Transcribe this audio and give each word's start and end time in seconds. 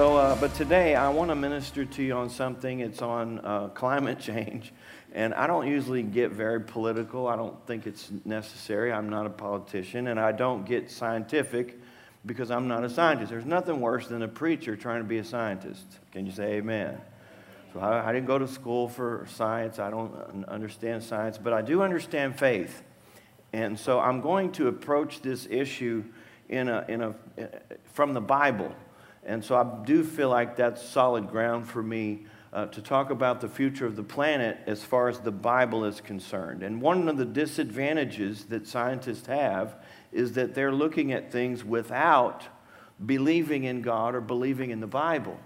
So, 0.00 0.16
uh, 0.16 0.34
but 0.36 0.54
today 0.54 0.94
I 0.94 1.10
want 1.10 1.28
to 1.28 1.34
minister 1.34 1.84
to 1.84 2.02
you 2.02 2.14
on 2.14 2.30
something. 2.30 2.80
It's 2.80 3.02
on 3.02 3.38
uh, 3.40 3.68
climate 3.68 4.18
change. 4.28 4.72
And 5.12 5.34
I 5.34 5.46
don't 5.46 5.66
usually 5.66 6.02
get 6.02 6.30
very 6.30 6.58
political. 6.58 7.26
I 7.26 7.36
don't 7.36 7.54
think 7.66 7.86
it's 7.86 8.10
necessary. 8.24 8.94
I'm 8.94 9.10
not 9.10 9.26
a 9.26 9.28
politician. 9.28 10.06
And 10.06 10.18
I 10.18 10.32
don't 10.32 10.64
get 10.64 10.90
scientific 10.90 11.78
because 12.24 12.50
I'm 12.50 12.66
not 12.66 12.82
a 12.82 12.88
scientist. 12.88 13.30
There's 13.30 13.44
nothing 13.44 13.78
worse 13.82 14.06
than 14.06 14.22
a 14.22 14.28
preacher 14.28 14.74
trying 14.74 15.02
to 15.02 15.06
be 15.06 15.18
a 15.18 15.24
scientist. 15.24 15.84
Can 16.12 16.24
you 16.24 16.32
say 16.32 16.54
amen? 16.54 16.98
So 17.74 17.80
I, 17.80 18.08
I 18.08 18.12
didn't 18.14 18.26
go 18.26 18.38
to 18.38 18.48
school 18.48 18.88
for 18.88 19.26
science. 19.28 19.78
I 19.78 19.90
don't 19.90 20.46
understand 20.48 21.02
science, 21.02 21.36
but 21.36 21.52
I 21.52 21.60
do 21.60 21.82
understand 21.82 22.38
faith. 22.38 22.84
And 23.52 23.78
so 23.78 24.00
I'm 24.00 24.22
going 24.22 24.52
to 24.52 24.68
approach 24.68 25.20
this 25.20 25.46
issue 25.50 26.04
in 26.48 26.70
a, 26.70 26.86
in 26.88 27.02
a, 27.02 27.14
from 27.92 28.14
the 28.14 28.22
Bible. 28.22 28.74
And 29.24 29.44
so 29.44 29.56
I 29.56 29.84
do 29.84 30.02
feel 30.02 30.28
like 30.28 30.56
that's 30.56 30.82
solid 30.82 31.28
ground 31.28 31.68
for 31.68 31.82
me 31.82 32.26
uh, 32.52 32.66
to 32.66 32.82
talk 32.82 33.10
about 33.10 33.40
the 33.40 33.48
future 33.48 33.86
of 33.86 33.96
the 33.96 34.02
planet 34.02 34.58
as 34.66 34.82
far 34.82 35.08
as 35.08 35.20
the 35.20 35.30
Bible 35.30 35.84
is 35.84 36.00
concerned. 36.00 36.62
And 36.62 36.80
one 36.80 37.08
of 37.08 37.16
the 37.16 37.24
disadvantages 37.24 38.46
that 38.46 38.66
scientists 38.66 39.26
have 39.26 39.76
is 40.12 40.32
that 40.32 40.54
they're 40.54 40.72
looking 40.72 41.12
at 41.12 41.30
things 41.30 41.64
without 41.64 42.44
believing 43.04 43.64
in 43.64 43.82
God 43.82 44.14
or 44.14 44.20
believing 44.20 44.70
in 44.70 44.80
the 44.80 44.86
Bible. 44.86 45.38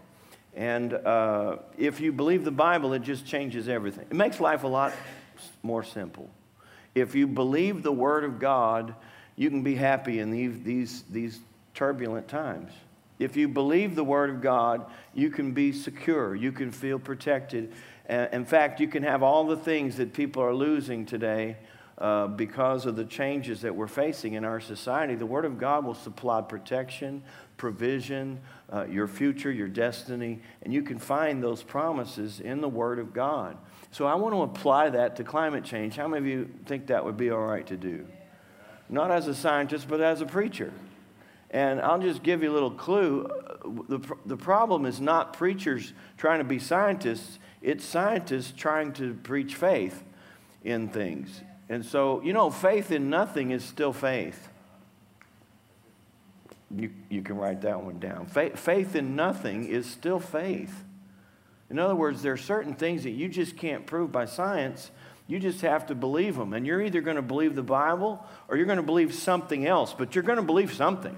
And 0.55 0.95
uh, 0.95 1.57
if 1.77 2.01
you 2.01 2.13
believe 2.13 2.45
the 2.45 2.51
Bible, 2.51 2.93
it 2.93 3.03
just 3.03 3.27
changes 3.27 3.69
everything. 3.69 4.07
It 4.09 4.17
makes 4.17 4.41
life 4.41 4.65
a 4.65 4.69
lot 4.69 4.93
more 5.63 5.83
simple. 5.83 6.31
If 6.95 7.15
you 7.15 7.27
believe 7.27 7.83
the 7.83 7.93
Word 7.93 8.25
of 8.25 8.39
God, 8.39 8.95
you 9.37 9.51
can 9.51 9.63
be 9.63 9.75
happy 9.75 10.21
in 10.21 10.31
these, 10.31 10.63
these, 10.63 11.05
these 11.11 11.41
turbulent 11.75 12.29
times. 12.29 12.73
If 13.19 13.37
you 13.37 13.49
believe 13.49 13.95
the 13.95 14.05
Word 14.05 14.31
of 14.31 14.41
God, 14.41 14.87
you 15.15 15.31
can 15.31 15.53
be 15.53 15.73
secure, 15.73 16.35
you 16.35 16.53
can 16.53 16.73
feel 16.73 16.99
protected. 16.99 17.73
In 18.09 18.45
fact, 18.45 18.81
you 18.81 18.89
can 18.89 19.03
have 19.03 19.23
all 19.23 19.47
the 19.47 19.57
things 19.57 19.97
that 19.97 20.13
people 20.13 20.43
are 20.43 20.55
losing 20.55 21.07
today 21.07 21.57
uh, 21.97 22.27
because 22.27 22.87
of 22.87 22.97
the 22.97 23.05
changes 23.05 23.61
that 23.61 23.75
we're 23.75 23.87
facing 23.87 24.35
in 24.35 24.45
our 24.45 24.61
society. 24.61 25.15
The 25.15 25.27
Word 25.27 25.45
of 25.45 25.59
God 25.59 25.85
will 25.85 25.95
supply 25.95 26.43
protection, 26.43 27.23
provision, 27.57 28.41
uh, 28.73 28.87
your 28.87 29.07
future, 29.07 29.53
your 29.53 29.69
destiny, 29.69 30.41
and 30.63 30.75
you 30.75 30.83
can 30.83 30.99
find 30.99 31.41
those 31.41 31.63
promises 31.63 32.41
in 32.41 32.61
the 32.61 32.69
Word 32.69 32.99
of 32.99 33.15
God. 33.15 33.57
So 33.93 34.07
I 34.07 34.17
want 34.17 34.35
to 34.35 34.43
apply 34.43 34.91
that 34.91 35.15
to 35.17 35.25
climate 35.25 35.63
change. 35.63 35.95
How 35.95 36.09
many 36.09 36.19
of 36.19 36.27
you 36.27 36.51
think 36.67 36.89
that 36.89 37.05
would 37.05 37.17
be 37.17 37.31
all 37.31 37.47
right 37.47 37.67
to 37.69 37.77
do? 37.77 38.07
Not 38.89 39.13
as 39.13 39.29
a 39.29 39.35
scientist, 39.35 39.87
but 39.89 40.01
as 40.01 40.21
a 40.21 40.27
preacher. 40.27 40.73
And 41.55 41.81
I'll 41.81 42.01
just 42.01 42.25
give 42.25 42.43
you 42.43 42.51
a 42.51 42.53
little 42.53 42.73
clue. 42.73 43.31
The, 43.89 44.01
the 44.27 44.37
problem 44.37 44.87
is 44.87 45.01
not 45.01 45.35
preachers 45.35 45.93
trying 46.17 46.39
to 46.39 46.45
be 46.45 46.59
scientists, 46.59 47.39
it's 47.63 47.85
scientists 47.85 48.53
trying 48.57 48.93
to 48.95 49.15
preach 49.15 49.55
faith 49.55 50.03
in 50.65 50.89
things. 50.89 51.43
And 51.69 51.87
so, 51.87 52.21
you 52.23 52.33
know, 52.33 52.51
faith 52.51 52.91
in 52.91 53.09
nothing 53.09 53.53
is 53.53 53.65
still 53.65 53.93
faith. 53.93 54.49
You, 56.77 56.91
you 57.09 57.23
can 57.23 57.37
write 57.37 57.61
that 57.61 57.81
one 57.81 58.01
down. 58.01 58.27
Faith, 58.27 58.59
faith 58.59 58.97
in 58.97 59.15
nothing 59.15 59.69
is 59.69 59.89
still 59.89 60.19
faith. 60.19 60.83
In 61.71 61.79
other 61.79 61.95
words, 61.95 62.21
there 62.21 62.33
are 62.33 62.37
certain 62.37 62.75
things 62.75 63.05
that 63.05 63.13
you 63.13 63.29
just 63.29 63.57
can't 63.57 63.87
prove 63.87 64.11
by 64.11 64.25
science. 64.25 64.91
You 65.29 65.39
just 65.39 65.61
have 65.61 65.87
to 65.87 65.95
believe 65.95 66.35
them. 66.35 66.53
And 66.53 66.67
you're 66.67 66.83
either 66.83 67.01
going 67.01 67.15
to 67.15 67.23
believe 67.23 67.55
the 67.55 67.63
Bible 67.63 68.27
or 68.49 68.57
you're 68.57 68.67
going 68.67 68.79
to 68.79 68.83
believe 68.83 69.15
something 69.15 69.65
else, 69.65 69.95
but 69.97 70.17
you're 70.17 70.25
going 70.25 70.39
to 70.39 70.43
believe 70.43 70.75
something. 70.75 71.17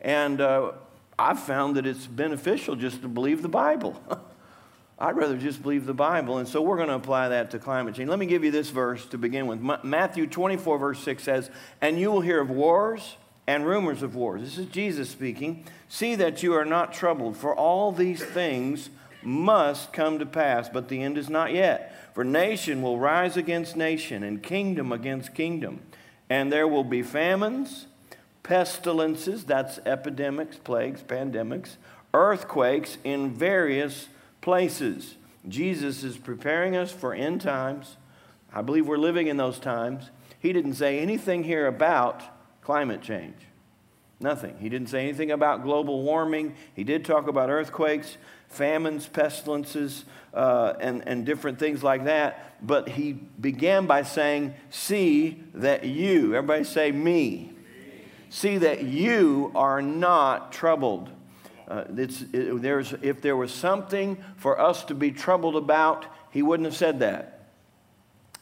And 0.00 0.40
uh, 0.40 0.72
I've 1.18 1.40
found 1.40 1.76
that 1.76 1.86
it's 1.86 2.06
beneficial 2.06 2.76
just 2.76 3.02
to 3.02 3.08
believe 3.08 3.42
the 3.42 3.48
Bible. 3.48 4.00
I'd 4.98 5.16
rather 5.16 5.38
just 5.38 5.62
believe 5.62 5.86
the 5.86 5.94
Bible. 5.94 6.38
And 6.38 6.46
so 6.46 6.60
we're 6.60 6.76
going 6.76 6.88
to 6.88 6.94
apply 6.94 7.28
that 7.28 7.50
to 7.52 7.58
climate 7.58 7.94
change. 7.94 8.10
Let 8.10 8.18
me 8.18 8.26
give 8.26 8.44
you 8.44 8.50
this 8.50 8.68
verse 8.68 9.06
to 9.06 9.18
begin 9.18 9.46
with. 9.46 9.60
Matthew 9.82 10.26
24, 10.26 10.78
verse 10.78 11.00
6 11.00 11.22
says, 11.22 11.50
And 11.80 11.98
you 11.98 12.10
will 12.10 12.20
hear 12.20 12.40
of 12.40 12.50
wars 12.50 13.16
and 13.46 13.66
rumors 13.66 14.02
of 14.02 14.14
wars. 14.14 14.42
This 14.42 14.58
is 14.58 14.66
Jesus 14.66 15.08
speaking. 15.08 15.64
See 15.88 16.14
that 16.16 16.42
you 16.42 16.54
are 16.54 16.66
not 16.66 16.92
troubled, 16.92 17.36
for 17.36 17.54
all 17.54 17.92
these 17.92 18.22
things 18.22 18.90
must 19.22 19.92
come 19.92 20.18
to 20.18 20.26
pass, 20.26 20.68
but 20.68 20.88
the 20.88 21.02
end 21.02 21.18
is 21.18 21.28
not 21.28 21.52
yet. 21.52 21.94
For 22.14 22.22
nation 22.24 22.82
will 22.82 22.98
rise 22.98 23.36
against 23.36 23.76
nation, 23.76 24.22
and 24.22 24.42
kingdom 24.42 24.92
against 24.92 25.34
kingdom. 25.34 25.80
And 26.28 26.52
there 26.52 26.68
will 26.68 26.84
be 26.84 27.02
famines 27.02 27.86
pestilences, 28.50 29.44
that's 29.44 29.78
epidemics, 29.86 30.56
plagues, 30.56 31.04
pandemics, 31.04 31.76
earthquakes 32.12 32.98
in 33.04 33.32
various 33.32 34.08
places. 34.40 35.14
Jesus 35.48 36.02
is 36.02 36.16
preparing 36.16 36.74
us 36.74 36.90
for 36.90 37.14
end 37.14 37.40
times. 37.42 37.94
I 38.52 38.62
believe 38.62 38.88
we're 38.88 38.96
living 38.96 39.28
in 39.28 39.36
those 39.36 39.60
times. 39.60 40.10
He 40.40 40.52
didn't 40.52 40.74
say 40.74 40.98
anything 40.98 41.44
here 41.44 41.68
about 41.68 42.24
climate 42.60 43.02
change. 43.02 43.36
Nothing. 44.18 44.56
He 44.58 44.68
didn't 44.68 44.88
say 44.88 45.04
anything 45.04 45.30
about 45.30 45.62
global 45.62 46.02
warming. 46.02 46.56
He 46.74 46.82
did 46.82 47.04
talk 47.04 47.28
about 47.28 47.50
earthquakes, 47.50 48.16
famines, 48.48 49.06
pestilences, 49.06 50.04
uh, 50.34 50.72
and, 50.80 51.06
and 51.06 51.24
different 51.24 51.60
things 51.60 51.84
like 51.84 52.06
that. 52.06 52.56
But 52.66 52.88
he 52.88 53.12
began 53.12 53.86
by 53.86 54.02
saying, 54.02 54.54
See 54.70 55.40
that 55.54 55.84
you, 55.84 56.34
everybody 56.34 56.64
say, 56.64 56.90
me 56.90 57.52
see 58.30 58.58
that 58.58 58.84
you 58.84 59.52
are 59.54 59.82
not 59.82 60.52
troubled. 60.52 61.10
Uh, 61.68 61.84
it, 61.96 62.62
there's, 62.62 62.94
if 63.02 63.20
there 63.20 63.36
was 63.36 63.52
something 63.52 64.24
for 64.36 64.58
us 64.58 64.84
to 64.84 64.94
be 64.94 65.10
troubled 65.10 65.56
about, 65.56 66.06
he 66.30 66.42
wouldn't 66.42 66.64
have 66.64 66.76
said 66.76 67.00
that. 67.00 67.40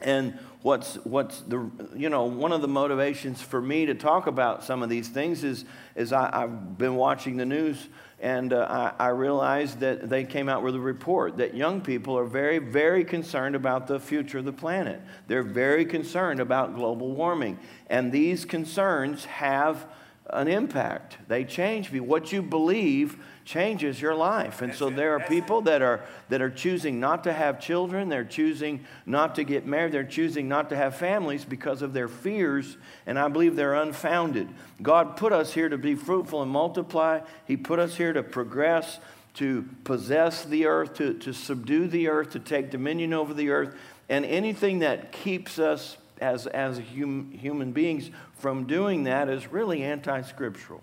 And 0.01 0.39
what's, 0.63 0.97
what's 1.05 1.41
the, 1.43 1.71
you 1.95 2.09
know, 2.09 2.25
one 2.25 2.53
of 2.53 2.61
the 2.61 2.69
motivations 2.69 3.41
for 3.41 3.61
me 3.61 3.87
to 3.87 3.95
talk 3.95 4.27
about 4.27 4.65
some 4.65 4.83
of 4.83 4.89
these 4.89 5.09
things 5.09 5.45
is, 5.45 5.65
is 5.95 6.13
I, 6.13 6.41
have 6.41 6.79
been 6.79 6.97
watching 6.97 7.37
the 7.37 7.47
news 7.47 7.89
and 8.21 8.53
uh, 8.53 8.93
I, 8.99 9.07
I, 9.07 9.09
realized 9.11 9.79
that 9.81 10.09
they 10.09 10.25
came 10.25 10.49
out 10.49 10.65
with 10.65 10.75
a 10.75 10.81
report 10.81 11.37
that 11.37 11.55
young 11.55 11.81
people 11.81 12.19
are 12.19 12.25
very, 12.25 12.59
very 12.59 13.05
concerned 13.05 13.55
about 13.55 13.87
the 13.87 14.01
future 14.01 14.39
of 14.39 14.45
the 14.45 14.53
planet. 14.53 15.01
They're 15.29 15.45
very 15.45 15.85
concerned 15.85 16.41
about 16.41 16.75
global 16.75 17.13
warming. 17.13 17.61
And 17.89 18.11
these 18.11 18.45
concerns 18.45 19.25
have 19.27 19.87
an 20.31 20.49
impact. 20.49 21.19
They 21.29 21.45
change 21.45 21.93
me. 21.93 22.01
What 22.01 22.33
you 22.33 22.43
believe 22.43 23.19
changes 23.49 23.99
your 23.99 24.15
life. 24.15 24.61
And 24.61 24.75
so 24.75 24.91
there 24.91 25.15
are 25.15 25.21
people 25.21 25.63
that 25.63 25.81
are 25.81 26.05
that 26.29 26.43
are 26.43 26.51
choosing 26.51 27.01
not 27.01 27.25
to 27.25 27.33
have 27.33 27.59
children, 27.59 28.11
they're 28.11 28.23
choosing 28.23 28.85
not 29.07 29.37
to 29.37 29.45
get 29.45 29.65
married, 29.65 29.93
they're 29.93 30.05
choosing 30.05 30.49
not 30.49 30.69
to 30.69 30.77
have 30.77 30.97
families 30.97 31.47
because 31.47 31.81
of 31.81 31.95
their 31.95 32.09
fears, 32.09 32.77
and 33.07 33.19
I 33.19 33.27
believe 33.29 33.57
they're 33.57 33.77
unfounded. 33.77 34.49
God 34.83 35.17
put 35.17 35.33
us 35.33 35.55
here 35.55 35.71
to 35.71 35.79
be 35.79 35.95
fruitful 35.95 36.43
and 36.43 36.51
multiply. 36.51 37.21
He 37.47 37.57
put 37.57 37.79
us 37.79 37.97
here 37.97 38.13
to 38.13 38.23
progress, 38.23 39.01
to 39.35 39.67
possess 39.83 40.45
the 40.45 40.67
earth, 40.67 40.93
to, 40.97 41.15
to 41.15 41.33
subdue 41.33 41.89
the 41.89 42.09
earth, 42.09 42.33
to 42.33 42.39
take 42.41 42.71
dominion 42.71 43.15
over 43.15 43.33
the 43.33 43.49
earth, 43.49 43.75
and 44.11 44.27
anything 44.27 44.81
that 44.81 45.11
keeps 45.11 45.59
us 45.59 45.97
as, 46.21 46.47
as 46.49 46.83
hum, 46.95 47.33
human 47.33 47.73
beings 47.73 48.11
from 48.35 48.67
doing 48.67 49.05
that 49.05 49.31
is 49.31 49.51
really 49.51 49.83
anti 49.83 50.21
scriptural. 50.21 50.83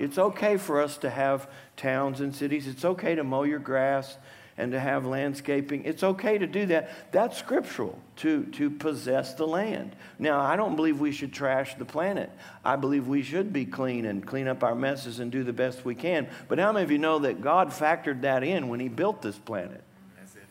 It's 0.00 0.18
okay 0.18 0.56
for 0.56 0.80
us 0.80 0.96
to 0.98 1.10
have 1.10 1.48
towns 1.76 2.20
and 2.20 2.34
cities. 2.34 2.66
It's 2.66 2.84
okay 2.84 3.14
to 3.14 3.22
mow 3.22 3.42
your 3.42 3.58
grass 3.58 4.16
and 4.56 4.72
to 4.72 4.80
have 4.80 5.06
landscaping. 5.06 5.84
It's 5.84 6.02
okay 6.02 6.38
to 6.38 6.46
do 6.46 6.66
that. 6.66 7.12
That's 7.12 7.38
scriptural 7.38 7.98
to, 8.16 8.44
to 8.44 8.70
possess 8.70 9.34
the 9.34 9.46
land. 9.46 9.94
Now, 10.18 10.40
I 10.40 10.56
don't 10.56 10.74
believe 10.74 11.00
we 11.00 11.12
should 11.12 11.32
trash 11.32 11.74
the 11.76 11.84
planet. 11.84 12.30
I 12.64 12.76
believe 12.76 13.08
we 13.08 13.22
should 13.22 13.52
be 13.52 13.64
clean 13.66 14.06
and 14.06 14.26
clean 14.26 14.48
up 14.48 14.64
our 14.64 14.74
messes 14.74 15.20
and 15.20 15.30
do 15.30 15.44
the 15.44 15.52
best 15.52 15.84
we 15.84 15.94
can. 15.94 16.28
But 16.48 16.58
how 16.58 16.72
many 16.72 16.84
of 16.84 16.90
you 16.90 16.98
know 16.98 17.20
that 17.20 17.40
God 17.40 17.70
factored 17.70 18.22
that 18.22 18.42
in 18.42 18.68
when 18.68 18.80
He 18.80 18.88
built 18.88 19.22
this 19.22 19.38
planet? 19.38 19.82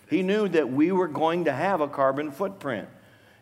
He 0.09 0.23
knew 0.23 0.47
that 0.49 0.71
we 0.71 0.91
were 0.91 1.07
going 1.07 1.45
to 1.45 1.53
have 1.53 1.81
a 1.81 1.87
carbon 1.87 2.31
footprint. 2.31 2.87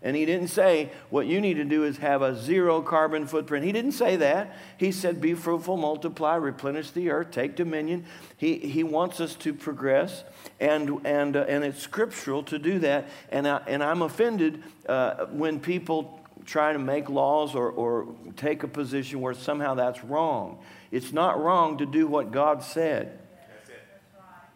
And 0.04 0.16
he 0.16 0.26
didn't 0.26 0.50
say, 0.50 0.92
what 1.10 1.26
you 1.26 1.42
need 1.42 1.56
to 1.56 1.64
do 1.66 1.84
is 1.84 1.98
have 1.98 2.22
a 2.22 2.36
zero 2.36 2.82
carbon 2.82 3.26
footprint. 3.26 3.66
He 3.66 3.72
didn't 3.72 3.94
say 3.94 4.16
that. 4.18 4.56
He 4.78 4.92
said, 4.92 5.20
be 5.20 5.34
fruitful, 5.34 5.76
multiply, 5.76 6.36
replenish 6.36 6.92
the 6.92 7.10
earth, 7.10 7.32
take 7.32 7.56
dominion. 7.56 8.06
He, 8.38 8.60
he 8.60 8.84
wants 8.84 9.20
us 9.20 9.34
to 9.36 9.54
progress, 9.54 10.24
and, 10.60 11.02
and, 11.04 11.36
uh, 11.36 11.46
and 11.48 11.64
it's 11.64 11.82
scriptural 11.82 12.44
to 12.44 12.60
do 12.60 12.80
that. 12.80 13.10
And, 13.32 13.48
I, 13.48 13.62
and 13.68 13.84
I'm 13.84 14.04
offended 14.04 14.64
uh, 14.88 15.26
when 15.26 15.60
people 15.60 16.20
try 16.46 16.74
to 16.74 16.80
make 16.80 17.10
laws 17.10 17.56
or, 17.56 17.70
or 17.72 18.08
take 18.36 18.64
a 18.64 18.68
position 18.68 19.20
where 19.20 19.34
somehow 19.34 19.74
that's 19.74 20.04
wrong. 20.04 20.60
It's 20.92 21.12
not 21.12 21.42
wrong 21.42 21.80
to 21.80 21.86
do 21.86 22.08
what 22.08 22.32
God 22.32 22.64
said. 22.64 23.20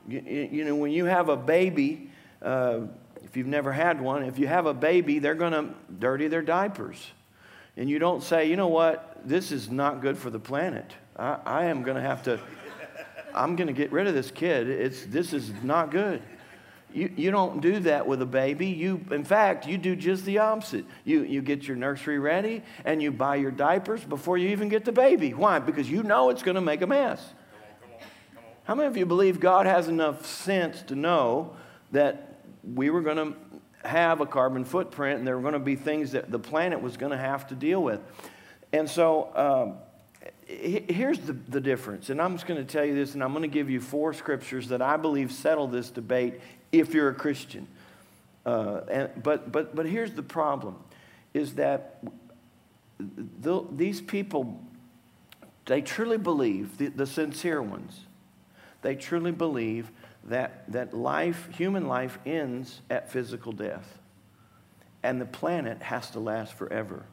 You, 0.07 0.21
you 0.51 0.65
know, 0.65 0.75
when 0.75 0.91
you 0.91 1.05
have 1.05 1.29
a 1.29 1.37
baby, 1.37 2.11
uh, 2.41 2.81
if 3.23 3.37
you've 3.37 3.47
never 3.47 3.71
had 3.71 4.01
one, 4.01 4.23
if 4.23 4.39
you 4.39 4.47
have 4.47 4.65
a 4.65 4.73
baby, 4.73 5.19
they're 5.19 5.35
going 5.35 5.53
to 5.53 5.73
dirty 5.99 6.27
their 6.27 6.41
diapers. 6.41 7.11
And 7.77 7.89
you 7.89 7.99
don't 7.99 8.21
say, 8.21 8.49
you 8.49 8.55
know 8.55 8.67
what, 8.67 9.21
this 9.25 9.51
is 9.51 9.69
not 9.69 10.01
good 10.01 10.17
for 10.17 10.29
the 10.29 10.39
planet. 10.39 10.91
I, 11.15 11.37
I 11.45 11.65
am 11.65 11.83
going 11.83 11.95
to 11.95 12.01
have 12.01 12.23
to. 12.23 12.39
I'm 13.33 13.55
going 13.55 13.67
to 13.67 13.73
get 13.73 13.91
rid 13.91 14.07
of 14.07 14.13
this 14.13 14.29
kid. 14.29 14.69
It's, 14.69 15.05
this 15.05 15.31
is 15.31 15.51
not 15.63 15.91
good. 15.91 16.21
You, 16.93 17.09
you 17.15 17.31
don't 17.31 17.61
do 17.61 17.79
that 17.79 18.05
with 18.05 18.21
a 18.21 18.25
baby. 18.25 18.67
You, 18.67 18.99
in 19.11 19.23
fact, 19.23 19.65
you 19.65 19.77
do 19.77 19.95
just 19.95 20.25
the 20.25 20.39
opposite. 20.39 20.83
You, 21.05 21.23
you 21.23 21.41
get 21.41 21.65
your 21.65 21.77
nursery 21.77 22.19
ready 22.19 22.63
and 22.83 23.01
you 23.01 23.11
buy 23.11 23.37
your 23.37 23.51
diapers 23.51 24.03
before 24.03 24.37
you 24.37 24.49
even 24.49 24.67
get 24.67 24.83
the 24.83 24.91
baby. 24.91 25.33
Why? 25.33 25.59
Because 25.59 25.89
you 25.89 26.03
know 26.03 26.29
it's 26.29 26.43
going 26.43 26.55
to 26.55 26.61
make 26.61 26.81
a 26.81 26.87
mess. 26.87 27.25
How 28.65 28.75
many 28.75 28.87
of 28.87 28.97
you 28.97 29.05
believe 29.05 29.39
God 29.39 29.65
has 29.65 29.87
enough 29.87 30.25
sense 30.25 30.81
to 30.83 30.95
know 30.95 31.55
that 31.91 32.30
we 32.63 32.89
were 32.89 33.01
going 33.01 33.17
to 33.17 33.37
have 33.87 34.21
a 34.21 34.25
carbon 34.25 34.63
footprint 34.63 35.19
and 35.19 35.27
there 35.27 35.35
were 35.35 35.41
going 35.41 35.53
to 35.53 35.59
be 35.59 35.75
things 35.75 36.11
that 36.11 36.29
the 36.31 36.39
planet 36.39 36.81
was 36.81 36.97
going 36.97 37.11
to 37.11 37.17
have 37.17 37.47
to 37.47 37.55
deal 37.55 37.81
with? 37.81 37.99
And 38.73 38.89
so, 38.89 39.31
um, 39.35 39.77
here's 40.45 41.19
the, 41.19 41.33
the 41.33 41.61
difference. 41.61 42.09
And 42.09 42.21
I'm 42.21 42.33
just 42.33 42.45
going 42.45 42.63
to 42.63 42.71
tell 42.71 42.85
you 42.85 42.95
this, 42.95 43.13
and 43.13 43.23
I'm 43.23 43.31
going 43.31 43.43
to 43.43 43.47
give 43.47 43.69
you 43.69 43.79
four 43.79 44.13
scriptures 44.13 44.67
that 44.69 44.81
I 44.81 44.97
believe 44.97 45.31
settle 45.31 45.67
this 45.67 45.89
debate 45.89 46.41
if 46.71 46.93
you're 46.93 47.09
a 47.09 47.15
Christian. 47.15 47.67
Uh, 48.45 48.81
and, 48.89 49.23
but, 49.23 49.51
but, 49.51 49.75
but 49.75 49.85
here's 49.85 50.13
the 50.13 50.23
problem 50.23 50.75
is 51.33 51.55
that 51.55 52.03
the, 52.99 53.63
these 53.71 54.01
people, 54.01 54.59
they 55.65 55.81
truly 55.81 56.17
believe, 56.17 56.77
the, 56.77 56.87
the 56.87 57.05
sincere 57.05 57.61
ones, 57.61 58.01
they 58.81 58.95
truly 58.95 59.31
believe 59.31 59.91
that, 60.25 60.71
that 60.71 60.93
life, 60.93 61.49
human 61.55 61.87
life, 61.87 62.19
ends 62.25 62.81
at 62.89 63.11
physical 63.11 63.51
death. 63.51 63.99
And 65.03 65.19
the 65.19 65.25
planet 65.25 65.81
has 65.81 66.11
to 66.11 66.19
last 66.19 66.53
forever. 66.53 67.03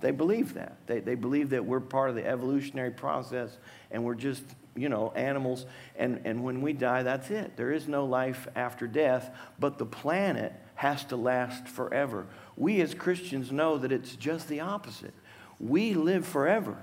They 0.00 0.10
believe 0.10 0.54
that. 0.54 0.76
They, 0.86 1.00
they 1.00 1.14
believe 1.14 1.50
that 1.50 1.64
we're 1.64 1.80
part 1.80 2.10
of 2.10 2.16
the 2.16 2.26
evolutionary 2.26 2.90
process 2.90 3.56
and 3.90 4.04
we're 4.04 4.14
just, 4.14 4.42
you 4.74 4.88
know, 4.88 5.12
animals. 5.14 5.66
And, 5.96 6.22
and 6.24 6.42
when 6.42 6.62
we 6.62 6.72
die, 6.72 7.02
that's 7.02 7.30
it. 7.30 7.56
There 7.56 7.72
is 7.72 7.86
no 7.86 8.04
life 8.06 8.48
after 8.56 8.86
death, 8.86 9.30
but 9.58 9.78
the 9.78 9.86
planet 9.86 10.52
has 10.74 11.04
to 11.04 11.16
last 11.16 11.68
forever. 11.68 12.26
We 12.56 12.80
as 12.80 12.94
Christians 12.94 13.52
know 13.52 13.76
that 13.78 13.92
it's 13.92 14.16
just 14.16 14.48
the 14.48 14.60
opposite. 14.60 15.14
We 15.58 15.92
live 15.92 16.26
forever, 16.26 16.78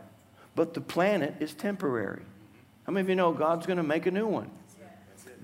but 0.56 0.76
the 0.76 0.82
planet 0.82 1.36
is 1.40 1.56
temporary. 1.56 2.22
How 2.86 2.94
many 2.94 3.02
of 3.02 3.10
you 3.10 3.16
know 3.16 3.34
God's 3.34 3.66
going 3.66 3.78
to 3.78 3.84
make 3.84 4.06
a 4.06 4.12
new 4.12 4.28
one? 4.28 4.52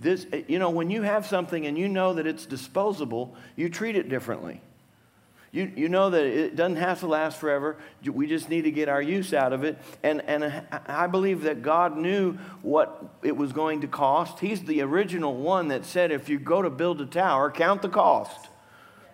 This, 0.03 0.27
you 0.47 0.59
know, 0.59 0.69
when 0.69 0.89
you 0.89 1.01
have 1.01 1.25
something 1.25 1.65
and 1.65 1.77
you 1.77 1.87
know 1.87 2.13
that 2.13 2.27
it's 2.27 2.45
disposable, 2.45 3.35
you 3.55 3.69
treat 3.69 3.95
it 3.95 4.09
differently. 4.09 4.61
You, 5.53 5.71
you 5.75 5.87
know 5.87 6.09
that 6.09 6.25
it 6.25 6.55
doesn't 6.55 6.77
have 6.77 6.99
to 7.01 7.07
last 7.07 7.37
forever. 7.37 7.77
We 8.03 8.27
just 8.27 8.49
need 8.49 8.63
to 8.63 8.71
get 8.71 8.89
our 8.89 9.01
use 9.01 9.33
out 9.33 9.53
of 9.53 9.63
it. 9.63 9.77
And, 10.01 10.21
and 10.21 10.63
I 10.87 11.07
believe 11.07 11.43
that 11.43 11.61
God 11.61 11.95
knew 11.95 12.33
what 12.63 13.03
it 13.21 13.37
was 13.37 13.53
going 13.53 13.81
to 13.81 13.87
cost. 13.87 14.39
He's 14.39 14.63
the 14.63 14.81
original 14.81 15.35
one 15.35 15.69
that 15.69 15.85
said, 15.85 16.11
if 16.11 16.27
you 16.27 16.39
go 16.39 16.63
to 16.63 16.71
build 16.71 16.99
a 17.01 17.05
tower, 17.05 17.49
count 17.51 17.81
the 17.81 17.89
cost. 17.89 18.49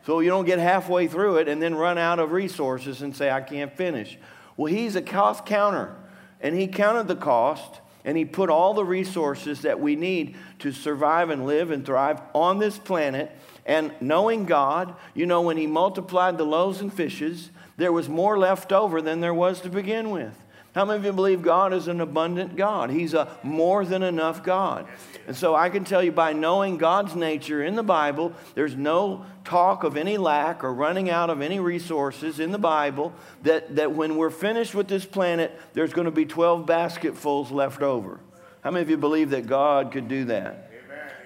So 0.06 0.22
you 0.22 0.30
don't 0.30 0.46
get 0.46 0.60
halfway 0.60 1.08
through 1.08 1.38
it 1.38 1.48
and 1.50 1.62
then 1.62 1.76
run 1.76 1.98
out 1.98 2.20
of 2.20 2.32
resources 2.32 3.02
and 3.02 3.16
say, 3.16 3.30
I 3.30 3.42
can't 3.42 3.76
finish. 3.76 4.18
Well, 4.58 4.74
He's 4.74 4.96
a 4.96 5.02
cost 5.02 5.46
counter. 5.46 5.94
And 6.40 6.56
He 6.56 6.68
counted 6.68 7.10
the 7.10 7.18
cost 7.18 7.82
and 8.06 8.18
He 8.18 8.26
put 8.26 8.50
all 8.50 8.74
the 8.74 8.86
resources 8.86 9.62
that 9.62 9.80
we 9.80 9.96
need 9.96 10.36
to 10.60 10.72
survive 10.72 11.30
and 11.30 11.46
live 11.46 11.72
and 11.72 11.86
thrive 11.86 12.22
on 12.34 12.60
this 12.60 12.78
planet 12.78 13.36
and 13.70 13.94
knowing 14.02 14.46
God, 14.46 14.96
you 15.14 15.28
know, 15.28 15.42
when 15.42 15.56
he 15.56 15.68
multiplied 15.68 16.40
the 16.40 16.44
loaves 16.44 16.82
and 16.82 16.92
fishes, 16.92 17.52
there 17.78 17.92
was 17.94 18.10
more 18.10 18.36
left 18.36 18.74
over 18.74 19.00
than 19.00 19.20
there 19.22 19.34
was 19.34 19.62
to 19.62 19.70
begin 19.70 20.10
with. 20.10 20.36
How 20.76 20.86
many 20.86 21.00
of 21.00 21.06
you 21.06 21.14
believe 21.14 21.42
God 21.42 21.74
is 21.74 21.88
an 21.88 22.00
abundant 22.00 22.56
God? 22.56 22.92
He's 22.92 23.16
a 23.16 23.28
more 23.42 23.84
than 23.86 24.04
enough 24.04 24.44
God. 24.44 24.88
And 25.26 25.36
so 25.36 25.56
I 25.56 25.70
can 25.70 25.84
tell 25.84 26.04
you 26.04 26.12
by 26.12 26.34
knowing 26.34 26.78
God's 26.78 27.16
nature 27.16 27.64
in 27.64 27.76
the 27.76 27.84
Bible, 27.84 28.34
there's 28.54 28.76
no 28.76 29.26
talk 29.44 29.84
of 29.84 29.98
any 29.98 30.18
lack 30.18 30.64
or 30.64 30.72
running 30.72 31.10
out 31.10 31.32
of 31.32 31.42
any 31.42 31.60
resources 31.60 32.40
in 32.40 32.52
the 32.52 32.60
Bible, 32.60 33.14
that, 33.44 33.76
that 33.78 33.94
when 33.94 34.16
we're 34.16 34.30
finished 34.30 34.76
with 34.76 34.88
this 34.88 35.06
planet, 35.06 35.60
there's 35.74 35.92
going 35.92 36.06
to 36.06 36.12
be 36.12 36.26
12 36.26 36.68
basketfuls 36.68 37.50
left 37.50 37.82
over. 37.82 38.20
How 38.62 38.70
many 38.70 38.84
of 38.84 38.90
you 38.92 38.98
believe 38.98 39.32
that 39.32 39.48
God 39.48 39.92
could 39.92 40.08
do 40.08 40.26
that? 40.26 40.70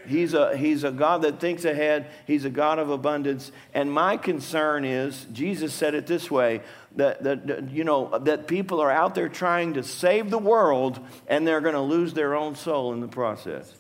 He's 0.06 0.34
a, 0.34 0.56
he's 0.58 0.84
a 0.84 0.92
God 0.92 1.22
that 1.22 1.40
thinks 1.40 1.66
ahead. 1.66 2.08
He's 2.28 2.46
a 2.46 2.50
God 2.50 2.80
of 2.80 2.90
abundance. 2.90 3.52
And 3.74 3.92
my 3.92 4.18
concern 4.18 4.86
is, 4.86 5.26
Jesus 5.32 5.74
said 5.74 5.96
it 5.96 6.08
this 6.08 6.30
way, 6.30 6.62
that, 6.96 7.24
that, 7.24 7.70
you 7.72 7.84
know, 7.84 8.18
that 8.20 8.48
people 8.48 8.80
are 8.80 8.92
out 8.92 9.16
there 9.16 9.30
trying 9.30 9.74
to 9.76 9.84
save 9.84 10.30
the 10.30 10.38
world 10.38 11.00
and 11.28 11.48
they're 11.48 11.62
going 11.62 11.74
to 11.74 11.82
lose 11.82 12.14
their 12.14 12.36
own 12.36 12.56
soul 12.56 12.94
in 12.94 13.00
the 13.00 13.08
process. 13.08 13.74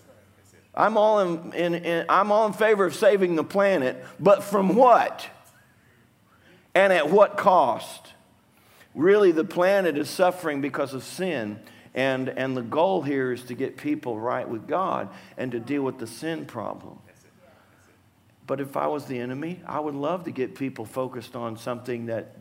I'm 0.75 0.97
all 0.97 1.19
in, 1.19 1.53
in, 1.53 1.75
in, 1.75 2.05
I'm 2.09 2.31
all 2.31 2.47
in 2.47 2.53
favor 2.53 2.85
of 2.85 2.95
saving 2.95 3.35
the 3.35 3.43
planet, 3.43 4.03
but 4.19 4.43
from 4.43 4.75
what? 4.75 5.27
And 6.73 6.91
at 6.91 7.11
what 7.11 7.37
cost? 7.37 8.13
Really, 8.95 9.31
the 9.31 9.43
planet 9.43 9.97
is 9.97 10.09
suffering 10.09 10.61
because 10.61 10.93
of 10.93 11.03
sin. 11.03 11.59
And, 11.95 12.29
and 12.29 12.57
the 12.57 12.61
goal 12.61 13.01
here 13.01 13.31
is 13.31 13.43
to 13.43 13.53
get 13.53 13.77
people 13.77 14.19
right 14.19 14.47
with 14.47 14.67
God 14.67 15.09
and 15.37 15.51
to 15.51 15.59
deal 15.59 15.83
with 15.83 15.99
the 15.99 16.07
sin 16.07 16.45
problem. 16.45 16.97
But 18.45 18.59
if 18.59 18.75
I 18.75 18.87
was 18.87 19.05
the 19.05 19.19
enemy, 19.19 19.61
I 19.65 19.79
would 19.79 19.95
love 19.95 20.25
to 20.25 20.31
get 20.31 20.55
people 20.55 20.85
focused 20.85 21.35
on 21.35 21.57
something 21.57 22.07
that 22.07 22.35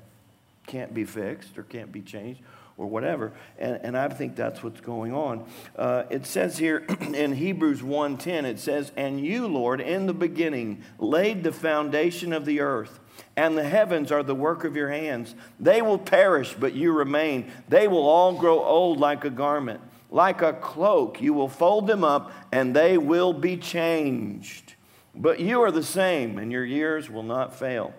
can't 0.67 0.95
be 0.95 1.05
fixed 1.05 1.59
or 1.59 1.63
can't 1.63 1.93
be 1.93 2.01
changed 2.01 2.41
or 2.77 2.87
whatever. 2.87 3.33
And, 3.59 3.81
and 3.83 3.97
I 3.97 4.09
think 4.09 4.35
that's 4.35 4.63
what's 4.63 4.81
going 4.81 5.13
on. 5.13 5.47
Uh, 5.77 6.05
it 6.11 6.27
says 6.27 6.59
here 6.59 6.85
in 7.01 7.33
Hebrews 7.33 7.83
1.10, 7.83 8.45
it 8.45 8.59
says, 8.59 8.91
And 8.97 9.21
you, 9.25 9.47
Lord, 9.47 9.81
in 9.81 10.07
the 10.07 10.15
beginning 10.15 10.83
laid 10.99 11.45
the 11.45 11.53
foundation 11.53 12.33
of 12.33 12.45
the 12.45 12.61
earth 12.61 12.99
and 13.37 13.57
the 13.57 13.65
heavens 13.65 14.13
are 14.13 14.23
the 14.23 14.35
work 14.35 14.65
of 14.65 14.77
your 14.77 14.91
hands. 14.91 15.35
They 15.59 15.83
will 15.83 15.99
perish, 15.99 16.55
but 16.59 16.75
you 16.75 16.93
remain. 16.93 17.51
They 17.69 17.89
will 17.89 18.07
all 18.07 18.35
grow 18.35 18.63
old 18.63 18.99
like 18.99 19.25
a 19.25 19.31
garment. 19.31 19.81
Like 20.11 20.43
a 20.43 20.53
cloak, 20.53 21.23
you 21.23 21.33
will 21.33 21.49
fold 21.49 21.87
them 21.87 22.05
up, 22.05 22.33
and 22.53 22.77
they 22.77 22.99
will 22.99 23.33
be 23.33 23.57
changed. 23.57 24.75
But 25.15 25.41
you 25.41 25.63
are 25.63 25.71
the 25.71 25.83
same, 25.83 26.39
and 26.39 26.53
your 26.53 26.65
years 26.65 27.09
will 27.09 27.23
not 27.23 27.59
fail. 27.59 27.95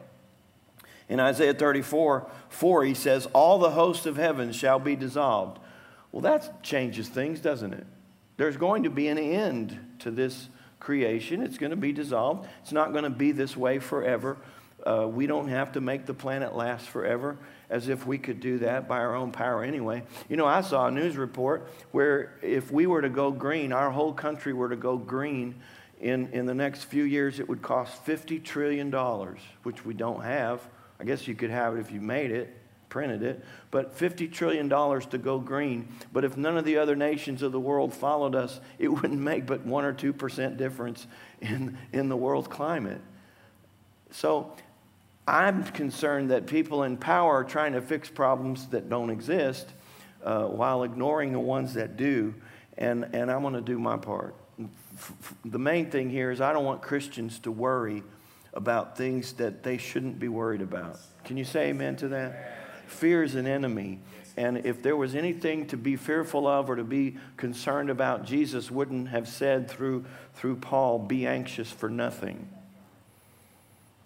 In 1.09 1.19
Isaiah 1.19 1.53
34 1.53 2.29
4, 2.49 2.83
he 2.85 2.93
says, 2.93 3.27
All 3.33 3.57
the 3.57 3.71
hosts 3.71 4.05
of 4.05 4.17
heaven 4.17 4.51
shall 4.51 4.79
be 4.79 4.95
dissolved. 4.95 5.59
Well, 6.11 6.21
that 6.21 6.61
changes 6.63 7.09
things, 7.09 7.39
doesn't 7.39 7.73
it? 7.73 7.87
There's 8.37 8.57
going 8.57 8.83
to 8.83 8.89
be 8.89 9.07
an 9.07 9.17
end 9.17 9.95
to 9.99 10.11
this 10.11 10.49
creation. 10.79 11.41
It's 11.41 11.57
going 11.57 11.71
to 11.71 11.75
be 11.75 11.91
dissolved. 11.91 12.47
It's 12.61 12.71
not 12.71 12.91
going 12.91 13.03
to 13.03 13.09
be 13.09 13.31
this 13.31 13.57
way 13.57 13.79
forever. 13.79 14.37
Uh, 14.85 15.07
we 15.07 15.27
don't 15.27 15.47
have 15.47 15.71
to 15.71 15.81
make 15.81 16.05
the 16.05 16.13
planet 16.13 16.55
last 16.55 16.87
forever 16.87 17.37
as 17.69 17.87
if 17.87 18.05
we 18.05 18.17
could 18.17 18.41
do 18.41 18.59
that 18.59 18.87
by 18.87 18.99
our 18.99 19.15
own 19.15 19.31
power 19.31 19.63
anyway. 19.63 20.03
You 20.27 20.35
know, 20.35 20.45
I 20.45 20.61
saw 20.61 20.87
a 20.87 20.91
news 20.91 21.15
report 21.15 21.69
where 21.91 22.37
if 22.41 22.69
we 22.69 22.85
were 22.85 23.01
to 23.01 23.09
go 23.09 23.31
green, 23.31 23.71
our 23.71 23.89
whole 23.89 24.13
country 24.13 24.51
were 24.51 24.69
to 24.69 24.75
go 24.75 24.97
green 24.97 25.55
in, 26.01 26.27
in 26.33 26.45
the 26.45 26.53
next 26.53 26.83
few 26.83 27.05
years, 27.05 27.39
it 27.39 27.47
would 27.47 27.61
cost 27.61 28.05
$50 28.05 28.43
trillion, 28.43 28.91
which 29.63 29.85
we 29.85 29.93
don't 29.93 30.21
have. 30.21 30.59
I 30.99 31.05
guess 31.05 31.27
you 31.29 31.35
could 31.35 31.49
have 31.49 31.77
it 31.77 31.79
if 31.79 31.91
you 31.91 32.01
made 32.01 32.31
it, 32.31 32.53
printed 32.89 33.23
it, 33.23 33.43
but 33.71 33.97
$50 33.97 34.31
trillion 34.31 34.69
to 34.69 35.17
go 35.17 35.39
green. 35.39 35.87
But 36.11 36.25
if 36.25 36.35
none 36.35 36.57
of 36.57 36.65
the 36.65 36.77
other 36.77 36.97
nations 36.97 37.41
of 37.41 37.53
the 37.53 37.59
world 37.59 37.93
followed 37.93 38.35
us, 38.35 38.59
it 38.79 38.87
wouldn't 38.89 39.19
make 39.19 39.45
but 39.45 39.65
1 39.65 39.85
or 39.85 39.93
2% 39.93 40.57
difference 40.57 41.07
in, 41.41 41.77
in 41.93 42.09
the 42.09 42.17
world's 42.17 42.49
climate. 42.49 42.99
So 44.11 44.55
I'm 45.27 45.63
concerned 45.63 46.31
that 46.31 46.47
people 46.47 46.83
in 46.83 46.97
power 46.97 47.31
are 47.33 47.43
trying 47.43 47.73
to 47.73 47.81
fix 47.81 48.09
problems 48.09 48.67
that 48.67 48.89
don't 48.89 49.09
exist 49.09 49.69
uh, 50.23 50.45
while 50.45 50.83
ignoring 50.83 51.31
the 51.31 51.39
ones 51.39 51.73
that 51.75 51.95
do. 51.95 52.33
And, 52.77 53.07
and 53.13 53.31
I'm 53.31 53.41
going 53.41 53.53
to 53.53 53.61
do 53.61 53.79
my 53.79 53.97
part. 53.97 54.35
The 55.45 55.59
main 55.59 55.89
thing 55.89 56.09
here 56.09 56.31
is 56.31 56.41
I 56.41 56.53
don't 56.53 56.65
want 56.65 56.81
Christians 56.81 57.39
to 57.39 57.51
worry 57.51 58.03
about 58.53 58.97
things 58.97 59.33
that 59.33 59.63
they 59.63 59.77
shouldn't 59.77 60.19
be 60.19 60.27
worried 60.27 60.61
about. 60.61 60.99
Can 61.23 61.37
you 61.37 61.45
say 61.45 61.69
amen 61.69 61.95
to 61.97 62.09
that? 62.09 62.59
Fear 62.87 63.23
is 63.23 63.35
an 63.35 63.47
enemy. 63.47 63.99
And 64.35 64.65
if 64.65 64.81
there 64.81 64.97
was 64.97 65.15
anything 65.15 65.67
to 65.67 65.77
be 65.77 65.95
fearful 65.95 66.47
of 66.47 66.69
or 66.69 66.75
to 66.75 66.83
be 66.83 67.17
concerned 67.37 67.89
about, 67.89 68.25
Jesus 68.25 68.71
wouldn't 68.71 69.09
have 69.09 69.27
said 69.27 69.69
through, 69.69 70.05
through 70.33 70.57
Paul, 70.57 70.99
be 70.99 71.27
anxious 71.27 71.71
for 71.71 71.89
nothing. 71.89 72.49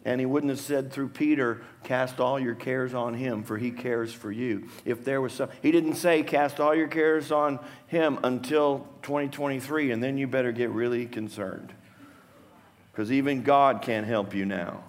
And 0.07 0.21
he 0.21 0.25
wouldn't 0.25 0.51
have 0.51 0.61
said 0.61 0.93
through 0.93 1.09
Peter, 1.09 1.61
cast 1.83 2.21
all 2.21 2.39
your 2.39 2.55
cares 2.55 2.93
on 2.93 3.13
him, 3.13 3.43
for 3.43 3.57
he 3.57 3.71
cares 3.71 4.13
for 4.13 4.31
you. 4.31 4.69
If 4.85 5.03
there 5.03 5.19
was 5.19 5.33
some, 5.33 5.49
he 5.61 5.69
didn't 5.69 5.95
say 5.95 6.23
cast 6.23 6.61
all 6.61 6.73
your 6.73 6.87
cares 6.87 7.29
on 7.29 7.59
him 7.87 8.17
until 8.23 8.87
2023, 9.01 9.91
and 9.91 10.01
then 10.01 10.17
you 10.17 10.25
better 10.25 10.53
get 10.53 10.69
really 10.69 11.07
concerned. 11.07 11.73
Because 12.89 13.11
even 13.11 13.43
God 13.43 13.81
can't 13.81 14.07
help 14.07 14.33
you 14.33 14.45
now. 14.45 14.85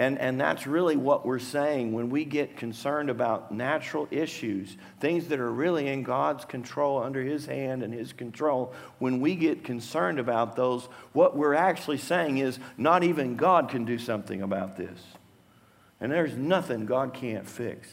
And, 0.00 0.16
and 0.20 0.40
that's 0.40 0.64
really 0.64 0.96
what 0.96 1.26
we're 1.26 1.40
saying 1.40 1.92
when 1.92 2.08
we 2.08 2.24
get 2.24 2.56
concerned 2.56 3.10
about 3.10 3.50
natural 3.50 4.06
issues, 4.12 4.76
things 5.00 5.26
that 5.28 5.40
are 5.40 5.50
really 5.50 5.88
in 5.88 6.04
God's 6.04 6.44
control, 6.44 7.02
under 7.02 7.20
His 7.20 7.46
hand 7.46 7.82
and 7.82 7.92
His 7.92 8.12
control. 8.12 8.72
When 9.00 9.20
we 9.20 9.34
get 9.34 9.64
concerned 9.64 10.20
about 10.20 10.54
those, 10.54 10.84
what 11.12 11.36
we're 11.36 11.54
actually 11.54 11.98
saying 11.98 12.38
is 12.38 12.60
not 12.76 13.02
even 13.02 13.34
God 13.34 13.70
can 13.70 13.84
do 13.84 13.98
something 13.98 14.40
about 14.40 14.76
this. 14.76 15.00
And 16.00 16.12
there's 16.12 16.36
nothing 16.36 16.86
God 16.86 17.12
can't 17.12 17.48
fix. 17.48 17.88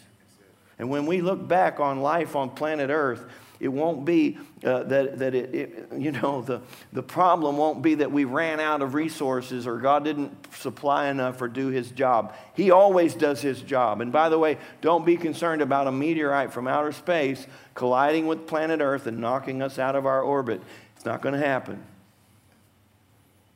And 0.78 0.90
when 0.90 1.06
we 1.06 1.22
look 1.22 1.48
back 1.48 1.80
on 1.80 2.02
life 2.02 2.36
on 2.36 2.50
planet 2.50 2.90
Earth, 2.90 3.26
it 3.60 3.70
won't 3.70 4.04
be 4.04 4.38
uh, 4.64 4.84
that, 4.84 5.20
that 5.20 5.34
it, 5.34 5.56
it, 5.56 5.88
you 5.98 6.12
know, 6.12 6.42
the, 6.46 6.62
the 6.92 7.04
problem 7.04 7.58
won't 7.58 7.82
be 7.82 7.96
that 7.96 8.12
we 8.12 8.26
ran 8.26 8.60
out 8.60 8.82
of 8.82 8.94
resources 8.94 9.66
or 9.66 9.78
God 9.78 10.04
didn't 10.04 10.54
supply 10.56 11.08
enough 11.08 11.42
or 11.42 11.48
do 11.48 11.68
his 11.68 11.92
job. 11.92 12.36
He 12.54 12.72
always 12.72 13.16
does 13.16 13.42
his 13.42 13.62
job. 13.62 14.02
And 14.02 14.12
by 14.12 14.30
the 14.30 14.38
way, 14.38 14.58
don't 14.82 15.06
be 15.06 15.18
concerned 15.18 15.62
about 15.62 15.88
a 15.88 15.92
meteorite 15.92 16.52
from 16.52 16.68
outer 16.68 16.92
space 16.92 17.48
colliding 17.74 18.28
with 18.28 18.48
planet 18.48 18.82
Earth 18.82 19.08
and 19.08 19.20
knocking 19.20 19.62
us 19.62 19.80
out 19.80 19.96
of 19.96 20.06
our 20.06 20.22
orbit. 20.22 20.62
It's 20.96 21.06
not 21.06 21.22
going 21.22 21.40
to 21.40 21.46
happen. 21.46 21.82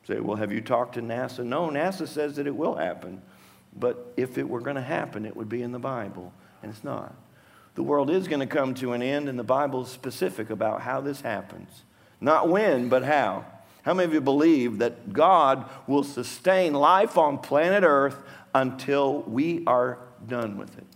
Say, 0.06 0.18
well, 0.18 0.36
have 0.36 0.50
you 0.50 0.60
talked 0.60 0.94
to 0.94 1.02
NASA? 1.02 1.44
No, 1.44 1.68
NASA 1.68 2.08
says 2.08 2.36
that 2.36 2.46
it 2.46 2.56
will 2.56 2.74
happen. 2.74 3.22
But 3.78 4.12
if 4.16 4.38
it 4.38 4.48
were 4.48 4.60
going 4.60 4.76
to 4.76 4.82
happen, 4.82 5.24
it 5.24 5.36
would 5.36 5.48
be 5.48 5.62
in 5.62 5.72
the 5.72 5.78
Bible, 5.78 6.32
and 6.62 6.70
it's 6.70 6.84
not. 6.84 7.14
The 7.74 7.82
world 7.82 8.10
is 8.10 8.28
going 8.28 8.40
to 8.40 8.46
come 8.46 8.74
to 8.74 8.92
an 8.92 9.02
end, 9.02 9.28
and 9.28 9.38
the 9.38 9.44
Bible 9.44 9.82
is 9.82 9.88
specific 9.88 10.50
about 10.50 10.82
how 10.82 11.00
this 11.00 11.20
happens. 11.20 11.84
Not 12.20 12.48
when, 12.48 12.88
but 12.88 13.04
how. 13.04 13.44
How 13.82 13.94
many 13.94 14.06
of 14.06 14.12
you 14.12 14.20
believe 14.20 14.78
that 14.78 15.12
God 15.12 15.68
will 15.86 16.04
sustain 16.04 16.74
life 16.74 17.16
on 17.16 17.38
planet 17.38 17.82
Earth 17.82 18.16
until 18.54 19.22
we 19.22 19.62
are 19.66 19.98
done 20.26 20.58
with 20.58 20.76
it? 20.76 20.86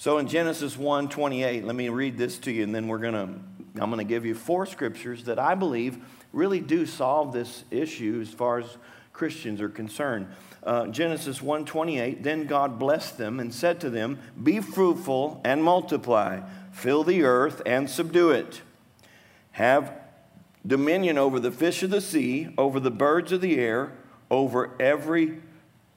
So 0.00 0.16
in 0.16 0.28
Genesis 0.28 0.78
1 0.78 1.10
28, 1.10 1.66
let 1.66 1.76
me 1.76 1.90
read 1.90 2.16
this 2.16 2.38
to 2.38 2.50
you, 2.50 2.62
and 2.62 2.74
then 2.74 2.88
we're 2.88 2.98
to, 3.00 3.28
I'm 3.78 3.90
going 3.90 3.98
to 3.98 4.04
give 4.04 4.24
you 4.24 4.34
four 4.34 4.64
scriptures 4.64 5.24
that 5.24 5.38
I 5.38 5.54
believe 5.54 5.98
really 6.32 6.60
do 6.60 6.86
solve 6.86 7.34
this 7.34 7.64
issue 7.70 8.18
as 8.22 8.32
far 8.32 8.60
as 8.60 8.78
Christians 9.20 9.60
are 9.60 9.68
concerned. 9.68 10.28
Uh, 10.62 10.86
Genesis 10.86 11.42
1:28, 11.42 12.22
then 12.22 12.46
God 12.46 12.78
blessed 12.78 13.18
them 13.18 13.38
and 13.38 13.52
said 13.52 13.78
to 13.80 13.90
them, 13.90 14.18
"Be 14.42 14.60
fruitful 14.60 15.42
and 15.44 15.62
multiply, 15.62 16.40
fill 16.72 17.04
the 17.04 17.22
earth 17.22 17.60
and 17.66 17.90
subdue 17.90 18.30
it. 18.30 18.62
Have 19.52 19.92
dominion 20.66 21.18
over 21.18 21.38
the 21.38 21.50
fish 21.50 21.82
of 21.82 21.90
the 21.90 22.00
sea, 22.00 22.48
over 22.56 22.80
the 22.80 22.90
birds 22.90 23.30
of 23.30 23.42
the 23.42 23.58
air, 23.58 23.92
over 24.30 24.70
every 24.80 25.42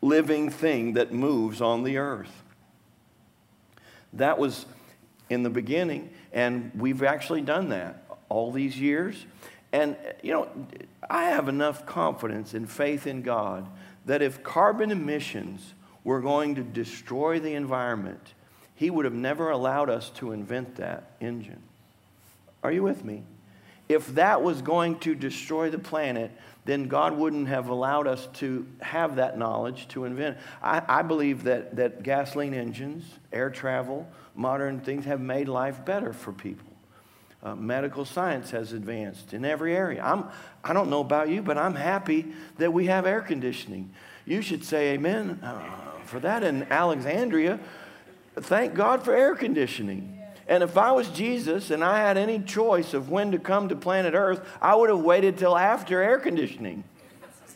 living 0.01 0.50
thing 0.50 0.92
that 0.92 1.13
moves 1.13 1.62
on 1.62 1.84
the 1.84 1.98
earth." 1.98 2.44
That 4.12 4.38
was 4.38 4.65
in 5.30 5.44
the 5.44 5.50
beginning, 5.50 6.10
and 6.34 6.72
we've 6.75 7.03
actually 7.03 7.42
done 7.42 7.70
that 7.70 8.03
all 8.27 8.51
these 8.51 8.77
years. 8.77 9.25
And, 9.74 9.98
you 10.22 10.32
know, 10.32 10.48
I 11.10 11.25
have 11.25 11.50
enough 11.50 11.86
confidence 11.86 12.53
and 12.53 12.70
faith 12.70 13.08
in 13.08 13.24
God 13.24 13.68
that 14.06 14.22
if 14.22 14.44
carbon 14.44 14.92
emissions 14.92 15.74
were 16.03 16.22
going 16.22 16.56
to 16.56 16.63
destroy 16.63 17.39
the 17.39 17.56
environment, 17.56 18.36
He 18.75 18.92
would 18.92 19.03
have 19.03 19.15
never 19.15 19.50
allowed 19.50 19.89
us 19.89 20.12
to 20.12 20.32
invent 20.32 20.75
that 20.75 21.12
engine. 21.20 21.63
Are 22.62 22.72
you 22.72 22.84
with 22.84 23.03
me? 23.03 23.24
If 23.89 24.08
that 24.15 24.44
was 24.44 24.62
going 24.62 25.00
to 25.00 25.15
destroy 25.15 25.70
the 25.70 25.80
planet, 25.80 26.32
then 26.65 26.88
God 26.88 27.18
wouldn't 27.18 27.48
have 27.48 27.68
allowed 27.68 28.08
us 28.08 28.27
to 28.36 28.65
have 28.80 29.18
that 29.18 29.38
knowledge 29.38 29.88
to 29.89 30.06
invent. 30.06 30.38
I, 30.62 30.82
I, 30.88 31.01
believe 31.01 31.44
that, 31.44 31.75
that 31.75 32.03
gasoline 32.03 32.53
engines, 32.53 33.03
air 33.34 33.50
travel, 33.50 34.08
modern 34.36 34.80
things 34.80 35.06
have 35.06 35.20
made 35.20 35.50
life 35.50 35.84
better 35.84 36.13
for 36.13 36.32
people. 36.32 36.73
Uh, 37.44 37.56
medical 37.56 38.06
science 38.06 38.52
has 38.52 38.72
advanced 38.72 39.34
in 39.34 39.44
every 39.44 39.76
area. 39.76 40.02
I'm, 40.02 40.24
I 40.64 40.72
don't 40.72 40.90
know 40.90 41.02
about 41.02 41.28
you, 41.28 41.42
but 41.42 41.58
I'm 41.58 41.76
happy 41.76 42.28
that 42.58 42.72
we 42.72 42.86
have 42.86 43.06
air 43.06 43.20
conditioning. 43.20 43.92
You 44.26 44.42
should 44.42 44.64
say 44.64 44.94
amen 44.94 45.42
uh, 45.44 45.62
for 46.06 46.22
that 46.22 46.44
in 46.44 46.64
Alexandria. 46.72 47.60
Thank 48.36 48.76
God 48.76 49.04
for 49.04 49.14
air 49.14 49.36
conditioning. 49.36 50.22
And 50.48 50.64
if 50.64 50.78
I 50.78 50.94
was 50.94 51.10
Jesus 51.10 51.70
and 51.70 51.84
I 51.84 51.98
had 51.98 52.18
any 52.18 52.40
choice 52.40 52.94
of 52.94 53.10
when 53.10 53.32
to 53.32 53.40
come 53.40 53.68
to 53.68 53.76
planet 53.76 54.14
Earth, 54.14 54.48
I 54.62 54.76
would 54.76 54.90
have 54.90 55.02
waited 55.02 55.38
till 55.38 55.58
after 55.58 56.02
air 56.02 56.20
conditioning. 56.20 56.86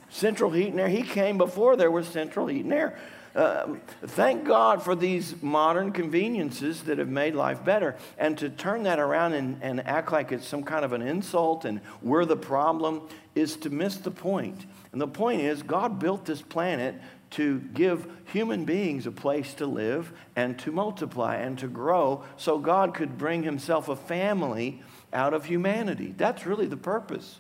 Central 0.10 0.52
heat 0.52 0.70
and 0.70 0.80
air. 0.82 0.90
He 0.90 1.04
came 1.04 1.38
before 1.38 1.78
there 1.78 1.92
was 1.92 2.08
central 2.08 2.48
heat 2.48 2.66
and 2.66 2.74
air. 2.74 3.00
Um, 3.38 3.82
thank 4.02 4.46
God 4.46 4.82
for 4.82 4.96
these 4.96 5.44
modern 5.44 5.92
conveniences 5.92 6.82
that 6.84 6.98
have 6.98 7.08
made 7.08 7.36
life 7.36 7.64
better. 7.64 7.96
And 8.18 8.36
to 8.40 8.50
turn 8.50 8.82
that 8.84 8.98
around 8.98 9.34
and, 9.34 9.62
and 9.62 9.86
act 9.86 10.12
like 10.12 10.32
it's 10.32 10.48
some 10.48 10.64
kind 10.64 10.84
of 10.84 10.92
an 10.92 11.04
insult 11.04 11.64
and 11.64 11.80
we're 12.02 12.26
the 12.26 12.36
problem 12.36 13.08
is 13.36 13.56
to 13.58 13.70
miss 13.70 13.98
the 13.98 14.10
point. 14.10 14.66
And 14.92 15.00
the 15.00 15.08
point 15.08 15.42
is, 15.42 15.62
God 15.62 16.00
built 16.00 16.26
this 16.26 16.42
planet 16.42 16.96
to 17.30 17.60
give 17.76 18.08
human 18.34 18.66
beings 18.66 19.06
a 19.06 19.12
place 19.12 19.54
to 19.56 19.68
live 19.68 20.12
and 20.36 20.58
to 20.58 20.72
multiply 20.72 21.36
and 21.36 21.60
to 21.60 21.68
grow 21.68 22.24
so 22.38 22.58
God 22.58 22.96
could 22.96 23.20
bring 23.20 23.44
himself 23.44 23.88
a 23.88 23.96
family 23.96 24.82
out 25.14 25.36
of 25.36 25.46
humanity. 25.46 26.16
That's 26.18 26.48
really 26.48 26.66
the 26.66 26.76
purpose. 26.76 27.40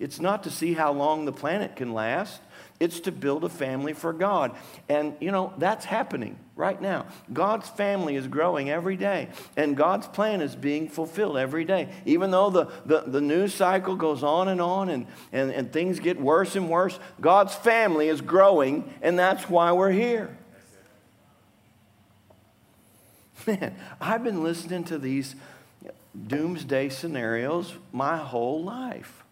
It's 0.00 0.18
not 0.20 0.42
to 0.42 0.50
see 0.50 0.74
how 0.74 0.92
long 0.92 1.24
the 1.24 1.32
planet 1.32 1.76
can 1.76 1.94
last. 1.94 2.40
It's 2.78 3.00
to 3.00 3.12
build 3.12 3.44
a 3.44 3.48
family 3.48 3.94
for 3.94 4.12
God. 4.12 4.54
And, 4.88 5.16
you 5.20 5.30
know, 5.30 5.52
that's 5.56 5.84
happening 5.84 6.38
right 6.56 6.80
now. 6.80 7.06
God's 7.32 7.68
family 7.68 8.16
is 8.16 8.26
growing 8.26 8.70
every 8.70 8.96
day, 8.96 9.28
and 9.56 9.76
God's 9.76 10.06
plan 10.08 10.40
is 10.40 10.56
being 10.56 10.88
fulfilled 10.88 11.36
every 11.36 11.64
day. 11.64 11.88
Even 12.04 12.30
though 12.30 12.50
the, 12.50 12.66
the, 12.84 13.04
the 13.06 13.20
news 13.20 13.54
cycle 13.54 13.96
goes 13.96 14.22
on 14.22 14.48
and 14.48 14.60
on 14.60 14.88
and, 14.88 15.06
and, 15.32 15.50
and 15.50 15.72
things 15.72 16.00
get 16.00 16.20
worse 16.20 16.56
and 16.56 16.68
worse, 16.68 16.98
God's 17.20 17.54
family 17.54 18.08
is 18.08 18.20
growing, 18.20 18.92
and 19.02 19.18
that's 19.18 19.48
why 19.48 19.72
we're 19.72 19.92
here. 19.92 20.36
Man, 23.46 23.76
I've 24.00 24.24
been 24.24 24.42
listening 24.42 24.84
to 24.84 24.98
these 24.98 25.36
doomsday 26.26 26.88
scenarios 26.88 27.74
my 27.92 28.16
whole 28.16 28.64
life. 28.64 29.22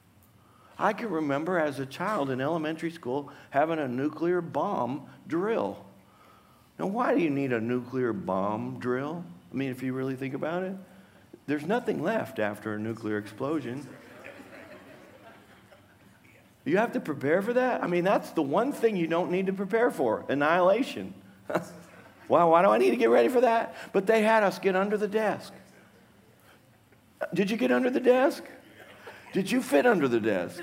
I 0.78 0.92
can 0.92 1.10
remember 1.10 1.58
as 1.58 1.78
a 1.78 1.86
child 1.86 2.30
in 2.30 2.40
elementary 2.40 2.90
school 2.90 3.30
having 3.50 3.78
a 3.78 3.88
nuclear 3.88 4.40
bomb 4.40 5.06
drill. 5.26 5.84
Now, 6.78 6.86
why 6.86 7.14
do 7.14 7.20
you 7.20 7.30
need 7.30 7.52
a 7.52 7.60
nuclear 7.60 8.12
bomb 8.12 8.78
drill? 8.80 9.24
I 9.52 9.56
mean, 9.56 9.70
if 9.70 9.82
you 9.82 9.92
really 9.92 10.16
think 10.16 10.34
about 10.34 10.64
it, 10.64 10.74
there's 11.46 11.64
nothing 11.64 12.02
left 12.02 12.38
after 12.38 12.74
a 12.74 12.78
nuclear 12.78 13.18
explosion. 13.18 13.86
You 16.64 16.78
have 16.78 16.92
to 16.92 17.00
prepare 17.00 17.42
for 17.42 17.52
that? 17.52 17.84
I 17.84 17.86
mean, 17.86 18.04
that's 18.04 18.30
the 18.30 18.42
one 18.42 18.72
thing 18.72 18.96
you 18.96 19.06
don't 19.06 19.30
need 19.30 19.46
to 19.46 19.52
prepare 19.52 19.90
for 19.90 20.24
annihilation. 20.28 21.12
well, 22.28 22.50
why 22.50 22.62
do 22.62 22.70
I 22.70 22.78
need 22.78 22.90
to 22.90 22.96
get 22.96 23.10
ready 23.10 23.28
for 23.28 23.42
that? 23.42 23.76
But 23.92 24.06
they 24.06 24.22
had 24.22 24.42
us 24.42 24.58
get 24.58 24.74
under 24.74 24.96
the 24.96 25.06
desk. 25.06 25.52
Did 27.34 27.50
you 27.50 27.56
get 27.56 27.70
under 27.70 27.90
the 27.90 28.00
desk? 28.00 28.44
Did 29.34 29.50
you 29.50 29.60
fit 29.60 29.84
under 29.84 30.06
the 30.06 30.20
desk? 30.20 30.62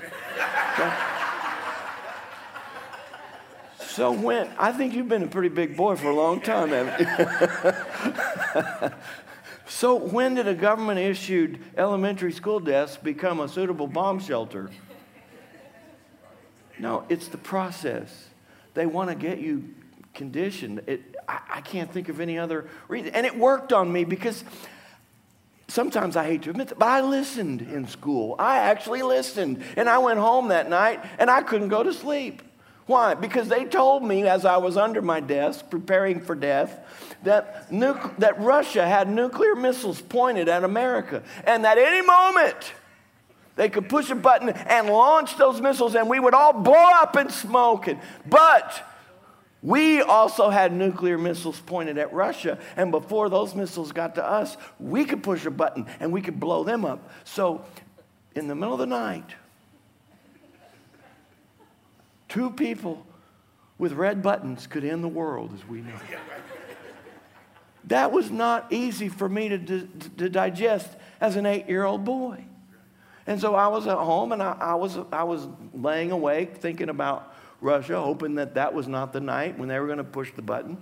So 3.78 4.12
when 4.12 4.48
I 4.58 4.72
think 4.72 4.94
you've 4.94 5.10
been 5.10 5.24
a 5.24 5.26
pretty 5.26 5.50
big 5.50 5.76
boy 5.76 5.96
for 5.96 6.06
a 6.06 6.14
long 6.14 6.40
time, 6.40 6.70
haven't 6.70 6.98
you? 8.82 8.90
so 9.66 9.96
when 9.96 10.36
did 10.36 10.48
a 10.48 10.54
government 10.54 10.98
issued 10.98 11.60
elementary 11.76 12.32
school 12.32 12.60
desk 12.60 13.02
become 13.02 13.40
a 13.40 13.48
suitable 13.48 13.86
bomb 13.86 14.18
shelter? 14.18 14.70
No, 16.78 17.04
it's 17.10 17.28
the 17.28 17.36
process. 17.36 18.30
They 18.72 18.86
want 18.86 19.10
to 19.10 19.14
get 19.14 19.38
you 19.38 19.74
conditioned. 20.14 20.80
It, 20.86 21.14
I, 21.28 21.40
I 21.56 21.60
can't 21.60 21.92
think 21.92 22.08
of 22.08 22.20
any 22.20 22.38
other 22.38 22.70
reason. 22.88 23.14
And 23.14 23.26
it 23.26 23.36
worked 23.36 23.74
on 23.74 23.92
me 23.92 24.04
because 24.04 24.42
sometimes 25.68 26.16
I 26.16 26.24
hate 26.24 26.42
to 26.42 26.50
admit 26.50 26.68
that, 26.68 26.78
but 26.78 26.88
I 26.88 27.00
listened 27.00 27.62
in 27.62 27.88
school. 27.88 28.36
I 28.38 28.58
actually 28.58 29.02
listened. 29.02 29.62
And 29.76 29.88
I 29.88 29.98
went 29.98 30.18
home 30.18 30.48
that 30.48 30.68
night 30.68 31.04
and 31.18 31.30
I 31.30 31.42
couldn't 31.42 31.68
go 31.68 31.82
to 31.82 31.92
sleep. 31.92 32.42
Why? 32.86 33.14
Because 33.14 33.48
they 33.48 33.64
told 33.64 34.02
me 34.02 34.24
as 34.24 34.44
I 34.44 34.56
was 34.56 34.76
under 34.76 35.00
my 35.00 35.20
desk 35.20 35.70
preparing 35.70 36.20
for 36.20 36.34
death 36.34 36.80
that, 37.22 37.68
that 37.70 38.34
Russia 38.40 38.86
had 38.86 39.08
nuclear 39.08 39.54
missiles 39.54 40.00
pointed 40.00 40.48
at 40.48 40.64
America 40.64 41.22
and 41.44 41.64
that 41.64 41.78
any 41.78 42.04
moment 42.04 42.72
they 43.54 43.68
could 43.68 43.88
push 43.88 44.10
a 44.10 44.14
button 44.14 44.48
and 44.48 44.88
launch 44.88 45.36
those 45.36 45.60
missiles 45.60 45.94
and 45.94 46.08
we 46.08 46.18
would 46.18 46.34
all 46.34 46.52
blow 46.52 46.74
up 46.74 47.16
in 47.16 47.30
smoke. 47.30 47.86
And, 47.86 48.00
but 48.26 48.82
we 49.62 50.02
also 50.02 50.50
had 50.50 50.72
nuclear 50.72 51.16
missiles 51.16 51.60
pointed 51.60 51.96
at 51.98 52.12
Russia, 52.12 52.58
and 52.76 52.90
before 52.90 53.30
those 53.30 53.54
missiles 53.54 53.92
got 53.92 54.16
to 54.16 54.24
us, 54.24 54.56
we 54.80 55.04
could 55.04 55.22
push 55.22 55.46
a 55.46 55.50
button 55.50 55.86
and 56.00 56.12
we 56.12 56.20
could 56.20 56.40
blow 56.40 56.64
them 56.64 56.84
up. 56.84 57.10
So, 57.24 57.64
in 58.34 58.48
the 58.48 58.54
middle 58.54 58.74
of 58.74 58.80
the 58.80 58.86
night, 58.86 59.36
Two 62.32 62.48
people 62.48 63.04
with 63.76 63.92
red 63.92 64.22
buttons 64.22 64.66
could 64.66 64.84
end 64.84 65.04
the 65.04 65.08
world 65.08 65.52
as 65.52 65.68
we 65.68 65.82
know. 65.82 65.94
It. 66.10 66.18
That 67.88 68.10
was 68.10 68.30
not 68.30 68.72
easy 68.72 69.10
for 69.10 69.28
me 69.28 69.50
to, 69.50 69.58
to, 69.58 69.88
to 70.16 70.28
digest 70.30 70.88
as 71.20 71.36
an 71.36 71.44
eight 71.44 71.68
year 71.68 71.84
old 71.84 72.06
boy. 72.06 72.42
And 73.26 73.38
so 73.38 73.54
I 73.54 73.68
was 73.68 73.86
at 73.86 73.98
home 73.98 74.32
and 74.32 74.42
I, 74.42 74.56
I, 74.58 74.74
was, 74.76 74.96
I 75.12 75.24
was 75.24 75.46
laying 75.74 76.10
awake 76.10 76.56
thinking 76.56 76.88
about 76.88 77.34
Russia, 77.62 78.00
hoping 78.00 78.34
that 78.34 78.54
that 78.54 78.74
was 78.74 78.88
not 78.88 79.12
the 79.12 79.20
night 79.20 79.58
when 79.58 79.68
they 79.68 79.78
were 79.78 79.86
going 79.86 79.98
to 79.98 80.04
push 80.04 80.32
the 80.32 80.42
button. 80.42 80.76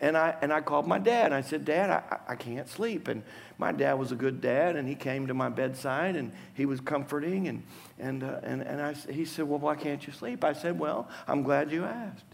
And 0.00 0.16
I, 0.16 0.34
and 0.40 0.50
I 0.50 0.62
called 0.62 0.86
my 0.86 0.98
dad. 0.98 1.26
And 1.26 1.34
I 1.34 1.42
said, 1.42 1.66
Dad, 1.66 1.90
I, 1.90 2.18
I 2.32 2.34
can't 2.34 2.66
sleep. 2.66 3.06
And 3.06 3.22
my 3.58 3.70
dad 3.70 3.94
was 3.94 4.12
a 4.12 4.16
good 4.16 4.40
dad, 4.40 4.76
and 4.76 4.88
he 4.88 4.94
came 4.94 5.26
to 5.26 5.34
my 5.34 5.50
bedside, 5.50 6.16
and 6.16 6.32
he 6.54 6.64
was 6.64 6.80
comforting. 6.80 7.48
And, 7.48 7.62
and, 7.98 8.24
uh, 8.24 8.40
and, 8.42 8.62
and 8.62 8.80
I, 8.80 8.94
he 8.94 9.26
said, 9.26 9.46
Well, 9.46 9.58
why 9.58 9.76
can't 9.76 10.06
you 10.06 10.12
sleep? 10.14 10.42
I 10.42 10.54
said, 10.54 10.78
Well, 10.78 11.06
I'm 11.28 11.42
glad 11.42 11.70
you 11.70 11.84
asked. 11.84 12.24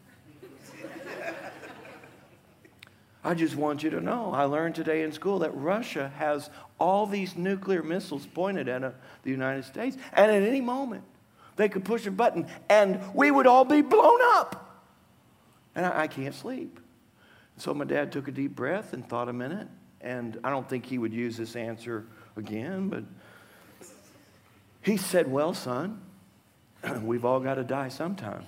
I 3.25 3.35
just 3.35 3.57
want 3.57 3.83
you 3.83 3.91
to 3.91 4.01
know, 4.01 4.31
I 4.33 4.45
learned 4.45 4.77
today 4.77 5.03
in 5.03 5.11
school 5.11 5.41
that 5.41 5.51
Russia 5.57 6.13
has 6.17 6.49
all 6.79 7.07
these 7.07 7.35
nuclear 7.35 7.83
missiles 7.83 8.25
pointed 8.25 8.69
at 8.69 8.85
uh, 8.85 8.93
the 9.25 9.31
United 9.31 9.65
States, 9.65 9.97
and 10.13 10.31
at 10.31 10.45
any 10.45 10.61
moment, 10.61 11.03
they 11.57 11.69
could 11.69 11.85
push 11.85 12.07
a 12.07 12.11
button 12.11 12.47
and 12.69 13.01
we 13.15 13.31
would 13.31 13.47
all 13.47 13.65
be 13.65 13.83
blown 13.83 14.21
up. 14.23 14.85
And 15.75 15.85
I, 15.85 16.03
I 16.03 16.07
can't 16.07 16.35
sleep. 16.35 16.81
So 17.59 17.73
my 17.73 17.85
dad 17.85 18.13
took 18.13 18.29
a 18.29 18.31
deep 18.31 18.55
breath 18.55 18.93
and 18.93 19.09
thought 19.09 19.29
a 19.29 19.33
minute, 19.33 19.69
and 20.01 20.39
I 20.45 20.51
don't 20.51 20.69
think 20.69 20.85
he 20.85 20.99
would 20.99 21.13
use 21.13 21.37
this 21.37 21.57
answer 21.57 22.07
again, 22.37 22.89
but 22.89 23.05
he 24.83 24.99
said, 24.99 25.31
Well, 25.31 25.55
son, 25.55 26.03
we've 27.03 27.25
all 27.25 27.41
got 27.41 27.55
to 27.55 27.65
die 27.65 27.89
sometime. 27.89 28.45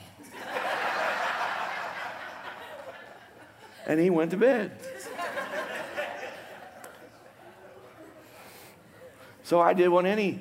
and 3.87 3.99
he 3.99 4.11
went 4.11 4.31
to 4.33 4.37
bed. 4.37 4.73
So 9.43 9.59
I 9.61 9.73
did 9.73 9.89
what 9.89 10.05
any 10.05 10.41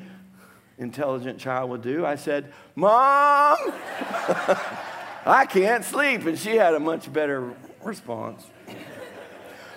intelligent 0.78 1.40
child 1.40 1.70
would 1.72 1.82
do. 1.82 2.06
I 2.06 2.16
said, 2.16 2.52
Mom, 2.76 3.58
I 5.26 5.46
can't 5.50 5.84
sleep. 5.84 6.26
And 6.26 6.38
she 6.38 6.56
had 6.56 6.74
a 6.74 6.80
much 6.80 7.12
better 7.12 7.54
response. 7.84 8.46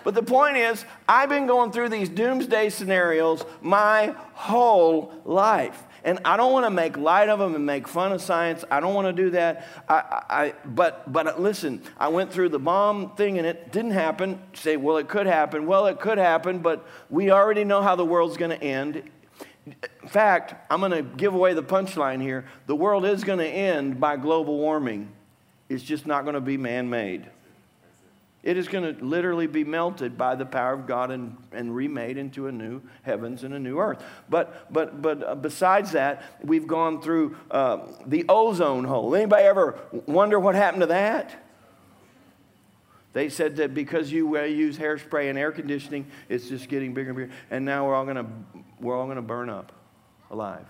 But 0.04 0.14
the 0.14 0.22
point 0.22 0.56
is, 0.56 0.84
I've 1.08 1.28
been 1.28 1.46
going 1.46 1.72
through 1.72 1.90
these 1.90 2.08
doomsday 2.08 2.70
scenarios 2.70 3.44
my 3.60 4.14
whole 4.32 5.12
life. 5.24 5.82
And 6.02 6.18
I 6.24 6.38
don't 6.38 6.52
want 6.52 6.64
to 6.64 6.70
make 6.70 6.96
light 6.96 7.28
of 7.28 7.38
them 7.38 7.54
and 7.54 7.66
make 7.66 7.86
fun 7.86 8.12
of 8.12 8.22
science. 8.22 8.64
I 8.70 8.80
don't 8.80 8.94
want 8.94 9.14
to 9.14 9.22
do 9.22 9.30
that. 9.30 9.66
I, 9.86 9.94
I, 10.30 10.54
but, 10.64 11.12
but 11.12 11.26
uh, 11.26 11.34
listen, 11.36 11.82
I 11.98 12.08
went 12.08 12.32
through 12.32 12.48
the 12.48 12.58
bomb 12.58 13.14
thing 13.16 13.36
and 13.36 13.46
it 13.46 13.70
didn't 13.70 13.90
happen. 13.90 14.40
Say, 14.54 14.78
well, 14.78 14.96
it 14.96 15.08
could 15.08 15.26
happen. 15.26 15.66
Well, 15.66 15.86
it 15.86 16.00
could 16.00 16.16
happen, 16.16 16.60
but 16.60 16.86
we 17.10 17.30
already 17.30 17.64
know 17.64 17.82
how 17.82 17.96
the 17.96 18.06
world's 18.06 18.38
going 18.38 18.58
to 18.58 18.64
end. 18.64 19.02
In 20.02 20.08
fact, 20.08 20.54
I'm 20.70 20.80
going 20.80 20.92
to 20.92 21.02
give 21.02 21.34
away 21.34 21.54
the 21.54 21.62
punchline 21.62 22.22
here. 22.22 22.46
The 22.66 22.76
world 22.76 23.04
is 23.04 23.24
going 23.24 23.38
to 23.38 23.46
end 23.46 24.00
by 24.00 24.16
global 24.16 24.58
warming, 24.58 25.10
it's 25.68 25.82
just 25.82 26.06
not 26.06 26.22
going 26.24 26.34
to 26.34 26.40
be 26.40 26.56
man 26.56 26.90
made. 26.90 27.26
It 28.42 28.56
is 28.56 28.68
going 28.68 28.96
to 28.96 29.04
literally 29.04 29.46
be 29.46 29.64
melted 29.64 30.16
by 30.16 30.34
the 30.34 30.46
power 30.46 30.72
of 30.72 30.86
God 30.86 31.10
and, 31.10 31.36
and 31.52 31.74
remade 31.76 32.16
into 32.16 32.46
a 32.46 32.52
new 32.52 32.80
heavens 33.02 33.44
and 33.44 33.52
a 33.52 33.58
new 33.58 33.78
earth. 33.78 34.02
But, 34.30 34.72
but, 34.72 35.02
but 35.02 35.22
uh, 35.22 35.34
besides 35.34 35.92
that, 35.92 36.22
we've 36.42 36.66
gone 36.66 37.02
through 37.02 37.36
uh, 37.50 37.80
the 38.06 38.24
ozone 38.30 38.84
hole. 38.84 39.14
Anybody 39.14 39.42
ever 39.42 39.78
wonder 40.06 40.40
what 40.40 40.54
happened 40.54 40.80
to 40.80 40.86
that? 40.86 41.49
They 43.12 43.28
said 43.28 43.56
that 43.56 43.74
because 43.74 44.12
you 44.12 44.38
use 44.38 44.78
hairspray 44.78 45.30
and 45.30 45.38
air 45.38 45.50
conditioning, 45.50 46.06
it's 46.28 46.48
just 46.48 46.68
getting 46.68 46.94
bigger 46.94 47.10
and 47.10 47.16
bigger. 47.16 47.32
And 47.50 47.64
now 47.64 47.86
we're 47.86 47.94
all 47.94 48.04
going 48.04 48.16
to 48.16 48.26
we're 48.80 48.96
all 48.96 49.12
to 49.12 49.22
burn 49.22 49.50
up 49.50 49.72
alive 50.30 50.66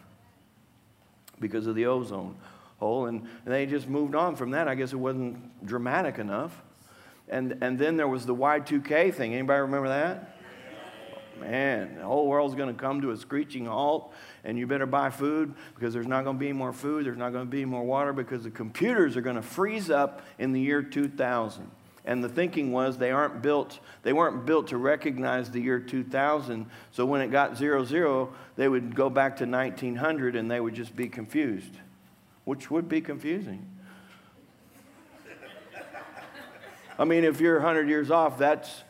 because 1.38 1.66
of 1.66 1.74
the 1.74 1.86
ozone 1.86 2.36
hole. 2.78 3.06
And, 3.06 3.20
and 3.44 3.54
they 3.54 3.66
just 3.66 3.88
moved 3.88 4.14
on 4.14 4.36
from 4.36 4.50
that. 4.52 4.68
I 4.68 4.74
guess 4.74 4.92
it 4.92 4.96
wasn't 4.96 5.66
dramatic 5.66 6.18
enough. 6.18 6.60
And, 7.28 7.58
and 7.60 7.78
then 7.78 7.96
there 7.96 8.08
was 8.08 8.26
the 8.26 8.34
Y2K 8.34 9.14
thing. 9.14 9.34
Anybody 9.34 9.60
remember 9.60 9.88
that? 9.88 10.36
Man, 11.38 11.96
the 11.96 12.04
whole 12.04 12.26
world's 12.26 12.54
going 12.54 12.74
to 12.74 12.78
come 12.78 13.00
to 13.00 13.12
a 13.12 13.16
screeching 13.16 13.64
halt, 13.64 14.12
and 14.44 14.58
you 14.58 14.66
better 14.66 14.84
buy 14.84 15.08
food 15.08 15.54
because 15.74 15.94
there's 15.94 16.06
not 16.06 16.24
going 16.24 16.36
to 16.36 16.40
be 16.40 16.52
more 16.52 16.70
food, 16.70 17.06
there's 17.06 17.16
not 17.16 17.32
going 17.32 17.46
to 17.46 17.50
be 17.50 17.64
more 17.64 17.82
water 17.82 18.12
because 18.12 18.42
the 18.42 18.50
computers 18.50 19.16
are 19.16 19.22
going 19.22 19.36
to 19.36 19.42
freeze 19.42 19.88
up 19.88 20.20
in 20.38 20.52
the 20.52 20.60
year 20.60 20.82
2000. 20.82 21.70
And 22.04 22.24
the 22.24 22.28
thinking 22.28 22.72
was 22.72 22.96
they 22.96 23.10
aren't 23.10 23.42
built, 23.42 23.78
they 24.02 24.12
weren't 24.12 24.46
built 24.46 24.68
to 24.68 24.78
recognize 24.78 25.50
the 25.50 25.60
year 25.60 25.78
2000. 25.78 26.66
So 26.92 27.04
when 27.04 27.20
it 27.20 27.30
got 27.30 27.56
zero 27.56 27.84
zero, 27.84 28.32
they 28.56 28.68
would 28.68 28.94
go 28.94 29.10
back 29.10 29.36
to 29.38 29.46
1900 29.46 30.36
and 30.36 30.50
they 30.50 30.60
would 30.60 30.74
just 30.74 30.96
be 30.96 31.08
confused, 31.08 31.74
which 32.44 32.70
would 32.70 32.88
be 32.88 33.00
confusing. 33.00 33.66
I 36.98 37.04
mean, 37.04 37.24
if 37.24 37.40
you're 37.40 37.56
100 37.56 37.88
years 37.88 38.10
off, 38.10 38.36
that's, 38.38 38.82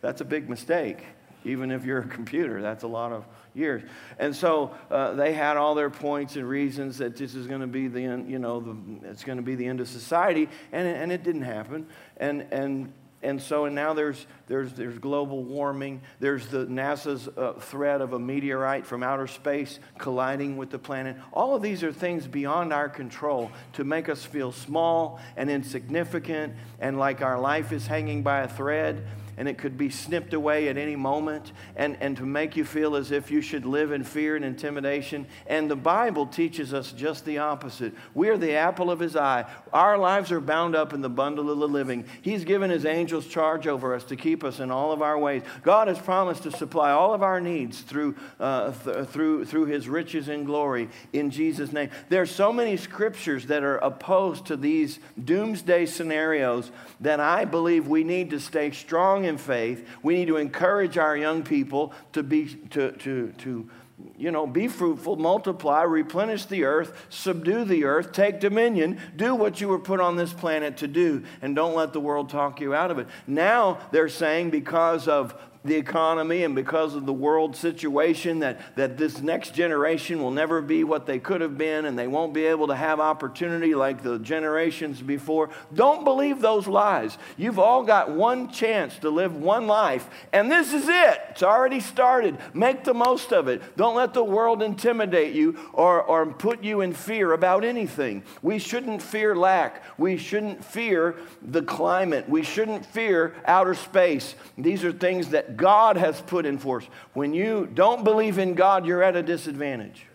that's 0.00 0.20
a 0.20 0.24
big 0.24 0.48
mistake. 0.48 1.04
Even 1.44 1.70
if 1.70 1.84
you're 1.84 2.00
a 2.00 2.08
computer, 2.08 2.60
that's 2.60 2.82
a 2.82 2.88
lot 2.88 3.12
of 3.12 3.24
years. 3.56 3.82
And 4.18 4.34
so 4.34 4.74
uh, 4.90 5.12
they 5.14 5.32
had 5.32 5.56
all 5.56 5.74
their 5.74 5.90
points 5.90 6.36
and 6.36 6.48
reasons 6.48 6.98
that 6.98 7.16
this 7.16 7.34
is 7.34 7.46
going 7.46 7.62
to 7.62 7.66
be 7.66 7.88
the 7.88 8.04
end, 8.04 8.30
you 8.30 8.38
know, 8.38 8.60
the, 8.60 9.08
it's 9.08 9.24
going 9.24 9.38
to 9.38 9.42
be 9.42 9.54
the 9.54 9.66
end 9.66 9.80
of 9.80 9.88
society, 9.88 10.48
and, 10.72 10.86
and 10.86 11.10
it 11.10 11.22
didn't 11.22 11.42
happen. 11.42 11.86
And, 12.18 12.46
and 12.50 12.92
and 13.22 13.40
so 13.40 13.64
and 13.64 13.74
now 13.74 13.92
there's, 13.92 14.26
there's, 14.46 14.72
there's 14.74 14.98
global 14.98 15.42
warming. 15.42 16.00
There's 16.20 16.46
the 16.46 16.66
NASA's 16.66 17.28
uh, 17.36 17.54
threat 17.54 18.00
of 18.00 18.12
a 18.12 18.18
meteorite 18.18 18.86
from 18.86 19.02
outer 19.02 19.26
space 19.26 19.80
colliding 19.98 20.56
with 20.56 20.70
the 20.70 20.78
planet. 20.78 21.16
All 21.32 21.56
of 21.56 21.62
these 21.62 21.82
are 21.82 21.92
things 21.92 22.28
beyond 22.28 22.72
our 22.72 22.88
control 22.88 23.50
to 23.72 23.84
make 23.84 24.08
us 24.08 24.24
feel 24.24 24.52
small 24.52 25.18
and 25.36 25.50
insignificant 25.50 26.54
and 26.78 26.98
like 26.98 27.22
our 27.22 27.40
life 27.40 27.72
is 27.72 27.86
hanging 27.86 28.22
by 28.22 28.42
a 28.42 28.48
thread 28.48 29.06
and 29.36 29.48
it 29.48 29.58
could 29.58 29.76
be 29.76 29.90
snipped 29.90 30.32
away 30.32 30.68
at 30.68 30.76
any 30.76 30.96
moment 30.96 31.52
and, 31.76 31.96
and 32.00 32.16
to 32.16 32.24
make 32.24 32.56
you 32.56 32.64
feel 32.64 32.96
as 32.96 33.10
if 33.10 33.30
you 33.30 33.40
should 33.40 33.66
live 33.66 33.92
in 33.92 34.02
fear 34.02 34.36
and 34.36 34.44
intimidation. 34.44 35.26
And 35.46 35.70
the 35.70 35.76
Bible 35.76 36.26
teaches 36.26 36.72
us 36.72 36.92
just 36.92 37.24
the 37.24 37.38
opposite. 37.38 37.94
We 38.14 38.28
are 38.28 38.38
the 38.38 38.54
apple 38.54 38.90
of 38.90 38.98
his 38.98 39.16
eye. 39.16 39.44
Our 39.72 39.98
lives 39.98 40.32
are 40.32 40.40
bound 40.40 40.74
up 40.74 40.92
in 40.92 41.02
the 41.02 41.10
bundle 41.10 41.50
of 41.50 41.58
the 41.58 41.68
living. 41.68 42.06
He's 42.22 42.44
given 42.44 42.70
his 42.70 42.86
angels 42.86 43.26
charge 43.26 43.66
over 43.66 43.94
us 43.94 44.04
to 44.04 44.16
keep 44.16 44.42
us 44.42 44.60
in 44.60 44.70
all 44.70 44.92
of 44.92 45.02
our 45.02 45.18
ways. 45.18 45.42
God 45.62 45.88
has 45.88 45.98
promised 45.98 46.44
to 46.44 46.50
supply 46.50 46.92
all 46.92 47.12
of 47.12 47.22
our 47.22 47.40
needs 47.40 47.80
through, 47.80 48.14
uh, 48.40 48.72
th- 48.72 49.08
through, 49.08 49.44
through 49.44 49.66
his 49.66 49.88
riches 49.88 50.28
and 50.28 50.46
glory 50.46 50.88
in 51.12 51.30
Jesus' 51.30 51.72
name. 51.72 51.90
There 52.08 52.22
are 52.22 52.26
so 52.26 52.52
many 52.52 52.76
scriptures 52.76 53.46
that 53.46 53.62
are 53.62 53.78
opposed 53.78 54.46
to 54.46 54.56
these 54.56 54.98
doomsday 55.22 55.86
scenarios 55.86 56.70
that 57.00 57.20
I 57.20 57.44
believe 57.44 57.86
we 57.86 58.04
need 58.04 58.30
to 58.30 58.40
stay 58.40 58.70
strong 58.70 59.25
in 59.26 59.38
faith. 59.38 59.86
We 60.02 60.14
need 60.14 60.28
to 60.28 60.36
encourage 60.36 60.98
our 60.98 61.16
young 61.16 61.42
people 61.42 61.92
to 62.12 62.22
be 62.22 62.54
to 62.70 62.92
to 62.92 63.32
to 63.38 63.70
you 64.18 64.30
know, 64.30 64.46
be 64.46 64.68
fruitful, 64.68 65.16
multiply, 65.16 65.82
replenish 65.82 66.44
the 66.44 66.64
earth, 66.64 67.06
subdue 67.08 67.64
the 67.64 67.84
earth, 67.84 68.12
take 68.12 68.40
dominion, 68.40 69.00
do 69.16 69.34
what 69.34 69.60
you 69.60 69.68
were 69.68 69.78
put 69.78 70.00
on 70.00 70.16
this 70.16 70.32
planet 70.32 70.76
to 70.78 70.88
do, 70.88 71.24
and 71.40 71.56
don't 71.56 71.74
let 71.74 71.92
the 71.92 72.00
world 72.00 72.28
talk 72.28 72.60
you 72.60 72.74
out 72.74 72.90
of 72.90 72.98
it. 72.98 73.06
Now 73.26 73.78
they're 73.92 74.08
saying 74.08 74.50
because 74.50 75.08
of 75.08 75.34
the 75.66 75.74
economy 75.74 76.44
and 76.44 76.54
because 76.54 76.94
of 76.94 77.06
the 77.06 77.12
world 77.12 77.56
situation 77.56 78.40
that, 78.40 78.76
that 78.76 78.96
this 78.96 79.20
next 79.20 79.54
generation 79.54 80.22
will 80.22 80.30
never 80.30 80.60
be 80.60 80.84
what 80.84 81.06
they 81.06 81.18
could 81.18 81.40
have 81.40 81.58
been 81.58 81.84
and 81.84 81.98
they 81.98 82.06
won't 82.06 82.32
be 82.32 82.44
able 82.44 82.66
to 82.68 82.76
have 82.76 83.00
opportunity 83.00 83.74
like 83.74 84.02
the 84.02 84.18
generations 84.18 85.00
before. 85.02 85.50
Don't 85.74 86.04
believe 86.04 86.40
those 86.40 86.66
lies. 86.66 87.18
You've 87.36 87.58
all 87.58 87.82
got 87.82 88.10
one 88.10 88.50
chance 88.50 88.98
to 88.98 89.10
live 89.10 89.34
one 89.34 89.66
life, 89.66 90.08
and 90.32 90.50
this 90.50 90.72
is 90.72 90.88
it. 90.88 91.20
It's 91.30 91.42
already 91.42 91.80
started. 91.80 92.38
Make 92.54 92.84
the 92.84 92.94
most 92.94 93.32
of 93.32 93.48
it. 93.48 93.76
Don't 93.76 93.96
let 93.96 94.14
the 94.14 94.24
world 94.24 94.62
intimidate 94.62 95.34
you 95.34 95.58
or, 95.72 96.02
or 96.02 96.26
put 96.26 96.62
you 96.62 96.80
in 96.80 96.92
fear 96.92 97.32
about 97.32 97.64
anything. 97.64 98.22
We 98.42 98.58
shouldn't 98.58 99.02
fear 99.02 99.36
lack. 99.36 99.82
We 99.98 100.16
shouldn't 100.16 100.64
fear 100.64 101.16
the 101.42 101.62
climate. 101.62 102.28
We 102.28 102.42
shouldn't 102.42 102.86
fear 102.86 103.34
outer 103.46 103.74
space. 103.74 104.34
These 104.56 104.84
are 104.84 104.92
things 104.92 105.28
that 105.28 105.55
God 105.56 105.96
has 105.96 106.20
put 106.20 106.46
in 106.46 106.58
force. 106.58 106.86
When 107.14 107.34
you 107.34 107.68
don't 107.72 108.04
believe 108.04 108.38
in 108.38 108.54
God, 108.54 108.86
you're 108.86 109.02
at 109.02 109.16
a 109.16 109.22
disadvantage. 109.22 110.06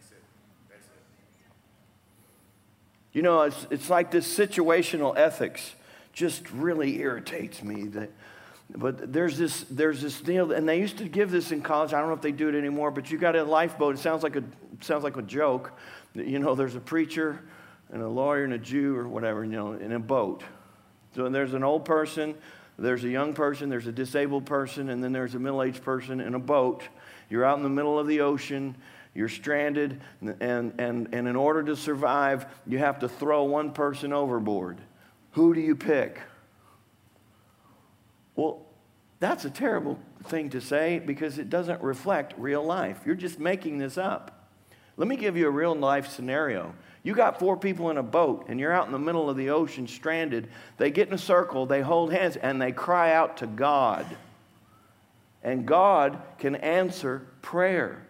You 3.13 3.21
know, 3.21 3.41
it's, 3.41 3.67
it's 3.69 3.89
like 3.89 4.11
this 4.11 4.37
situational 4.37 5.17
ethics 5.17 5.75
just 6.13 6.49
really 6.51 6.99
irritates 6.99 7.61
me. 7.61 7.83
That, 7.89 8.11
but 8.73 9.11
there's 9.11 9.37
this, 9.37 9.65
there's 9.69 10.01
this 10.01 10.21
deal, 10.21 10.51
and 10.53 10.67
they 10.67 10.79
used 10.79 10.97
to 10.99 11.09
give 11.09 11.29
this 11.29 11.51
in 11.51 11.61
college. 11.61 11.93
I 11.93 11.99
don't 11.99 12.07
know 12.07 12.15
if 12.15 12.21
they 12.21 12.31
do 12.31 12.47
it 12.47 12.55
anymore, 12.55 12.89
but 12.91 13.11
you 13.11 13.17
got 13.17 13.35
a 13.35 13.43
lifeboat. 13.43 13.95
It 13.95 13.99
sounds 13.99 14.23
like 14.23 14.37
a, 14.37 14.43
sounds 14.79 15.03
like 15.03 15.17
a 15.17 15.21
joke. 15.21 15.73
You 16.13 16.39
know, 16.39 16.55
there's 16.55 16.75
a 16.75 16.79
preacher 16.79 17.41
and 17.91 18.01
a 18.01 18.07
lawyer 18.07 18.45
and 18.45 18.53
a 18.53 18.57
Jew 18.57 18.95
or 18.95 19.07
whatever, 19.07 19.43
you 19.43 19.51
know, 19.51 19.73
in 19.73 19.91
a 19.91 19.99
boat. 19.99 20.43
So 21.15 21.27
there's 21.27 21.53
an 21.53 21.63
old 21.63 21.83
person, 21.83 22.35
there's 22.81 23.03
a 23.03 23.09
young 23.09 23.33
person, 23.33 23.69
there's 23.69 23.87
a 23.87 23.91
disabled 23.91 24.45
person, 24.45 24.89
and 24.89 25.03
then 25.03 25.11
there's 25.11 25.35
a 25.35 25.39
middle 25.39 25.63
aged 25.63 25.83
person 25.83 26.19
in 26.19 26.35
a 26.35 26.39
boat. 26.39 26.83
You're 27.29 27.45
out 27.45 27.57
in 27.57 27.63
the 27.63 27.69
middle 27.69 27.97
of 27.97 28.07
the 28.07 28.21
ocean, 28.21 28.75
you're 29.13 29.29
stranded, 29.29 30.01
and, 30.21 30.73
and, 30.79 31.13
and 31.13 31.27
in 31.27 31.35
order 31.35 31.63
to 31.63 31.75
survive, 31.75 32.45
you 32.65 32.77
have 32.77 32.99
to 32.99 33.09
throw 33.09 33.43
one 33.43 33.71
person 33.71 34.13
overboard. 34.13 34.79
Who 35.31 35.53
do 35.53 35.61
you 35.61 35.75
pick? 35.75 36.19
Well, 38.35 38.65
that's 39.19 39.45
a 39.45 39.49
terrible 39.49 39.99
thing 40.25 40.49
to 40.49 40.61
say 40.61 40.99
because 40.99 41.37
it 41.37 41.49
doesn't 41.49 41.81
reflect 41.81 42.33
real 42.37 42.63
life. 42.63 43.01
You're 43.05 43.15
just 43.15 43.39
making 43.39 43.77
this 43.77 43.97
up. 43.97 44.49
Let 44.97 45.07
me 45.07 45.15
give 45.15 45.37
you 45.37 45.47
a 45.47 45.51
real 45.51 45.75
life 45.75 46.09
scenario. 46.09 46.73
You 47.03 47.15
got 47.15 47.39
four 47.39 47.57
people 47.57 47.89
in 47.89 47.97
a 47.97 48.03
boat 48.03 48.45
and 48.47 48.59
you're 48.59 48.71
out 48.71 48.85
in 48.85 48.91
the 48.91 48.99
middle 48.99 49.29
of 49.29 49.37
the 49.37 49.49
ocean 49.49 49.87
stranded. 49.87 50.49
They 50.77 50.91
get 50.91 51.07
in 51.07 51.13
a 51.13 51.17
circle, 51.17 51.65
they 51.65 51.81
hold 51.81 52.13
hands, 52.13 52.35
and 52.35 52.61
they 52.61 52.71
cry 52.71 53.13
out 53.13 53.37
to 53.37 53.47
God. 53.47 54.05
And 55.43 55.65
God 55.65 56.21
can 56.37 56.55
answer 56.55 57.25
prayer. 57.41 58.05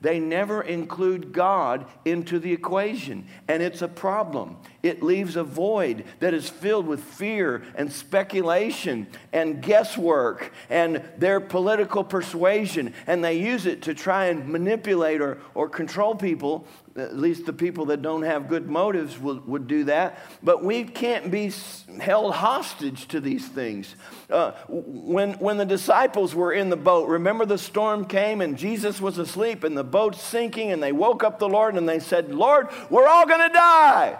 They 0.00 0.20
never 0.20 0.60
include 0.60 1.32
God 1.32 1.86
into 2.04 2.38
the 2.38 2.52
equation, 2.52 3.26
and 3.48 3.62
it's 3.62 3.80
a 3.80 3.88
problem. 3.88 4.58
It 4.82 5.02
leaves 5.02 5.34
a 5.34 5.42
void 5.42 6.04
that 6.20 6.34
is 6.34 6.46
filled 6.46 6.86
with 6.86 7.02
fear 7.02 7.62
and 7.74 7.90
speculation 7.90 9.06
and 9.32 9.62
guesswork 9.62 10.52
and 10.68 11.02
their 11.16 11.40
political 11.40 12.04
persuasion, 12.04 12.92
and 13.06 13.24
they 13.24 13.38
use 13.38 13.64
it 13.64 13.80
to 13.82 13.94
try 13.94 14.26
and 14.26 14.46
manipulate 14.46 15.22
or, 15.22 15.38
or 15.54 15.70
control 15.70 16.14
people 16.14 16.66
at 16.96 17.16
least 17.16 17.44
the 17.44 17.52
people 17.52 17.86
that 17.86 18.02
don't 18.02 18.22
have 18.22 18.48
good 18.48 18.70
motives 18.70 19.18
would, 19.18 19.46
would 19.48 19.66
do 19.66 19.84
that. 19.84 20.18
But 20.42 20.62
we 20.62 20.84
can't 20.84 21.30
be 21.30 21.52
held 22.00 22.34
hostage 22.34 23.08
to 23.08 23.20
these 23.20 23.46
things. 23.48 23.96
Uh, 24.30 24.52
when, 24.68 25.32
when 25.34 25.56
the 25.56 25.64
disciples 25.64 26.34
were 26.34 26.52
in 26.52 26.70
the 26.70 26.76
boat, 26.76 27.08
remember 27.08 27.44
the 27.46 27.58
storm 27.58 28.04
came 28.04 28.40
and 28.40 28.56
Jesus 28.56 29.00
was 29.00 29.18
asleep 29.18 29.64
and 29.64 29.76
the 29.76 29.84
boat's 29.84 30.22
sinking, 30.22 30.70
and 30.70 30.80
they 30.82 30.92
woke 30.92 31.24
up 31.24 31.40
the 31.40 31.48
Lord 31.48 31.76
and 31.76 31.88
they 31.88 31.98
said, 31.98 32.32
Lord, 32.32 32.68
we're 32.90 33.08
all 33.08 33.26
going 33.26 33.48
to 33.48 33.52
die. 33.52 34.18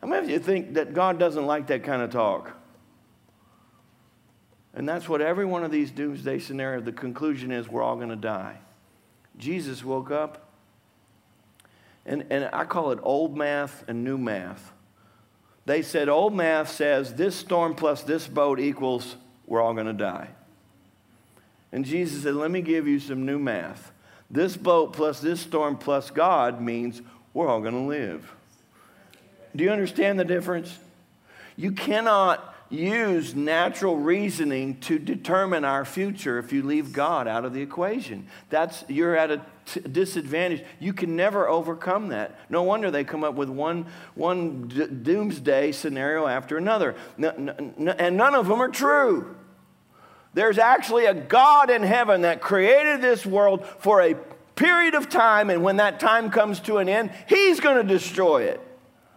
How 0.00 0.06
many 0.06 0.24
of 0.24 0.30
you 0.30 0.38
think 0.38 0.74
that 0.74 0.94
God 0.94 1.18
doesn't 1.18 1.44
like 1.44 1.66
that 1.68 1.82
kind 1.82 2.02
of 2.02 2.10
talk? 2.10 2.52
And 4.74 4.88
that's 4.88 5.08
what 5.08 5.20
every 5.20 5.44
one 5.44 5.64
of 5.64 5.72
these 5.72 5.90
doomsday 5.90 6.38
scenarios, 6.38 6.84
the 6.84 6.92
conclusion 6.92 7.50
is 7.50 7.68
we're 7.68 7.82
all 7.82 7.96
going 7.96 8.10
to 8.10 8.16
die. 8.16 8.58
Jesus 9.36 9.82
woke 9.82 10.12
up 10.12 10.47
and, 12.08 12.24
and 12.30 12.48
I 12.52 12.64
call 12.64 12.90
it 12.90 12.98
old 13.02 13.36
math 13.36 13.84
and 13.86 14.02
new 14.02 14.18
math. 14.18 14.72
They 15.66 15.82
said 15.82 16.08
old 16.08 16.34
math 16.34 16.70
says 16.70 17.14
this 17.14 17.36
storm 17.36 17.74
plus 17.74 18.02
this 18.02 18.26
boat 18.26 18.58
equals 18.58 19.16
we're 19.46 19.60
all 19.60 19.74
going 19.74 19.86
to 19.86 19.92
die. 19.92 20.28
And 21.70 21.84
Jesus 21.84 22.22
said, 22.22 22.34
Let 22.34 22.50
me 22.50 22.62
give 22.62 22.88
you 22.88 22.98
some 22.98 23.26
new 23.26 23.38
math. 23.38 23.92
This 24.30 24.56
boat 24.56 24.92
plus 24.92 25.20
this 25.20 25.40
storm 25.40 25.76
plus 25.76 26.10
God 26.10 26.60
means 26.60 27.02
we're 27.34 27.48
all 27.48 27.60
going 27.60 27.74
to 27.74 27.80
live. 27.80 28.34
Do 29.54 29.64
you 29.64 29.70
understand 29.70 30.18
the 30.18 30.24
difference? 30.24 30.76
You 31.56 31.72
cannot 31.72 32.54
use 32.70 33.34
natural 33.34 33.96
reasoning 33.96 34.78
to 34.80 34.98
determine 34.98 35.64
our 35.64 35.84
future 35.84 36.38
if 36.38 36.52
you 36.52 36.62
leave 36.62 36.92
God 36.92 37.26
out 37.26 37.44
of 37.44 37.54
the 37.54 37.62
equation. 37.62 38.26
That's 38.50 38.84
you're 38.88 39.16
at 39.16 39.30
a 39.30 39.40
disadvantage. 39.74 40.64
You 40.78 40.92
can 40.92 41.16
never 41.16 41.48
overcome 41.48 42.08
that. 42.08 42.38
No 42.50 42.62
wonder 42.62 42.90
they 42.90 43.04
come 43.04 43.24
up 43.24 43.34
with 43.34 43.48
one 43.48 43.86
one 44.14 44.68
d- 44.68 44.86
doomsday 44.86 45.72
scenario 45.72 46.26
after 46.26 46.56
another, 46.56 46.94
n- 47.18 47.74
n- 47.78 47.94
and 47.98 48.16
none 48.16 48.34
of 48.34 48.48
them 48.48 48.60
are 48.60 48.68
true. 48.68 49.34
There's 50.34 50.58
actually 50.58 51.06
a 51.06 51.14
God 51.14 51.70
in 51.70 51.82
heaven 51.82 52.22
that 52.22 52.40
created 52.40 53.00
this 53.00 53.24
world 53.24 53.66
for 53.66 54.02
a 54.02 54.14
period 54.54 54.94
of 54.94 55.08
time, 55.08 55.50
and 55.50 55.62
when 55.62 55.76
that 55.76 56.00
time 56.00 56.30
comes 56.30 56.60
to 56.60 56.78
an 56.78 56.88
end, 56.88 57.10
He's 57.28 57.60
going 57.60 57.76
to 57.76 57.94
destroy 57.94 58.42
it. 58.42 58.60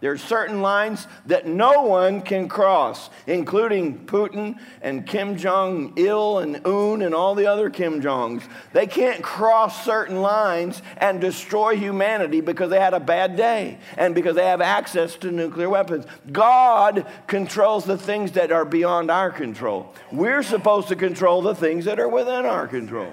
There 0.02 0.10
are 0.10 0.18
certain 0.18 0.62
lines 0.62 1.06
that 1.26 1.46
no 1.46 1.82
one 1.82 2.22
can 2.22 2.48
cross, 2.48 3.08
including 3.28 4.04
Putin 4.04 4.58
and 4.80 5.06
Kim 5.06 5.36
Jong 5.36 5.92
il 5.96 6.40
and 6.40 6.66
Un 6.66 7.02
and 7.02 7.14
all 7.14 7.36
the 7.36 7.46
other 7.46 7.70
Kim 7.70 8.02
Jongs. 8.02 8.42
They 8.72 8.88
can't 8.88 9.22
cross 9.22 9.84
certain 9.84 10.20
lines 10.20 10.82
and 10.96 11.20
destroy 11.20 11.76
humanity 11.76 12.40
because 12.40 12.68
they 12.68 12.80
had 12.80 12.94
a 12.94 13.00
bad 13.00 13.36
day 13.36 13.78
and 13.96 14.12
because 14.12 14.34
they 14.34 14.44
have 14.44 14.60
access 14.60 15.14
to 15.18 15.30
nuclear 15.30 15.70
weapons. 15.70 16.04
God 16.32 17.06
controls 17.28 17.84
the 17.84 17.96
things 17.96 18.32
that 18.32 18.50
are 18.50 18.64
beyond 18.64 19.08
our 19.08 19.30
control. 19.30 19.94
We're 20.10 20.42
supposed 20.42 20.88
to 20.88 20.96
control 20.96 21.42
the 21.42 21.54
things 21.54 21.84
that 21.84 22.00
are 22.00 22.08
within 22.08 22.44
our 22.44 22.66
control. 22.66 23.12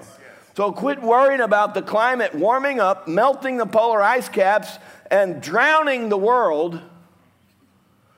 So 0.56 0.72
quit 0.72 1.00
worrying 1.00 1.40
about 1.40 1.74
the 1.74 1.82
climate 1.82 2.34
warming 2.34 2.80
up, 2.80 3.06
melting 3.06 3.58
the 3.58 3.66
polar 3.66 4.02
ice 4.02 4.28
caps, 4.28 4.80
and 5.10 5.42
drowning 5.42 6.08
the 6.08 6.16
world 6.16 6.80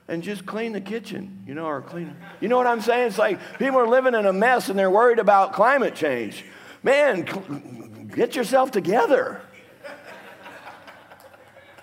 and 0.07 0.21
just 0.21 0.45
clean 0.45 0.73
the 0.73 0.81
kitchen, 0.81 1.43
you 1.47 1.53
know, 1.53 1.65
or 1.65 1.81
clean. 1.81 2.15
You 2.39 2.49
know 2.49 2.57
what 2.57 2.67
I'm 2.67 2.81
saying? 2.81 3.07
It's 3.07 3.17
like 3.17 3.39
people 3.57 3.79
are 3.79 3.87
living 3.87 4.13
in 4.13 4.25
a 4.25 4.33
mess 4.33 4.69
and 4.69 4.77
they're 4.77 4.91
worried 4.91 5.19
about 5.19 5.53
climate 5.53 5.95
change. 5.95 6.45
Man, 6.83 8.09
get 8.13 8.35
yourself 8.35 8.71
together. 8.71 9.41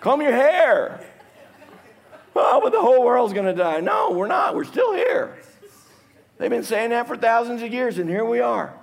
Comb 0.01 0.23
your 0.23 0.33
hair. 0.33 1.05
Oh, 2.35 2.61
but 2.63 2.73
the 2.73 2.81
whole 2.81 3.05
world's 3.05 3.33
going 3.33 3.47
to 3.47 3.55
die. 3.55 3.81
No, 3.81 4.13
we're 4.13 4.29
not. 4.29 4.55
We're 4.55 4.65
still 4.65 4.95
here. 4.95 5.37
They've 6.39 6.49
been 6.49 6.63
saying 6.63 6.91
that 6.91 7.07
for 7.07 7.17
thousands 7.17 7.61
of 7.63 7.73
years, 7.73 7.99
and 7.99 8.09
here 8.09 8.25
we 8.25 8.41
are. 8.41 8.75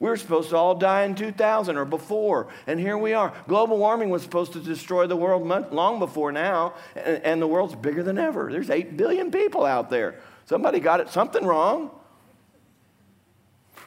We 0.00 0.08
were 0.08 0.16
supposed 0.16 0.50
to 0.50 0.56
all 0.56 0.76
die 0.76 1.02
in 1.02 1.16
2000 1.16 1.76
or 1.76 1.84
before, 1.84 2.46
and 2.68 2.78
here 2.78 2.96
we 2.96 3.14
are. 3.14 3.32
Global 3.48 3.78
warming 3.78 4.10
was 4.10 4.22
supposed 4.22 4.52
to 4.52 4.60
destroy 4.60 5.08
the 5.08 5.16
world 5.16 5.44
long 5.72 5.98
before 5.98 6.30
now, 6.30 6.74
and, 6.94 7.42
the 7.42 7.48
world's 7.48 7.74
bigger 7.74 8.04
than 8.04 8.16
ever. 8.16 8.48
There's 8.52 8.70
8 8.70 8.96
billion 8.96 9.32
people 9.32 9.64
out 9.64 9.90
there. 9.90 10.20
Somebody 10.46 10.78
got 10.78 11.00
it 11.00 11.10
something 11.10 11.44
wrong. 11.44 11.90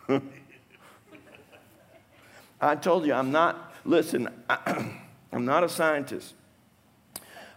I 2.62 2.76
told 2.76 3.06
you, 3.06 3.13
I'm 3.13 3.32
not, 3.32 3.74
listen, 3.86 4.28
I'm 4.50 5.45
not 5.45 5.63
a 5.63 5.69
scientist. 5.69 6.34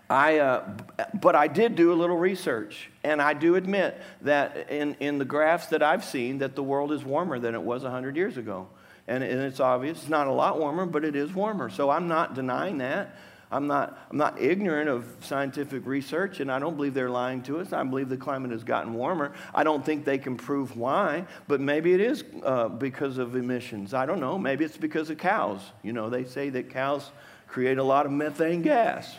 I, 0.09 0.39
uh, 0.39 0.77
but 1.15 1.35
I 1.35 1.49
did 1.49 1.75
do 1.75 1.93
a 1.93 1.97
little 1.97 2.17
research, 2.17 2.89
and 3.05 3.21
I 3.21 3.35
do 3.35 3.55
admit 3.55 4.01
that 4.23 4.71
in, 4.71 4.97
in 4.99 5.19
the 5.19 5.25
graphs 5.25 5.67
that 5.67 5.83
I've 5.83 6.05
seen, 6.05 6.39
that 6.39 6.57
the 6.57 6.63
world 6.63 6.91
is 6.91 7.05
warmer 7.05 7.39
than 7.39 7.55
it 7.55 7.63
was 7.63 7.83
100 7.83 8.17
years 8.17 8.39
ago. 8.39 8.67
And, 9.07 9.23
and 9.23 9.43
it's 9.43 9.61
obvious, 9.61 9.99
it's 10.01 10.09
not 10.09 10.27
a 10.27 10.33
lot 10.33 10.59
warmer, 10.59 10.87
but 10.87 11.05
it 11.05 11.15
is 11.15 11.33
warmer. 11.35 11.69
So 11.69 11.91
I'm 11.91 12.09
not 12.09 12.35
denying 12.35 12.79
that. 12.79 13.15
I'm 13.53 13.67
not, 13.67 13.99
I'm 14.11 14.17
not 14.17 14.41
ignorant 14.41 14.89
of 14.89 15.07
scientific 15.21 15.87
research, 15.87 16.41
and 16.41 16.51
I 16.51 16.59
don't 16.59 16.75
believe 16.75 16.95
they're 16.95 17.11
lying 17.11 17.43
to 17.43 17.61
us. 17.61 17.73
I 17.73 17.85
believe 17.85 18.09
the 18.09 18.17
climate 18.17 18.51
has 18.51 18.65
gotten 18.65 18.95
warmer. 18.95 19.33
I 19.55 19.63
don't 19.63 19.85
think 19.85 20.05
they 20.05 20.19
can 20.19 20.37
prove 20.37 20.77
why, 20.77 21.27
but 21.47 21.61
maybe 21.61 21.93
it 21.93 22.01
is 22.01 22.25
uh, 22.43 22.69
because 22.69 23.19
of 23.19 23.37
emissions. 23.37 23.95
I 23.95 24.07
don't 24.07 24.19
know. 24.19 24.39
Maybe 24.39 24.65
it's 24.65 24.79
because 24.79 25.11
of 25.11 25.19
cows. 25.19 25.61
You 25.83 25.93
know, 25.93 26.11
they 26.11 26.25
say 26.25 26.49
that 26.51 26.71
cows 26.71 27.13
create 27.47 27.79
a 27.79 27.85
lot 27.85 28.07
of 28.07 28.13
methane 28.13 28.63
gas. 28.63 29.15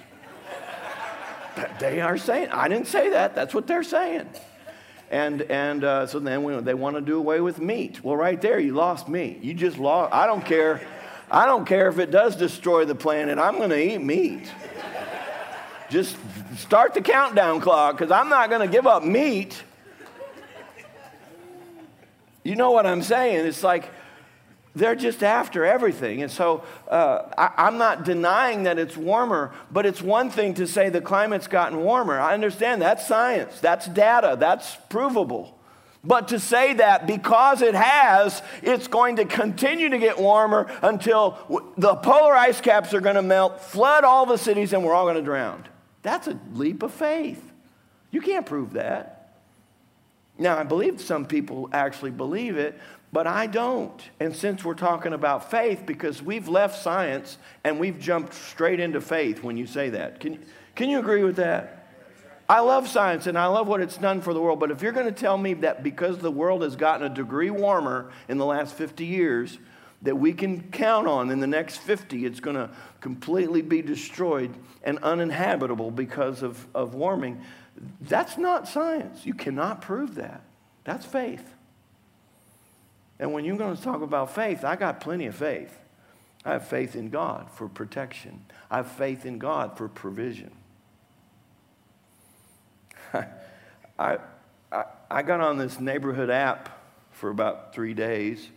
They 1.80 2.02
are 2.02 2.18
saying, 2.18 2.50
I 2.50 2.68
didn't 2.68 2.88
say 2.88 3.10
that. 3.12 3.36
That's 3.36 3.54
what 3.54 3.68
they're 3.68 3.84
saying. 3.84 4.28
And, 5.12 5.44
and 5.44 5.84
uh, 5.84 6.08
so 6.08 6.20
then 6.20 6.44
we, 6.44 6.56
they 6.62 6.74
want 6.74 6.96
to 6.96 7.02
do 7.02 7.18
away 7.18 7.40
with 7.40 7.60
meat. 7.60 8.04
Well, 8.04 8.16
right 8.16 8.42
there, 8.42 8.60
you 8.60 8.74
lost 8.74 9.08
me. 9.08 9.38
You 9.42 9.54
just 9.54 9.78
lost. 9.78 10.14
I 10.14 10.26
don't 10.26 10.44
care. 10.44 10.82
I 11.30 11.46
don't 11.46 11.66
care 11.66 11.88
if 11.90 12.00
it 12.00 12.12
does 12.12 12.36
destroy 12.36 12.86
the 12.86 12.96
planet. 12.96 13.38
I'm 13.38 13.58
going 13.58 13.70
to 13.70 13.82
eat 13.82 14.00
meat. 14.00 14.52
Just 15.90 16.18
start 16.58 16.94
the 16.94 17.02
countdown 17.02 17.62
clock 17.62 17.98
because 17.98 18.12
I'm 18.12 18.30
not 18.30 18.50
going 18.50 18.62
to 18.62 18.68
give 18.68 18.88
up 18.88 19.04
meat. 19.04 19.62
You 22.44 22.56
know 22.56 22.72
what 22.72 22.86
I'm 22.86 23.02
saying? 23.02 23.46
It's 23.46 23.64
like 23.64 23.90
they're 24.76 24.96
just 24.96 25.24
after 25.24 25.66
everything. 25.66 26.22
And 26.22 26.32
so 26.32 26.64
uh, 26.90 27.24
I, 27.38 27.68
am 27.68 27.78
not 27.78 28.04
denying 28.04 28.64
that 28.64 28.78
it's 28.78 28.98
warmer, 28.98 29.54
but 29.72 29.86
it's 29.86 30.02
one 30.02 30.30
thing 30.30 30.54
to 30.56 30.68
say 30.68 30.90
the 30.90 31.02
climate's 31.02 31.48
gotten 31.48 31.80
warmer. 31.80 32.20
I 32.20 32.34
understand 32.34 32.82
that's 32.82 33.08
science, 33.08 33.60
that's 33.60 33.88
data, 33.88 34.36
that's 34.38 34.76
provable. 34.90 35.58
But 36.04 36.28
to 36.28 36.40
say 36.40 36.74
that 36.74 37.08
because 37.08 37.64
it 37.64 37.74
has, 37.74 38.44
it's 38.62 38.88
going 38.88 39.16
to 39.16 39.26
continue 39.26 39.90
to 39.90 39.98
get 39.98 40.20
warmer 40.20 40.70
until 40.84 41.72
the 41.78 41.96
polar 41.96 42.36
ice 42.36 42.62
caps 42.62 42.94
are 42.94 43.02
going 43.02 43.16
to 43.16 43.24
melt, 43.24 43.62
flood 43.62 44.04
all 44.04 44.28
the 44.28 44.38
cities, 44.38 44.72
and 44.74 44.84
we're 44.84 44.94
all 44.94 45.06
going 45.06 45.16
to 45.16 45.24
drown. 45.24 45.66
That's 46.04 46.28
a 46.28 46.40
leap 46.54 46.84
of 46.84 46.94
faith. 46.94 47.42
You 48.12 48.22
can't 48.22 48.46
prove 48.46 48.74
that. 48.74 49.16
Now, 50.38 50.58
I 50.58 50.64
believe 50.64 51.02
some 51.02 51.26
people 51.26 51.70
actually 51.72 52.12
believe 52.12 52.58
it, 52.58 52.78
but 53.16 53.28
I 53.28 53.48
don't. 53.48 53.98
And 54.20 54.36
since 54.36 54.66
we're 54.66 54.74
talking 54.74 55.14
about 55.14 55.50
faith, 55.50 55.86
because 55.86 56.22
we've 56.22 56.50
left 56.50 56.84
science 56.84 57.38
and 57.64 57.80
we've 57.80 57.98
jumped 57.98 58.34
straight 58.34 58.82
into 58.82 59.00
faith 59.00 59.42
when 59.42 59.56
you 59.56 59.68
say 59.68 59.90
that. 59.92 60.20
Can, 60.20 60.46
can 60.76 60.90
you 60.90 61.00
agree 61.00 61.24
with 61.24 61.38
that? 61.38 61.94
I 62.50 62.60
love 62.60 62.90
science 62.90 63.26
and 63.26 63.38
I 63.38 63.46
love 63.46 63.70
what 63.70 63.80
it's 63.80 63.96
done 63.96 64.20
for 64.20 64.34
the 64.34 64.42
world, 64.42 64.60
but 64.60 64.70
if 64.70 64.82
you're 64.82 64.92
going 64.92 65.06
to 65.06 65.14
tell 65.14 65.38
me 65.38 65.54
that 65.54 65.82
because 65.82 66.18
the 66.18 66.30
world 66.30 66.62
has 66.62 66.76
gotten 66.76 67.10
a 67.10 67.16
degree 67.16 67.50
warmer 67.50 68.12
in 68.28 68.38
the 68.38 68.46
last 68.46 68.76
50 68.76 69.06
years, 69.06 69.60
that 70.02 70.18
we 70.18 70.34
can 70.34 70.64
count 70.72 71.08
on 71.08 71.32
in 71.32 71.40
the 71.40 71.48
next 71.48 71.78
50, 71.78 72.26
it's 72.26 72.42
going 72.42 72.58
to 72.58 72.70
completely 73.00 73.62
be 73.62 73.82
destroyed 73.82 74.54
and 74.84 75.00
uninhabitable 75.00 75.90
because 75.90 76.44
of, 76.44 76.68
of 76.76 76.96
warming, 76.96 77.42
that's 78.02 78.38
not 78.38 78.68
science. 78.68 79.26
You 79.26 79.36
cannot 79.36 79.82
prove 79.82 80.16
that. 80.16 80.42
That's 80.84 81.06
faith. 81.06 81.55
And 83.20 83.34
when 83.34 83.46
you're 83.46 83.58
going 83.58 83.76
to 83.76 83.82
talk 83.82 84.02
about 84.02 84.36
faith, 84.36 84.64
I 84.64 84.76
got 84.76 85.00
plenty 85.00 85.26
of 85.28 85.36
faith. 85.36 85.78
I 86.44 86.52
have 86.52 86.68
faith 86.68 86.96
in 86.96 87.10
God 87.10 87.50
for 87.50 87.68
protection, 87.68 88.46
I 88.70 88.78
have 88.78 88.92
faith 88.92 89.26
in 89.26 89.40
God 89.40 89.78
for 89.78 89.88
provision. 89.88 90.52
I, 93.14 94.18
I, 94.72 94.86
I 95.10 95.22
got 95.22 95.42
on 95.42 95.58
this 95.58 95.80
neighborhood 95.80 96.30
app 96.30 96.70
for 97.12 97.30
about 97.30 97.74
three 97.74 97.94
days, 97.94 98.48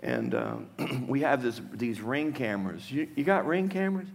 and 0.00 0.34
um, 0.34 1.06
we 1.08 1.20
have 1.20 1.42
this, 1.42 1.60
these 1.72 2.00
ring 2.00 2.32
cameras. 2.32 2.90
You, 2.90 3.08
you 3.14 3.24
got 3.24 3.46
ring 3.46 3.68
cameras? 3.68 4.08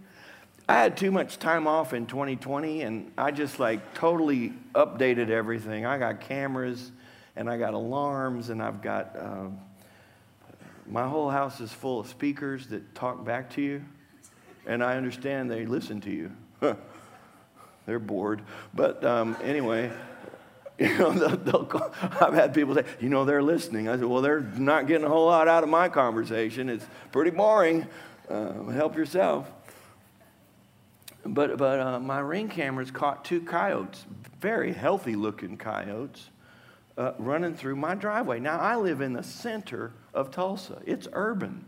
I 0.68 0.74
had 0.74 0.96
too 0.96 1.12
much 1.12 1.38
time 1.38 1.66
off 1.66 1.92
in 1.92 2.06
2020, 2.06 2.82
and 2.82 3.12
I 3.16 3.30
just 3.30 3.60
like 3.60 3.94
totally 3.94 4.52
updated 4.74 5.30
everything. 5.30 5.86
I 5.86 5.96
got 5.96 6.20
cameras, 6.20 6.90
and 7.36 7.50
I 7.50 7.58
got 7.58 7.74
alarms, 7.74 8.48
and 8.48 8.62
I've 8.62 8.82
got 8.82 9.14
uh, 9.16 9.48
my 10.86 11.06
whole 11.06 11.30
house 11.30 11.60
is 11.60 11.72
full 11.72 12.00
of 12.00 12.08
speakers 12.08 12.68
that 12.68 12.94
talk 12.94 13.24
back 13.24 13.50
to 13.50 13.62
you, 13.62 13.84
and 14.66 14.82
I 14.82 14.96
understand 14.96 15.50
they 15.50 15.66
listen 15.66 16.00
to 16.02 16.10
you. 16.10 16.32
They're 17.86 17.98
bored, 17.98 18.42
but 18.74 19.04
um, 19.04 19.36
anyway. 19.42 19.92
You 20.78 20.94
know, 20.98 21.10
they'll, 21.10 21.36
they'll 21.38 21.94
I've 22.20 22.34
had 22.34 22.52
people 22.52 22.74
say, 22.74 22.84
you 23.00 23.08
know, 23.08 23.24
they're 23.24 23.42
listening. 23.42 23.88
I 23.88 23.96
said, 23.96 24.04
well, 24.04 24.20
they're 24.20 24.42
not 24.42 24.86
getting 24.86 25.06
a 25.06 25.08
whole 25.08 25.24
lot 25.24 25.48
out 25.48 25.62
of 25.62 25.70
my 25.70 25.88
conversation. 25.88 26.68
It's 26.68 26.84
pretty 27.12 27.30
boring. 27.30 27.86
Uh, 28.28 28.62
help 28.64 28.94
yourself. 28.94 29.50
But, 31.24 31.56
but 31.56 31.80
uh, 31.80 32.00
my 32.00 32.18
ring 32.18 32.48
cameras 32.48 32.90
caught 32.90 33.24
two 33.24 33.40
coyotes, 33.40 34.04
very 34.38 34.70
healthy 34.72 35.16
looking 35.16 35.56
coyotes, 35.56 36.28
uh, 36.96 37.12
running 37.18 37.54
through 37.54 37.76
my 37.76 37.94
driveway. 37.94 38.40
Now, 38.40 38.58
I 38.58 38.76
live 38.76 39.00
in 39.00 39.12
the 39.12 39.22
center 39.22 39.92
of 40.14 40.30
Tulsa, 40.30 40.80
it's 40.84 41.08
urban. 41.12 41.64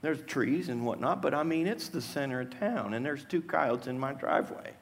There's 0.00 0.22
trees 0.22 0.68
and 0.68 0.86
whatnot, 0.86 1.22
but 1.22 1.34
I 1.34 1.42
mean, 1.42 1.66
it's 1.66 1.88
the 1.88 2.00
center 2.00 2.42
of 2.42 2.58
town, 2.58 2.94
and 2.94 3.04
there's 3.04 3.24
two 3.24 3.42
coyotes 3.42 3.88
in 3.88 3.98
my 3.98 4.12
driveway. 4.12 4.72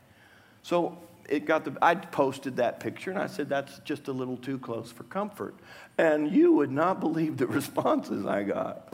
So 0.62 0.98
it 1.28 1.46
got 1.46 1.64
the, 1.64 1.76
I 1.80 1.94
posted 1.94 2.56
that 2.56 2.80
picture 2.80 3.10
and 3.10 3.18
I 3.18 3.26
said, 3.26 3.48
that's 3.48 3.78
just 3.80 4.08
a 4.08 4.12
little 4.12 4.36
too 4.36 4.58
close 4.58 4.92
for 4.92 5.04
comfort. 5.04 5.54
And 5.98 6.30
you 6.30 6.52
would 6.52 6.70
not 6.70 7.00
believe 7.00 7.36
the 7.36 7.46
responses 7.46 8.26
I 8.26 8.42
got. 8.42 8.92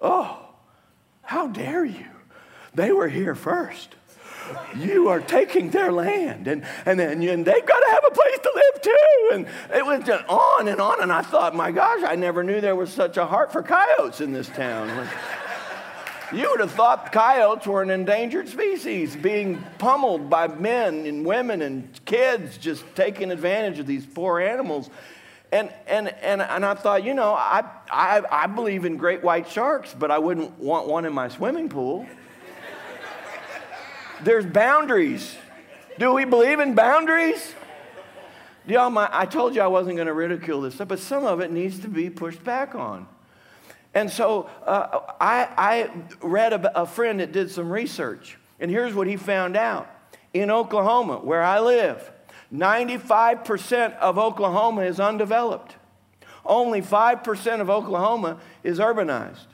Oh, 0.00 0.48
how 1.22 1.48
dare 1.48 1.84
you? 1.84 2.06
They 2.74 2.92
were 2.92 3.08
here 3.08 3.34
first 3.34 3.94
you 4.76 5.08
are 5.08 5.20
taking 5.20 5.70
their 5.70 5.92
land. 5.92 6.46
And, 6.46 6.64
and 6.86 6.98
then 6.98 7.22
and 7.22 7.44
they've 7.44 7.66
got 7.66 7.80
to 7.80 7.90
have 7.90 8.04
a 8.06 8.10
place 8.10 8.38
to 8.42 8.52
live 8.54 8.82
too. 8.82 9.30
And 9.32 9.46
it 9.76 9.86
went 9.86 10.08
on 10.28 10.68
and 10.68 10.80
on. 10.80 11.02
And 11.02 11.12
I 11.12 11.22
thought, 11.22 11.54
my 11.54 11.70
gosh, 11.70 12.02
I 12.04 12.16
never 12.16 12.42
knew 12.42 12.60
there 12.60 12.76
was 12.76 12.92
such 12.92 13.16
a 13.16 13.26
heart 13.26 13.52
for 13.52 13.62
coyotes 13.62 14.20
in 14.20 14.32
this 14.32 14.48
town. 14.48 15.08
You 16.32 16.48
would 16.50 16.60
have 16.60 16.70
thought 16.70 17.10
coyotes 17.10 17.66
were 17.66 17.82
an 17.82 17.90
endangered 17.90 18.48
species 18.48 19.16
being 19.16 19.64
pummeled 19.78 20.30
by 20.30 20.46
men 20.46 21.04
and 21.04 21.26
women 21.26 21.60
and 21.60 21.88
kids 22.04 22.56
just 22.56 22.84
taking 22.94 23.32
advantage 23.32 23.80
of 23.80 23.86
these 23.88 24.06
poor 24.06 24.38
animals. 24.38 24.90
And, 25.50 25.72
and, 25.88 26.08
and, 26.22 26.40
and 26.40 26.64
I 26.64 26.74
thought, 26.74 27.02
you 27.02 27.14
know, 27.14 27.32
I, 27.32 27.64
I, 27.90 28.22
I 28.30 28.46
believe 28.46 28.84
in 28.84 28.96
great 28.96 29.24
white 29.24 29.48
sharks, 29.48 29.92
but 29.92 30.12
I 30.12 30.18
wouldn't 30.18 30.56
want 30.60 30.86
one 30.86 31.04
in 31.04 31.12
my 31.12 31.26
swimming 31.26 31.68
pool. 31.68 32.06
There's 34.22 34.46
boundaries. 34.46 35.36
Do 35.98 36.12
we 36.12 36.24
believe 36.24 36.60
in 36.60 36.74
boundaries? 36.74 37.54
Y'all, 38.66 38.90
my, 38.90 39.08
I 39.10 39.26
told 39.26 39.54
you 39.54 39.62
I 39.62 39.66
wasn't 39.66 39.96
going 39.96 40.06
to 40.06 40.14
ridicule 40.14 40.60
this 40.60 40.74
stuff, 40.74 40.88
but 40.88 40.98
some 40.98 41.24
of 41.24 41.40
it 41.40 41.50
needs 41.50 41.80
to 41.80 41.88
be 41.88 42.10
pushed 42.10 42.44
back 42.44 42.74
on. 42.74 43.08
And 43.94 44.10
so 44.10 44.48
uh, 44.66 45.00
I, 45.20 45.48
I, 45.56 45.90
read 46.20 46.52
a, 46.52 46.82
a 46.82 46.86
friend 46.86 47.20
that 47.20 47.32
did 47.32 47.50
some 47.50 47.70
research, 47.70 48.38
and 48.60 48.70
here's 48.70 48.94
what 48.94 49.06
he 49.06 49.16
found 49.16 49.56
out. 49.56 49.90
In 50.32 50.50
Oklahoma, 50.50 51.18
where 51.18 51.42
I 51.42 51.58
live, 51.58 52.08
95% 52.54 53.96
of 53.96 54.16
Oklahoma 54.16 54.82
is 54.82 55.00
undeveloped. 55.00 55.74
Only 56.44 56.82
5% 56.82 57.60
of 57.60 57.68
Oklahoma 57.68 58.38
is 58.62 58.78
urbanized. 58.78 59.46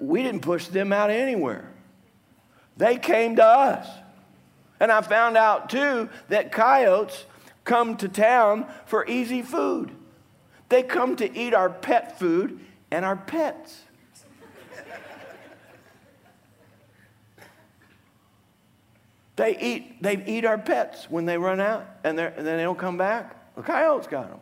We 0.00 0.22
didn't 0.22 0.40
push 0.40 0.66
them 0.68 0.92
out 0.92 1.10
anywhere. 1.10 1.70
They 2.76 2.96
came 2.96 3.36
to 3.36 3.44
us. 3.44 3.86
And 4.80 4.90
I 4.90 5.02
found 5.02 5.36
out 5.36 5.68
too 5.68 6.08
that 6.28 6.50
coyotes 6.50 7.26
come 7.64 7.96
to 7.98 8.08
town 8.08 8.66
for 8.86 9.06
easy 9.06 9.42
food. 9.42 9.90
They 10.70 10.82
come 10.82 11.16
to 11.16 11.38
eat 11.38 11.52
our 11.52 11.68
pet 11.68 12.18
food 12.18 12.60
and 12.90 13.04
our 13.04 13.16
pets. 13.16 13.82
they 19.36 19.58
eat, 19.58 20.02
they 20.02 20.24
eat 20.26 20.44
our 20.44 20.58
pets 20.58 21.10
when 21.10 21.26
they 21.26 21.36
run 21.36 21.60
out 21.60 21.86
and, 22.02 22.18
and 22.18 22.46
then 22.46 22.56
they 22.56 22.62
don't 22.62 22.78
come 22.78 22.96
back. 22.96 23.54
The 23.56 23.62
coyotes 23.62 24.06
got 24.06 24.30
them. 24.30 24.40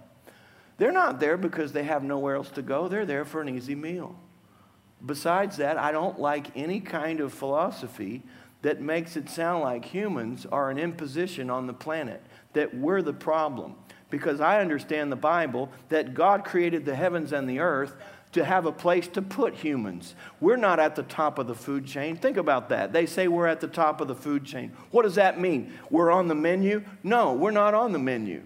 They're 0.76 0.92
not 0.92 1.18
there 1.18 1.36
because 1.36 1.72
they 1.72 1.82
have 1.82 2.04
nowhere 2.04 2.36
else 2.36 2.50
to 2.50 2.62
go. 2.62 2.86
They're 2.86 3.06
there 3.06 3.24
for 3.24 3.40
an 3.40 3.48
easy 3.48 3.74
meal. 3.74 4.14
Besides 5.04 5.56
that, 5.58 5.78
I 5.78 5.92
don't 5.92 6.18
like 6.18 6.56
any 6.56 6.80
kind 6.80 7.20
of 7.20 7.32
philosophy 7.32 8.22
that 8.62 8.80
makes 8.80 9.16
it 9.16 9.28
sound 9.28 9.62
like 9.62 9.84
humans 9.84 10.46
are 10.50 10.70
an 10.70 10.78
imposition 10.78 11.50
on 11.50 11.66
the 11.66 11.72
planet, 11.72 12.22
that 12.54 12.74
we're 12.74 13.02
the 13.02 13.12
problem. 13.12 13.76
Because 14.10 14.40
I 14.40 14.60
understand 14.60 15.12
the 15.12 15.16
Bible 15.16 15.70
that 15.90 16.14
God 16.14 16.44
created 16.44 16.84
the 16.84 16.96
heavens 16.96 17.32
and 17.32 17.48
the 17.48 17.60
earth 17.60 17.94
to 18.32 18.44
have 18.44 18.66
a 18.66 18.72
place 18.72 19.08
to 19.08 19.22
put 19.22 19.54
humans. 19.54 20.14
We're 20.40 20.56
not 20.56 20.80
at 20.80 20.96
the 20.96 21.02
top 21.02 21.38
of 21.38 21.46
the 21.46 21.54
food 21.54 21.86
chain. 21.86 22.16
Think 22.16 22.36
about 22.36 22.68
that. 22.70 22.92
They 22.92 23.06
say 23.06 23.28
we're 23.28 23.46
at 23.46 23.60
the 23.60 23.68
top 23.68 24.00
of 24.00 24.08
the 24.08 24.14
food 24.14 24.44
chain. 24.44 24.72
What 24.90 25.02
does 25.02 25.14
that 25.14 25.40
mean? 25.40 25.72
We're 25.90 26.10
on 26.10 26.28
the 26.28 26.34
menu? 26.34 26.84
No, 27.02 27.32
we're 27.32 27.50
not 27.50 27.74
on 27.74 27.92
the 27.92 27.98
menu. 27.98 28.42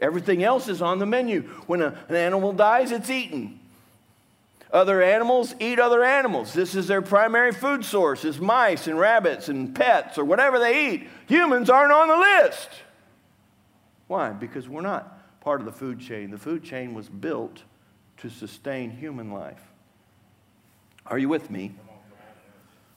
Everything 0.00 0.42
else 0.42 0.68
is 0.68 0.82
on 0.82 0.98
the 0.98 1.06
menu. 1.06 1.42
When 1.66 1.80
a, 1.80 1.98
an 2.08 2.16
animal 2.16 2.52
dies, 2.52 2.92
it's 2.92 3.10
eaten. 3.10 3.60
Other 4.72 5.02
animals 5.02 5.54
eat 5.60 5.78
other 5.78 6.02
animals. 6.02 6.52
This 6.52 6.74
is 6.74 6.88
their 6.88 7.02
primary 7.02 7.52
food 7.52 7.84
source 7.84 8.24
is 8.24 8.40
mice 8.40 8.86
and 8.86 8.98
rabbits 8.98 9.48
and 9.48 9.74
pets 9.74 10.18
or 10.18 10.24
whatever 10.24 10.58
they 10.58 10.90
eat. 10.90 11.08
Humans 11.28 11.70
aren't 11.70 11.92
on 11.92 12.08
the 12.08 12.16
list. 12.16 12.68
Why? 14.08 14.30
Because 14.30 14.68
we're 14.68 14.80
not 14.80 15.40
part 15.40 15.60
of 15.60 15.66
the 15.66 15.72
food 15.72 16.00
chain. 16.00 16.30
The 16.30 16.38
food 16.38 16.64
chain 16.64 16.94
was 16.94 17.08
built 17.08 17.62
to 18.18 18.30
sustain 18.30 18.90
human 18.90 19.30
life. 19.30 19.62
Are 21.06 21.18
you 21.18 21.28
with 21.28 21.50
me? 21.50 21.74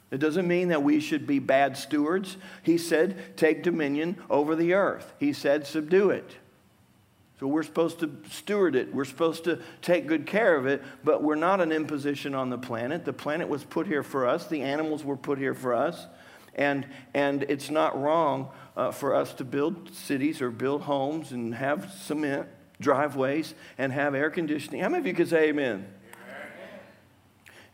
It 0.10 0.20
doesn't 0.20 0.48
mean 0.48 0.70
that 0.70 0.84
we 0.84 1.02
should 1.02 1.28
be 1.28 1.40
bad 1.40 1.78
stewards. 1.78 2.38
He 2.64 2.78
said, 2.78 3.36
take 3.36 3.62
dominion 3.62 4.18
over 4.30 4.56
the 4.56 4.74
earth. 4.74 5.14
He 5.20 5.34
said, 5.34 5.68
subdue 5.68 6.12
it. 6.12 6.38
So 7.40 7.46
we're 7.46 7.64
supposed 7.64 8.00
to 8.00 8.12
steward 8.32 8.76
it. 8.76 8.94
We're 8.94 9.06
supposed 9.06 9.44
to 9.44 9.60
take 9.82 10.08
good 10.08 10.26
care 10.26 10.56
of 10.56 10.66
it, 10.66 10.84
but 11.04 11.22
we're 11.22 11.36
not 11.36 11.62
an 11.62 11.72
imposition 11.72 12.34
on 12.34 12.50
the 12.50 12.58
planet. 12.58 13.06
The 13.06 13.14
planet 13.14 13.48
was 13.48 13.64
put 13.64 13.86
here 13.86 14.04
for 14.04 14.28
us, 14.28 14.48
the 14.48 14.64
animals 14.64 15.04
were 15.04 15.18
put 15.18 15.38
here 15.38 15.54
for 15.54 15.74
us. 15.74 16.08
And, 16.56 16.88
and 17.14 17.44
it's 17.44 17.70
not 17.70 18.02
wrong 18.02 18.50
uh, 18.76 18.92
for 18.92 19.14
us 19.14 19.34
to 19.36 19.44
build 19.44 19.94
cities 19.94 20.42
or 20.42 20.50
build 20.50 20.82
homes 20.82 21.32
and 21.32 21.54
have 21.54 21.94
cement 21.94 22.48
driveways 22.82 23.54
and 23.78 23.94
have 23.94 24.16
air 24.16 24.32
conditioning. 24.32 24.82
How 24.82 24.90
many 24.90 25.02
of 25.02 25.08
you 25.08 25.14
could 25.14 25.30
say 25.30 25.50
amen? 25.50 25.88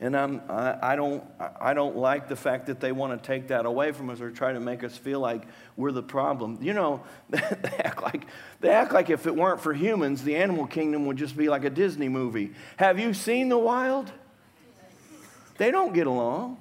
And 0.04 0.18
I'm, 0.18 0.42
I, 0.50 0.98
don't, 0.98 1.24
I 1.62 1.74
don't 1.74 1.96
like 1.96 2.28
the 2.28 2.36
fact 2.36 2.66
that 2.66 2.82
they 2.82 2.92
want 2.92 3.14
to 3.24 3.26
take 3.26 3.48
that 3.48 3.66
away 3.66 3.94
from 3.94 4.10
us 4.10 4.20
or 4.20 4.32
try 4.32 4.52
to 4.52 4.60
make 4.60 4.84
us 4.84 4.98
feel 4.98 5.22
like 5.22 5.44
we're 5.78 5.94
the 5.94 6.04
problem. 6.04 6.58
You 6.60 6.74
know, 6.74 7.04
they 7.30 7.40
act 7.40 8.04
like, 8.04 8.26
they 8.60 8.70
act 8.70 8.92
like 8.92 9.10
if 9.10 9.28
it 9.28 9.34
weren't 9.34 9.62
for 9.62 9.74
humans, 9.74 10.22
the 10.22 10.36
animal 10.36 10.68
kingdom 10.68 11.06
would 11.06 11.16
just 11.16 11.38
be 11.38 11.48
like 11.48 11.64
a 11.64 11.70
Disney 11.70 12.10
movie. 12.10 12.52
Have 12.76 13.00
you 13.00 13.14
seen 13.14 13.48
the 13.48 13.58
wild? 13.58 14.12
They 15.58 15.72
don't 15.72 15.94
get 15.94 16.06
along. 16.06 16.58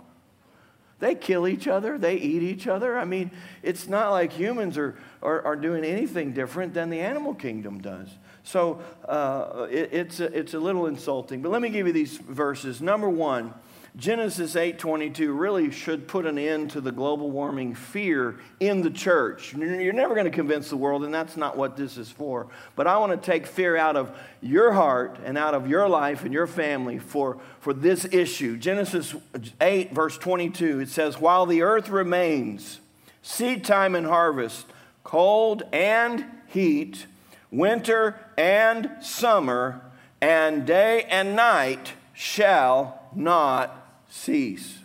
They 1.00 1.16
kill 1.16 1.48
each 1.48 1.66
other, 1.66 1.98
they 1.98 2.14
eat 2.14 2.44
each 2.44 2.68
other. 2.68 2.96
I 2.96 3.05
mean, 3.05 3.33
it's 3.64 3.88
not 3.88 4.12
like 4.12 4.33
humans 4.33 4.78
are, 4.78 4.96
are, 5.20 5.42
are 5.42 5.57
doing 5.57 5.83
anything 5.83 6.33
different 6.33 6.74
than 6.74 6.90
the 6.90 7.00
animal 7.00 7.35
kingdom 7.35 7.81
does. 7.81 8.09
So 8.44 8.81
uh, 9.07 9.66
it, 9.70 9.90
it's, 9.92 10.20
a, 10.20 10.24
it's 10.37 10.55
a 10.55 10.59
little 10.59 10.87
insulting. 10.87 11.42
But 11.42 11.50
let 11.50 11.62
me 11.62 11.68
give 11.68 11.87
you 11.87 11.92
these 11.92 12.16
verses. 12.16 12.81
Number 12.81 13.09
one, 13.09 13.55
Genesis 13.94 14.55
8:22 14.55 15.38
really 15.38 15.70
should 15.70 16.09
put 16.09 16.24
an 16.24 16.38
end 16.38 16.70
to 16.70 16.81
the 16.81 16.90
global 16.90 17.31
warming 17.31 17.74
fear 17.74 18.37
in 18.59 18.81
the 18.81 18.90
church. 18.90 19.55
You're 19.55 19.92
never 19.92 20.14
going 20.14 20.24
to 20.24 20.31
convince 20.31 20.70
the 20.70 20.78
world 20.78 21.05
and 21.05 21.12
that's 21.12 21.37
not 21.37 21.59
what 21.59 21.76
this 21.76 21.98
is 21.98 22.11
for. 22.11 22.46
But 22.74 22.87
I 22.87 22.96
want 22.96 23.12
to 23.12 23.31
take 23.31 23.46
fear 23.46 23.76
out 23.76 23.96
of 23.96 24.16
your 24.40 24.72
heart 24.72 25.18
and 25.22 25.37
out 25.37 25.52
of 25.52 25.68
your 25.68 25.90
life 25.90 26.24
and 26.24 26.33
your 26.33 26.46
family 26.46 26.98
for, 26.98 27.38
for 27.61 27.74
this 27.74 28.07
issue. 28.07 28.57
Genesis 28.57 29.14
8 29.61 29.92
verse 29.92 30.16
22 30.16 30.81
it 30.81 30.88
says 30.88 31.20
while 31.20 31.44
the 31.44 31.61
earth 31.61 31.90
remains 31.90 32.81
seed 33.20 33.62
time 33.62 33.94
and 33.94 34.07
harvest 34.07 34.64
cold 35.05 35.64
and 35.70 36.24
heat 36.46 37.07
winter 37.53 38.19
and 38.37 38.91
summer 39.01 39.81
and 40.21 40.67
day 40.67 41.07
and 41.09 41.37
night 41.37 41.93
shall 42.15 43.01
not 43.15 44.03
cease. 44.09 44.79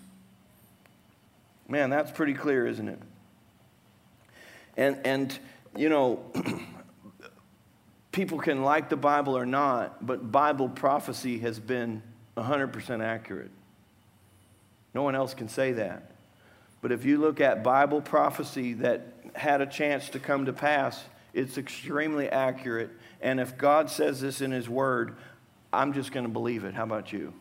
Man, 1.67 1.89
that's 1.89 2.11
pretty 2.11 2.33
clear, 2.33 2.67
isn't 2.67 2.87
it? 2.87 2.99
And, 4.75 4.99
and 5.05 5.39
you 5.75 5.89
know, 5.89 6.23
people 8.11 8.37
can 8.37 8.63
like 8.63 8.89
the 8.89 8.95
Bible 8.95 9.37
or 9.37 9.45
not, 9.45 10.05
but 10.05 10.31
Bible 10.31 10.69
prophecy 10.69 11.39
has 11.39 11.59
been 11.59 12.03
100% 12.37 13.03
accurate. 13.03 13.51
No 14.93 15.03
one 15.03 15.15
else 15.15 15.33
can 15.33 15.49
say 15.49 15.73
that. 15.73 16.11
But 16.81 16.91
if 16.91 17.05
you 17.05 17.17
look 17.17 17.41
at 17.41 17.63
Bible 17.63 18.01
prophecy 18.01 18.73
that 18.73 19.13
had 19.33 19.61
a 19.61 19.65
chance 19.65 20.09
to 20.09 20.19
come 20.19 20.45
to 20.45 20.53
pass, 20.53 21.03
it's 21.33 21.57
extremely 21.57 22.29
accurate. 22.29 22.91
And 23.21 23.39
if 23.39 23.57
God 23.57 23.89
says 23.89 24.21
this 24.21 24.41
in 24.41 24.51
His 24.51 24.69
Word, 24.69 25.15
I'm 25.71 25.93
just 25.93 26.11
going 26.11 26.25
to 26.25 26.31
believe 26.31 26.63
it. 26.63 26.73
How 26.73 26.83
about 26.83 27.11
you? 27.11 27.33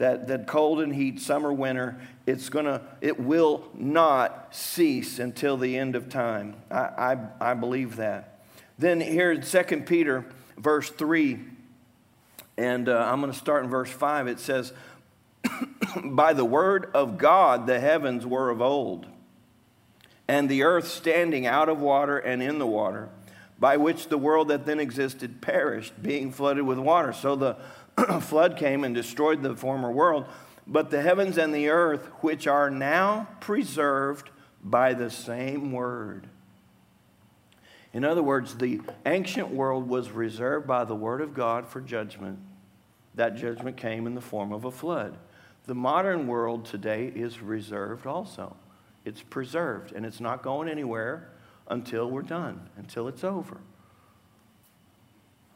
that, 0.00 0.28
that 0.28 0.46
cold 0.46 0.80
and 0.80 0.94
heat, 0.94 1.20
summer, 1.20 1.52
winter, 1.52 2.00
it's 2.26 2.48
gonna, 2.48 2.80
it 3.02 3.20
will 3.20 3.68
not 3.74 4.48
cease 4.50 5.18
until 5.18 5.58
the 5.58 5.76
end 5.76 5.94
of 5.94 6.08
time. 6.08 6.56
I, 6.70 7.18
I, 7.40 7.50
I 7.50 7.54
believe 7.54 7.96
that. 7.96 8.40
Then 8.78 9.02
here 9.02 9.30
in 9.30 9.42
2 9.42 9.62
Peter, 9.82 10.24
verse 10.56 10.88
3, 10.88 11.38
and 12.56 12.88
uh, 12.88 12.96
I'm 12.96 13.20
going 13.20 13.30
to 13.30 13.38
start 13.38 13.62
in 13.62 13.68
verse 13.68 13.90
5. 13.90 14.26
It 14.26 14.40
says, 14.40 14.72
By 16.02 16.32
the 16.32 16.46
word 16.46 16.90
of 16.94 17.18
God 17.18 17.66
the 17.66 17.78
heavens 17.78 18.24
were 18.24 18.48
of 18.48 18.62
old, 18.62 19.06
and 20.30 20.48
the 20.48 20.62
earth 20.62 20.86
standing 20.86 21.44
out 21.44 21.68
of 21.68 21.80
water 21.80 22.16
and 22.16 22.40
in 22.40 22.60
the 22.60 22.66
water, 22.66 23.08
by 23.58 23.76
which 23.76 24.06
the 24.06 24.16
world 24.16 24.46
that 24.46 24.64
then 24.64 24.78
existed 24.78 25.40
perished, 25.40 26.00
being 26.00 26.30
flooded 26.30 26.64
with 26.64 26.78
water. 26.78 27.12
So 27.12 27.34
the 27.34 27.56
flood 28.20 28.56
came 28.56 28.84
and 28.84 28.94
destroyed 28.94 29.42
the 29.42 29.56
former 29.56 29.90
world, 29.90 30.26
but 30.68 30.88
the 30.88 31.02
heavens 31.02 31.36
and 31.36 31.52
the 31.52 31.68
earth, 31.68 32.06
which 32.20 32.46
are 32.46 32.70
now 32.70 33.26
preserved 33.40 34.30
by 34.62 34.94
the 34.94 35.10
same 35.10 35.72
word. 35.72 36.28
In 37.92 38.04
other 38.04 38.22
words, 38.22 38.54
the 38.54 38.82
ancient 39.06 39.50
world 39.50 39.88
was 39.88 40.12
reserved 40.12 40.64
by 40.64 40.84
the 40.84 40.94
word 40.94 41.22
of 41.22 41.34
God 41.34 41.66
for 41.66 41.80
judgment. 41.80 42.38
That 43.16 43.34
judgment 43.34 43.76
came 43.76 44.06
in 44.06 44.14
the 44.14 44.20
form 44.20 44.52
of 44.52 44.64
a 44.64 44.70
flood. 44.70 45.18
The 45.66 45.74
modern 45.74 46.28
world 46.28 46.66
today 46.66 47.10
is 47.16 47.42
reserved 47.42 48.06
also. 48.06 48.54
It's 49.04 49.22
preserved, 49.22 49.92
and 49.92 50.04
it's 50.04 50.20
not 50.20 50.42
going 50.42 50.68
anywhere 50.68 51.30
until 51.68 52.10
we're 52.10 52.22
done, 52.22 52.68
until 52.76 53.08
it's 53.08 53.24
over. 53.24 53.60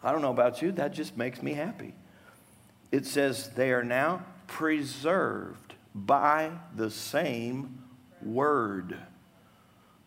I 0.03 0.13
don't 0.13 0.23
know 0.23 0.31
about 0.31 0.63
you, 0.63 0.73
that 0.73 0.93
just 0.93 1.17
makes 1.17 1.43
me 1.43 1.55
happy 1.55 1.95
it 2.95 3.07
says 3.07 3.49
they 3.57 3.73
are 3.73 3.83
now 3.83 4.25
preserved 4.47 5.75
by 5.97 6.53
the 6.77 6.93
same 6.93 7.83
word. 8.23 8.97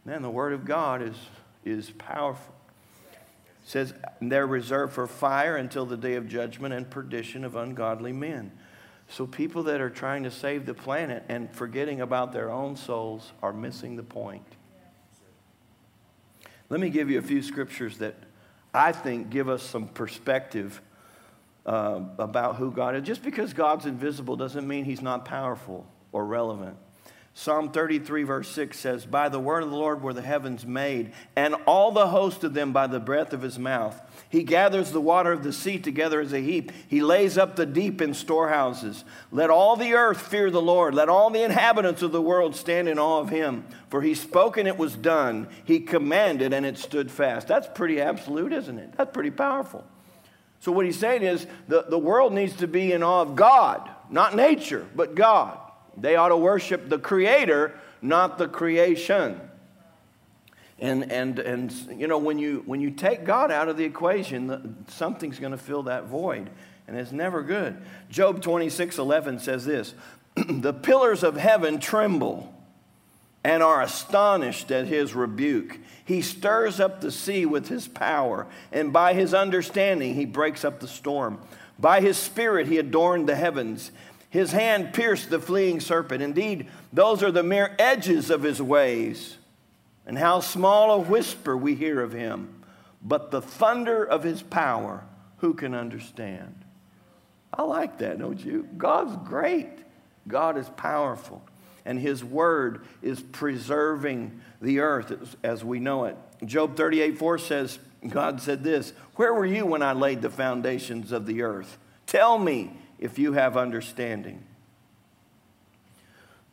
Man, 0.06 0.22
the 0.22 0.30
word 0.30 0.54
of 0.54 0.64
God 0.64 1.02
is, 1.02 1.18
is 1.66 1.90
powerful. 1.90 2.56
It 3.12 3.70
says 3.70 3.94
they're 4.22 4.48
reserved 4.48 4.94
for 4.94 5.06
fire 5.06 5.58
until 5.58 5.86
the 5.86 5.98
day 5.98 6.14
of 6.14 6.30
judgment 6.30 6.74
and 6.74 6.90
perdition 6.90 7.44
of 7.44 7.58
ungodly 7.58 8.14
men. 8.14 8.54
So 9.10 9.26
people 9.26 9.64
that 9.64 9.80
are 9.80 9.90
trying 9.90 10.24
to 10.24 10.32
save 10.32 10.66
the 10.66 10.74
planet 10.74 11.24
and 11.30 11.52
forgetting 11.52 12.02
about 12.02 12.34
their 12.34 12.52
own 12.52 12.76
souls 12.76 13.32
are 13.42 13.54
missing 13.54 13.96
the 13.96 14.04
point. 14.04 14.46
Let 16.70 16.80
me 16.80 16.90
give 16.90 17.10
you 17.10 17.18
a 17.18 17.22
few 17.22 17.42
scriptures 17.42 18.00
that 18.00 18.16
I 18.74 18.92
think 18.92 19.30
give 19.30 19.48
us 19.48 19.64
some 19.64 19.88
perspective 19.88 20.82
uh, 21.66 22.02
about 22.18 22.58
who 22.58 22.72
God 22.72 22.96
is. 22.96 23.04
Just 23.04 23.24
because 23.24 23.54
God's 23.54 23.86
invisible 23.86 24.36
doesn't 24.36 24.68
mean 24.68 24.84
he's 24.86 25.02
not 25.02 25.26
powerful 25.26 25.88
or 26.12 26.26
relevant. 26.26 26.78
Psalm 27.40 27.70
33, 27.70 28.24
verse 28.24 28.50
6 28.50 28.80
says, 28.80 29.06
By 29.06 29.30
the 29.30 29.40
word 29.40 29.62
of 29.62 29.70
the 29.70 29.76
Lord 29.76 30.02
were 30.02 30.12
the 30.12 30.24
heavens 30.24 30.66
made, 30.66 31.12
and 31.36 31.54
all 31.68 31.92
the 31.92 32.08
host 32.08 32.44
of 32.44 32.56
them 32.56 32.74
by 32.74 32.88
the 32.88 33.00
breath 33.00 33.32
of 33.32 33.44
his 33.44 33.60
mouth. 33.60 34.02
He 34.28 34.42
gathers 34.42 34.92
the 34.92 35.00
water 35.00 35.34
of 35.34 35.44
the 35.44 35.54
sea 35.54 35.78
together 35.78 36.20
as 36.20 36.34
a 36.34 36.40
heap. 36.40 36.72
He 36.88 37.00
lays 37.00 37.38
up 37.38 37.56
the 37.56 37.68
deep 37.68 38.02
in 38.02 38.16
storehouses. 38.16 39.06
Let 39.32 39.52
all 39.52 39.76
the 39.76 39.94
earth 39.94 40.20
fear 40.20 40.50
the 40.50 40.60
Lord. 40.60 40.96
Let 40.96 41.10
all 41.10 41.30
the 41.30 41.44
inhabitants 41.44 42.02
of 42.02 42.12
the 42.12 42.24
world 42.24 42.56
stand 42.56 42.90
in 42.90 42.98
awe 42.98 43.20
of 43.20 43.30
him. 43.30 43.68
For 43.92 44.02
he 44.02 44.16
spoke 44.16 44.58
and 44.58 44.68
it 44.68 44.80
was 44.80 44.96
done. 44.96 45.48
He 45.64 45.80
commanded 45.80 46.54
and 46.54 46.66
it 46.66 46.80
stood 46.80 47.12
fast. 47.12 47.48
That's 47.48 47.68
pretty 47.76 48.02
absolute, 48.02 48.52
isn't 48.52 48.80
it? 48.80 48.94
That's 48.98 49.14
pretty 49.14 49.30
powerful. 49.30 49.86
So, 50.60 50.72
what 50.72 50.88
he's 50.88 50.98
saying 50.98 51.22
is 51.22 51.46
the, 51.68 51.86
the 51.88 52.00
world 52.00 52.34
needs 52.34 52.56
to 52.56 52.68
be 52.68 52.94
in 52.94 53.04
awe 53.04 53.22
of 53.22 53.36
God, 53.36 53.88
not 54.10 54.36
nature, 54.36 54.88
but 54.96 55.14
God. 55.14 55.60
They 55.98 56.16
ought 56.16 56.30
to 56.30 56.38
worship 56.38 56.90
the 56.90 57.00
Creator, 57.00 57.74
not 58.02 58.38
the 58.38 58.48
creation. 58.48 59.42
And, 60.80 61.12
and, 61.12 61.40
and 61.40 61.72
you 61.96 62.08
know, 62.08 62.20
when 62.20 62.38
you, 62.38 62.62
when 62.66 62.82
you 62.82 62.92
take 62.92 63.24
God 63.24 63.52
out 63.52 63.68
of 63.68 63.78
the 63.78 63.84
equation, 63.84 64.86
something's 64.90 65.40
going 65.40 65.52
to 65.52 65.58
fill 65.58 65.84
that 65.84 66.06
void, 66.06 66.50
and 66.88 66.96
it's 66.96 67.12
never 67.12 67.42
good. 67.42 67.82
Job 68.10 68.42
26 68.42 69.00
11 69.00 69.40
says 69.40 69.66
this 69.66 69.96
The 70.36 70.74
pillars 70.74 71.24
of 71.24 71.36
heaven 71.36 71.80
tremble 71.80 72.54
and 73.44 73.64
are 73.64 73.82
astonished 73.82 74.72
at 74.72 74.88
his 74.88 75.16
rebuke. 75.16 75.80
He 76.06 76.22
stirs 76.22 76.80
up 76.80 77.02
the 77.02 77.12
sea 77.12 77.46
with 77.46 77.70
his 77.70 77.88
power, 77.88 78.46
and 78.72 78.94
by 78.94 79.14
his 79.14 79.34
understanding 79.34 80.14
he 80.14 80.26
breaks 80.26 80.64
up 80.64 80.80
the 80.80 80.88
storm. 80.88 81.40
By 81.80 82.02
his 82.02 82.18
spirit 82.18 82.68
he 82.68 82.78
adorned 82.78 83.28
the 83.28 83.36
heavens. 83.36 83.92
His 84.30 84.52
hand 84.52 84.94
pierced 84.94 85.30
the 85.30 85.40
fleeing 85.40 85.80
serpent. 85.80 86.22
Indeed, 86.22 86.68
those 86.92 87.24
are 87.24 87.32
the 87.32 87.44
mere 87.44 87.76
edges 87.80 88.30
of 88.30 88.44
his 88.44 88.62
ways. 88.62 89.38
And 90.06 90.18
how 90.18 90.40
small 90.40 90.92
a 90.92 91.00
whisper 91.00 91.56
we 91.56 91.76
hear 91.76 92.02
of 92.02 92.14
him. 92.14 92.64
But 93.02 93.32
the 93.32 93.42
thunder 93.42 94.04
of 94.04 94.24
his 94.24 94.42
power, 94.42 95.04
who 95.38 95.54
can 95.54 95.74
understand? 95.74 96.56
I 97.54 97.64
like 97.64 98.00
that, 98.00 98.20
don't 98.20 98.44
you? 98.44 98.68
God's 98.78 99.16
great. 99.28 99.70
God 100.28 100.58
is 100.58 100.70
powerful 100.70 101.42
and 101.88 101.98
his 101.98 102.24
word 102.24 102.82
is 103.02 103.22
preserving 103.22 104.42
the 104.62 104.80
earth 104.80 105.38
as 105.42 105.64
we 105.64 105.80
know 105.80 106.04
it. 106.04 106.18
Job 106.46 106.76
38 106.76 107.18
4 107.18 107.38
says, 107.40 107.80
God 108.08 108.42
said 108.42 108.64
this 108.64 108.92
Where 109.16 109.34
were 109.34 109.46
you 109.46 109.66
when 109.66 109.82
I 109.82 109.94
laid 109.94 110.22
the 110.22 110.30
foundations 110.30 111.12
of 111.12 111.26
the 111.26 111.42
earth? 111.42 111.78
Tell 112.06 112.38
me 112.38 112.74
if 113.00 113.20
you 113.20 113.34
have 113.34 113.58
understanding. 113.58 114.44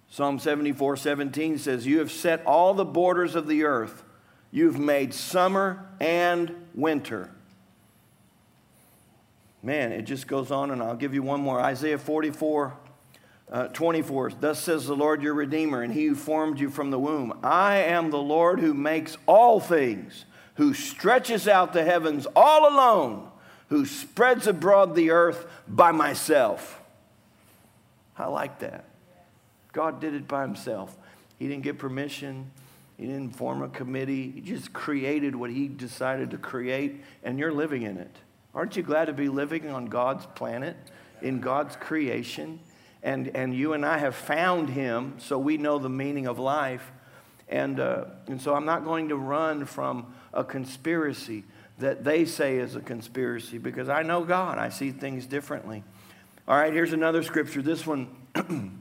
Psalm 0.09 0.39
74 0.39 0.97
17 0.97 1.59
says, 1.59 1.87
You 1.87 1.99
have 1.99 2.11
set 2.11 2.45
all 2.47 2.75
the 2.75 2.85
borders 2.85 3.35
of 3.35 3.49
the 3.49 3.65
earth, 3.65 4.05
you've 4.51 4.79
made 4.79 5.13
summer 5.13 5.87
and 6.01 6.55
winter. 6.75 7.31
Man, 9.63 9.93
it 9.93 10.03
just 10.03 10.27
goes 10.27 10.51
on, 10.51 10.71
and 10.71 10.83
I'll 10.83 10.95
give 10.95 11.15
you 11.15 11.23
one 11.23 11.41
more. 11.41 11.59
Isaiah 11.59 11.99
44 11.99 12.75
uh, 13.51 13.69
24, 13.69 14.33
thus 14.41 14.59
says 14.61 14.87
the 14.87 14.97
Lord 14.97 15.23
your 15.23 15.35
Redeemer, 15.35 15.83
and 15.83 15.93
he 15.93 16.07
who 16.07 16.15
formed 16.15 16.59
you 16.59 16.71
from 16.71 16.91
the 16.91 16.99
womb. 16.99 17.39
I 17.43 17.77
am 17.77 18.11
the 18.11 18.17
Lord 18.19 18.61
who 18.61 18.75
makes 18.75 19.17
all 19.27 19.61
things, 19.61 20.25
who 20.55 20.73
stretches 20.75 21.47
out 21.47 21.73
the 21.73 21.85
heavens 21.85 22.27
all 22.35 22.69
alone, 22.69 23.31
who 23.69 23.87
spreads 23.87 24.47
abroad 24.47 24.95
the 24.95 25.11
earth 25.11 25.47
by 25.67 25.93
myself. 25.93 26.81
I 28.17 28.27
like 28.27 28.61
that. 28.61 28.85
God 29.73 30.01
did 30.01 30.15
it 30.15 30.29
by 30.29 30.43
himself. 30.43 30.97
He 31.39 31.49
didn't 31.49 31.65
get 31.65 31.79
permission. 31.79 32.51
He 32.97 33.07
didn't 33.07 33.37
form 33.37 33.63
a 33.63 33.69
committee. 33.69 34.31
He 34.31 34.41
just 34.41 34.73
created 34.73 35.35
what 35.35 35.51
he 35.51 35.67
decided 35.67 36.31
to 36.31 36.39
create, 36.39 37.03
and 37.25 37.39
you're 37.39 37.53
living 37.53 37.83
in 37.83 37.97
it. 37.97 38.17
Aren't 38.55 38.77
you 38.77 38.85
glad 38.85 39.07
to 39.07 39.13
be 39.13 39.29
living 39.29 39.69
on 39.69 39.87
God's 39.87 40.27
planet, 40.27 40.77
in 41.21 41.41
God's 41.41 41.75
creation? 41.75 42.61
And, 43.03 43.29
and 43.35 43.53
you 43.53 43.73
and 43.73 43.85
I 43.85 43.99
have 43.99 44.15
found 44.15 44.71
him, 44.71 45.15
so 45.19 45.39
we 45.39 45.57
know 45.57 45.79
the 45.79 45.91
meaning 45.91 46.27
of 46.29 46.39
life. 46.39 46.93
And, 47.49 47.81
uh, 47.81 48.05
and 48.29 48.41
so 48.41 48.55
I'm 48.55 48.65
not 48.65 48.85
going 48.85 49.09
to 49.09 49.17
run 49.17 49.65
from 49.65 50.15
a 50.33 50.45
conspiracy 50.45 51.45
that 51.79 52.05
they 52.05 52.25
say 52.25 52.59
is 52.59 52.77
a 52.77 52.81
conspiracy 52.81 53.59
because 53.59 53.89
I 53.89 54.03
know 54.03 54.25
God. 54.25 54.59
I 54.59 54.69
see 54.69 54.91
things 54.91 55.27
differently. 55.27 55.83
All 56.47 56.57
right, 56.57 56.73
here's 56.73 56.93
another 56.93 57.23
scripture. 57.23 57.63
This 57.63 57.87
one 57.87 58.09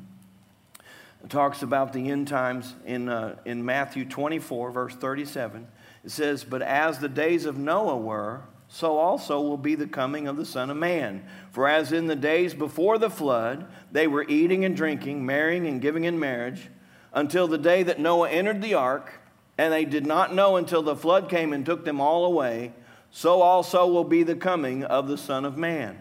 talks 1.30 1.64
about 1.64 1.94
the 1.94 2.10
end 2.10 2.28
times 2.28 2.74
in, 2.86 3.10
uh, 3.10 3.38
in 3.46 3.64
Matthew 3.66 4.06
24, 4.06 4.72
verse 4.72 4.96
37. 4.96 5.68
It 6.04 6.12
says, 6.12 6.44
But 6.44 6.62
as 6.62 7.00
the 7.00 7.10
days 7.10 7.46
of 7.46 7.58
Noah 7.58 7.98
were, 7.98 8.42
so 8.68 8.98
also 8.98 9.40
will 9.40 9.58
be 9.58 9.76
the 9.76 9.88
coming 9.88 10.28
of 10.28 10.36
the 10.36 10.46
Son 10.46 10.70
of 10.70 10.78
Man. 10.78 11.24
For 11.52 11.68
as 11.68 11.92
in 11.92 12.08
the 12.08 12.16
days 12.16 12.54
before 12.54 12.98
the 12.98 13.10
flood, 13.10 13.68
they 13.92 14.08
were 14.08 14.26
eating 14.28 14.66
and 14.66 14.76
drinking, 14.76 15.26
marrying 15.26 15.68
and 15.68 15.80
giving 15.80 16.04
in 16.04 16.20
marriage, 16.20 16.70
until 17.14 17.48
the 17.48 17.58
day 17.58 17.84
that 17.84 18.00
Noah 18.00 18.30
entered 18.30 18.62
the 18.62 18.74
ark, 18.74 19.14
and 19.58 19.72
they 19.72 19.86
did 19.86 20.06
not 20.06 20.34
know 20.34 20.58
until 20.58 20.82
the 20.82 20.96
flood 20.96 21.30
came 21.30 21.54
and 21.54 21.66
took 21.66 21.86
them 21.86 22.02
all 22.02 22.26
away, 22.26 22.74
so 23.16 23.44
also 23.44 23.86
will 23.86 24.04
be 24.04 24.24
the 24.24 24.36
coming 24.36 24.84
of 24.84 25.08
the 25.08 25.20
Son 25.20 25.46
of 25.46 25.56
Man. 25.56 25.98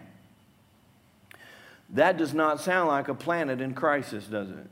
That 1.91 2.17
does 2.17 2.33
not 2.33 2.59
sound 2.59 2.87
like 2.87 3.07
a 3.07 3.13
planet 3.13 3.61
in 3.61 3.75
crisis, 3.75 4.25
does 4.25 4.49
it? 4.49 4.67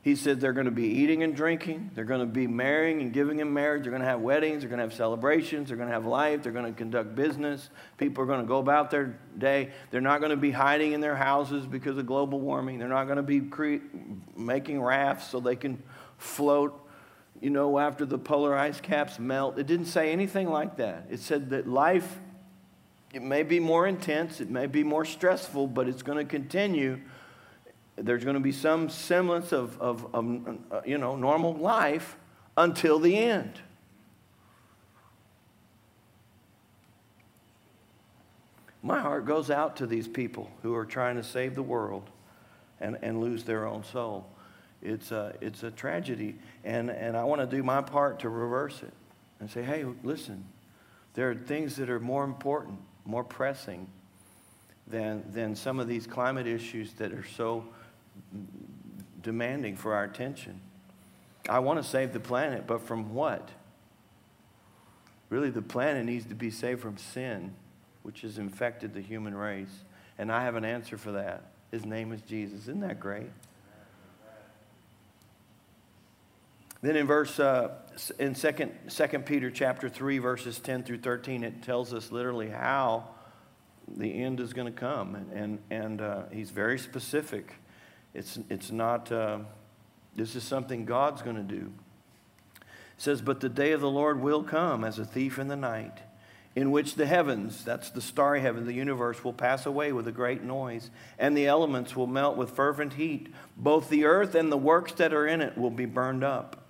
He 0.00 0.16
said 0.16 0.40
they're 0.40 0.54
going 0.54 0.66
to 0.66 0.70
be 0.70 0.86
eating 0.86 1.22
and 1.22 1.36
drinking. 1.36 1.90
They're 1.94 2.04
going 2.04 2.20
to 2.20 2.26
be 2.26 2.46
marrying 2.46 3.02
and 3.02 3.12
giving 3.12 3.40
in 3.40 3.52
marriage. 3.52 3.82
They're 3.82 3.90
going 3.90 4.00
to 4.02 4.08
have 4.08 4.20
weddings. 4.20 4.62
They're 4.62 4.70
going 4.70 4.78
to 4.78 4.84
have 4.84 4.94
celebrations. 4.94 5.68
They're 5.68 5.76
going 5.76 5.88
to 5.88 5.94
have 5.94 6.06
life. 6.06 6.42
They're 6.42 6.52
going 6.52 6.64
to 6.64 6.72
conduct 6.72 7.14
business. 7.14 7.68
People 7.98 8.22
are 8.22 8.26
going 8.26 8.40
to 8.40 8.46
go 8.46 8.58
about 8.58 8.90
their 8.90 9.18
day. 9.36 9.72
They're 9.90 10.00
not 10.00 10.20
going 10.20 10.30
to 10.30 10.36
be 10.36 10.52
hiding 10.52 10.92
in 10.92 11.00
their 11.02 11.16
houses 11.16 11.66
because 11.66 11.98
of 11.98 12.06
global 12.06 12.40
warming. 12.40 12.78
They're 12.78 12.88
not 12.88 13.04
going 13.04 13.16
to 13.16 13.22
be 13.22 13.40
cre- 13.40 13.84
making 14.34 14.80
rafts 14.80 15.28
so 15.28 15.40
they 15.40 15.56
can 15.56 15.82
float, 16.16 16.85
you 17.40 17.50
know, 17.50 17.78
after 17.78 18.04
the 18.04 18.18
polar 18.18 18.56
ice 18.56 18.80
caps 18.80 19.18
melt. 19.18 19.58
It 19.58 19.66
didn't 19.66 19.86
say 19.86 20.12
anything 20.12 20.48
like 20.48 20.76
that. 20.76 21.06
It 21.10 21.20
said 21.20 21.50
that 21.50 21.68
life, 21.68 22.18
it 23.12 23.22
may 23.22 23.42
be 23.42 23.60
more 23.60 23.86
intense, 23.86 24.40
it 24.40 24.50
may 24.50 24.66
be 24.66 24.82
more 24.84 25.04
stressful, 25.04 25.68
but 25.68 25.88
it's 25.88 26.02
going 26.02 26.18
to 26.18 26.24
continue 26.24 27.00
there's 27.96 28.24
going 28.24 28.34
to 28.34 28.40
be 28.40 28.52
some 28.52 28.88
semblance 28.88 29.52
of, 29.52 29.80
of, 29.80 30.14
of 30.14 30.86
you 30.86 30.98
know, 30.98 31.16
normal 31.16 31.54
life 31.54 32.16
until 32.56 32.98
the 32.98 33.16
end. 33.16 33.60
My 38.82 39.00
heart 39.00 39.24
goes 39.24 39.50
out 39.50 39.76
to 39.76 39.86
these 39.86 40.06
people 40.06 40.50
who 40.62 40.74
are 40.74 40.84
trying 40.84 41.16
to 41.16 41.24
save 41.24 41.54
the 41.54 41.62
world 41.62 42.08
and, 42.80 42.98
and 43.02 43.20
lose 43.20 43.42
their 43.44 43.66
own 43.66 43.82
soul. 43.82 44.26
It's 44.82 45.10
a, 45.10 45.34
it's 45.40 45.62
a 45.62 45.70
tragedy, 45.70 46.36
and, 46.64 46.90
and 46.90 47.16
I 47.16 47.24
want 47.24 47.40
to 47.40 47.56
do 47.56 47.62
my 47.62 47.80
part 47.80 48.20
to 48.20 48.28
reverse 48.28 48.82
it 48.82 48.92
and 49.40 49.50
say, 49.50 49.62
hey, 49.62 49.84
listen, 50.04 50.44
there 51.14 51.30
are 51.30 51.34
things 51.34 51.76
that 51.76 51.90
are 51.90 52.00
more 52.00 52.24
important, 52.24 52.78
more 53.04 53.24
pressing 53.24 53.86
than, 54.86 55.24
than 55.32 55.56
some 55.56 55.80
of 55.80 55.88
these 55.88 56.06
climate 56.06 56.46
issues 56.46 56.92
that 56.94 57.12
are 57.12 57.26
so 57.36 57.64
demanding 59.22 59.76
for 59.76 59.94
our 59.94 60.04
attention. 60.04 60.60
I 61.48 61.58
want 61.60 61.82
to 61.82 61.88
save 61.88 62.12
the 62.12 62.20
planet, 62.20 62.66
but 62.66 62.82
from 62.82 63.14
what? 63.14 63.48
Really, 65.30 65.50
the 65.50 65.62
planet 65.62 66.04
needs 66.04 66.26
to 66.26 66.34
be 66.34 66.50
saved 66.50 66.80
from 66.80 66.96
sin, 66.98 67.52
which 68.02 68.20
has 68.20 68.38
infected 68.38 68.94
the 68.94 69.00
human 69.00 69.34
race. 69.34 69.84
And 70.18 70.30
I 70.30 70.44
have 70.44 70.54
an 70.54 70.64
answer 70.64 70.96
for 70.96 71.12
that. 71.12 71.42
His 71.70 71.84
name 71.84 72.12
is 72.12 72.20
Jesus. 72.22 72.62
Isn't 72.62 72.80
that 72.80 73.00
great? 73.00 73.30
Then 76.82 76.96
in 76.96 77.06
verse 77.06 77.38
uh, 77.40 77.74
in 78.18 78.34
second 78.34 78.72
second 78.88 79.26
Peter 79.26 79.50
chapter 79.50 79.88
three 79.88 80.18
verses 80.18 80.58
ten 80.58 80.82
through 80.82 80.98
thirteen, 80.98 81.44
it 81.44 81.62
tells 81.62 81.94
us 81.94 82.12
literally 82.12 82.50
how 82.50 83.08
the 83.88 84.22
end 84.22 84.40
is 84.40 84.52
going 84.52 84.72
to 84.72 84.78
come, 84.78 85.14
and 85.32 85.58
and, 85.70 86.00
uh, 86.00 86.22
he's 86.32 86.50
very 86.50 86.78
specific. 86.78 87.54
It's, 88.14 88.38
it's 88.48 88.70
not, 88.70 89.12
uh, 89.12 89.40
this 90.14 90.36
is 90.36 90.42
something 90.42 90.86
God's 90.86 91.20
going 91.20 91.36
to 91.36 91.42
do. 91.42 91.70
It 92.56 92.62
says, 92.96 93.20
But 93.20 93.40
the 93.40 93.50
day 93.50 93.72
of 93.72 93.82
the 93.82 93.90
Lord 93.90 94.22
will 94.22 94.42
come 94.42 94.84
as 94.84 94.98
a 94.98 95.04
thief 95.04 95.38
in 95.38 95.48
the 95.48 95.56
night, 95.56 95.98
in 96.54 96.70
which 96.70 96.94
the 96.94 97.04
heavens, 97.04 97.62
that's 97.62 97.90
the 97.90 98.00
starry 98.00 98.40
heaven, 98.40 98.64
the 98.64 98.72
universe, 98.72 99.22
will 99.22 99.34
pass 99.34 99.66
away 99.66 99.92
with 99.92 100.08
a 100.08 100.12
great 100.12 100.42
noise, 100.42 100.90
and 101.18 101.36
the 101.36 101.46
elements 101.46 101.94
will 101.94 102.06
melt 102.06 102.38
with 102.38 102.56
fervent 102.56 102.94
heat. 102.94 103.34
Both 103.54 103.90
the 103.90 104.06
earth 104.06 104.34
and 104.34 104.50
the 104.50 104.56
works 104.56 104.92
that 104.92 105.12
are 105.12 105.26
in 105.26 105.42
it 105.42 105.58
will 105.58 105.70
be 105.70 105.84
burned 105.84 106.24
up. 106.24 106.65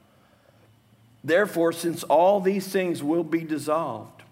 Therefore, 1.27 1.73
since 1.73 2.03
all 2.05 2.41
these 2.41 2.69
things 2.69 3.03
will 3.03 3.25
be 3.25 3.43
dissolved, 3.43 4.23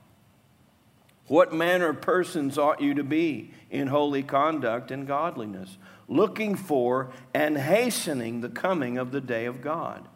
what 1.27 1.53
manner 1.53 1.91
of 1.91 2.01
persons 2.01 2.57
ought 2.57 2.81
you 2.81 2.95
to 2.95 3.05
be 3.05 3.51
in 3.71 3.89
holy 3.89 4.23
conduct 4.23 4.91
and 4.91 5.07
godliness? 5.07 5.77
looking 6.09 6.55
for 6.55 7.11
and 7.33 7.57
hastening 7.57 8.41
the 8.41 8.49
coming 8.49 8.99
of 8.99 9.11
the 9.11 9.21
day 9.21 9.47
of 9.47 9.61
God. 9.61 10.07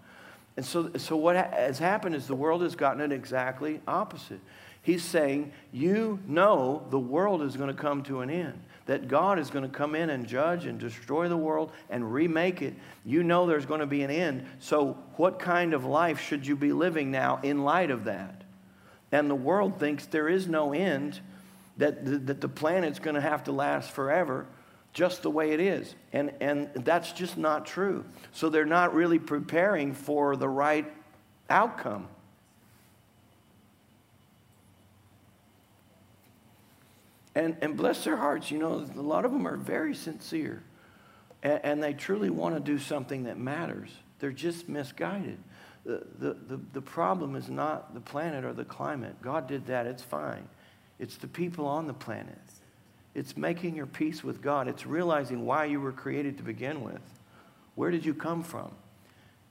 And 0.56 0.66
so, 0.66 0.90
so 0.96 1.16
what 1.16 1.36
has 1.36 1.78
happened 1.78 2.14
is 2.14 2.26
the 2.26 2.34
world 2.34 2.62
has 2.62 2.74
gotten 2.74 3.00
it 3.00 3.12
exactly 3.12 3.80
opposite. 3.86 4.40
He's 4.82 5.04
saying, 5.04 5.52
You 5.72 6.18
know 6.26 6.86
the 6.90 6.98
world 6.98 7.42
is 7.42 7.56
going 7.56 7.68
to 7.74 7.80
come 7.80 8.02
to 8.04 8.20
an 8.20 8.30
end, 8.30 8.60
that 8.88 9.06
God 9.06 9.38
is 9.38 9.50
going 9.50 9.64
to 9.64 9.70
come 9.70 9.94
in 9.94 10.08
and 10.08 10.26
judge 10.26 10.64
and 10.64 10.80
destroy 10.80 11.28
the 11.28 11.36
world 11.36 11.72
and 11.90 12.10
remake 12.10 12.62
it. 12.62 12.74
You 13.04 13.22
know 13.22 13.46
there's 13.46 13.66
going 13.66 13.80
to 13.80 13.86
be 13.86 14.02
an 14.02 14.10
end. 14.10 14.46
So, 14.60 14.96
what 15.16 15.38
kind 15.38 15.74
of 15.74 15.84
life 15.84 16.20
should 16.20 16.46
you 16.46 16.56
be 16.56 16.72
living 16.72 17.10
now 17.10 17.38
in 17.42 17.64
light 17.64 17.90
of 17.90 18.04
that? 18.04 18.44
And 19.12 19.28
the 19.28 19.34
world 19.34 19.78
thinks 19.78 20.06
there 20.06 20.28
is 20.28 20.48
no 20.48 20.72
end, 20.72 21.20
that, 21.76 22.26
that 22.26 22.40
the 22.40 22.48
planet's 22.48 22.98
going 22.98 23.14
to 23.14 23.20
have 23.20 23.44
to 23.44 23.52
last 23.52 23.90
forever 23.90 24.46
just 24.94 25.22
the 25.22 25.30
way 25.30 25.52
it 25.52 25.60
is. 25.60 25.94
And, 26.14 26.32
and 26.40 26.70
that's 26.74 27.12
just 27.12 27.36
not 27.36 27.66
true. 27.66 28.06
So 28.32 28.48
they're 28.48 28.64
not 28.64 28.94
really 28.94 29.18
preparing 29.18 29.92
for 29.92 30.34
the 30.34 30.48
right 30.48 30.90
outcome. 31.50 32.08
And, 37.38 37.56
and 37.60 37.76
bless 37.76 38.02
their 38.02 38.16
hearts, 38.16 38.50
you 38.50 38.58
know, 38.58 38.84
a 38.96 39.00
lot 39.00 39.24
of 39.24 39.30
them 39.30 39.46
are 39.46 39.56
very 39.56 39.94
sincere. 39.94 40.60
And, 41.40 41.60
and 41.62 41.82
they 41.82 41.92
truly 41.92 42.30
want 42.30 42.56
to 42.56 42.60
do 42.60 42.80
something 42.80 43.22
that 43.24 43.38
matters. 43.38 43.90
They're 44.18 44.32
just 44.32 44.68
misguided. 44.68 45.38
The, 45.84 46.04
the, 46.18 46.32
the, 46.34 46.60
the 46.72 46.80
problem 46.80 47.36
is 47.36 47.48
not 47.48 47.94
the 47.94 48.00
planet 48.00 48.44
or 48.44 48.52
the 48.52 48.64
climate. 48.64 49.14
God 49.22 49.46
did 49.46 49.66
that, 49.66 49.86
it's 49.86 50.02
fine. 50.02 50.48
It's 50.98 51.16
the 51.16 51.28
people 51.28 51.64
on 51.64 51.86
the 51.86 51.94
planet. 51.94 52.40
It's 53.14 53.36
making 53.36 53.76
your 53.76 53.86
peace 53.86 54.24
with 54.24 54.42
God. 54.42 54.66
It's 54.66 54.84
realizing 54.84 55.46
why 55.46 55.66
you 55.66 55.80
were 55.80 55.92
created 55.92 56.38
to 56.38 56.42
begin 56.42 56.82
with. 56.82 57.00
Where 57.76 57.92
did 57.92 58.04
you 58.04 58.14
come 58.14 58.42
from? 58.42 58.72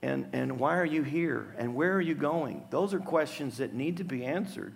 And, 0.01 0.27
and 0.33 0.59
why 0.59 0.75
are 0.77 0.85
you 0.85 1.03
here? 1.03 1.55
And 1.57 1.73
where 1.73 1.93
are 1.93 2.01
you 2.01 2.15
going? 2.15 2.65
Those 2.69 2.93
are 2.93 2.99
questions 2.99 3.59
that 3.59 3.73
need 3.73 3.95
to 3.97 4.03
be 4.03 4.25
answered. 4.25 4.73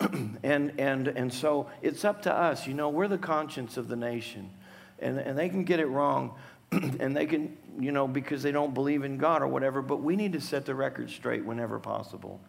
and, 0.42 0.72
and, 0.78 1.08
and 1.08 1.32
so 1.32 1.68
it's 1.82 2.04
up 2.04 2.22
to 2.22 2.34
us. 2.34 2.66
You 2.66 2.74
know, 2.74 2.88
we're 2.88 3.08
the 3.08 3.18
conscience 3.18 3.76
of 3.76 3.88
the 3.88 3.96
nation. 3.96 4.50
And, 4.98 5.18
and 5.18 5.38
they 5.38 5.48
can 5.48 5.64
get 5.64 5.80
it 5.80 5.86
wrong. 5.86 6.34
and 6.72 7.16
they 7.16 7.26
can, 7.26 7.56
you 7.78 7.92
know, 7.92 8.08
because 8.08 8.42
they 8.42 8.52
don't 8.52 8.74
believe 8.74 9.04
in 9.04 9.18
God 9.18 9.42
or 9.42 9.46
whatever. 9.46 9.82
But 9.82 10.02
we 10.02 10.16
need 10.16 10.32
to 10.32 10.40
set 10.40 10.66
the 10.66 10.74
record 10.74 11.10
straight 11.10 11.44
whenever 11.44 11.78
possible. 11.78 12.40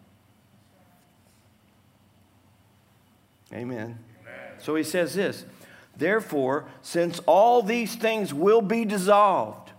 Amen. 3.52 3.98
So 4.58 4.74
he 4.74 4.82
says 4.82 5.14
this 5.14 5.44
Therefore, 5.96 6.66
since 6.82 7.20
all 7.26 7.62
these 7.62 7.94
things 7.94 8.34
will 8.34 8.62
be 8.62 8.84
dissolved, 8.84 9.70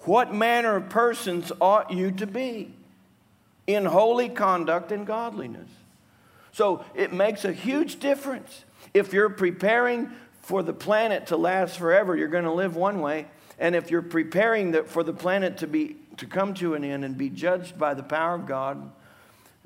what 0.00 0.34
manner 0.34 0.76
of 0.76 0.88
persons 0.88 1.52
ought 1.60 1.92
you 1.92 2.10
to 2.12 2.26
be 2.26 2.74
in 3.66 3.84
holy 3.84 4.28
conduct 4.28 4.92
and 4.92 5.06
godliness? 5.06 5.68
So 6.52 6.84
it 6.94 7.12
makes 7.12 7.44
a 7.44 7.52
huge 7.52 7.98
difference. 7.98 8.64
If 8.94 9.12
you're 9.12 9.30
preparing 9.30 10.10
for 10.42 10.62
the 10.62 10.72
planet 10.72 11.26
to 11.28 11.36
last 11.36 11.78
forever, 11.78 12.16
you're 12.16 12.28
going 12.28 12.44
to 12.44 12.52
live 12.52 12.76
one 12.76 13.00
way. 13.00 13.26
And 13.58 13.74
if 13.74 13.90
you're 13.90 14.02
preparing 14.02 14.72
for 14.84 15.02
the 15.02 15.12
planet 15.12 15.58
to, 15.58 15.66
be, 15.66 15.96
to 16.18 16.26
come 16.26 16.54
to 16.54 16.74
an 16.74 16.84
end 16.84 17.04
and 17.04 17.16
be 17.16 17.30
judged 17.30 17.78
by 17.78 17.94
the 17.94 18.02
power 18.02 18.34
of 18.34 18.46
God, 18.46 18.90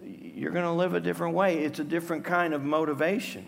you're 0.03 0.53
going 0.53 0.65
to 0.65 0.73
live 0.73 0.95
a 0.95 1.01
different 1.01 1.35
way. 1.35 1.59
It's 1.59 1.79
a 1.79 1.85
different 1.85 2.25
kind 2.25 2.55
of 2.55 2.63
motivation 2.63 3.47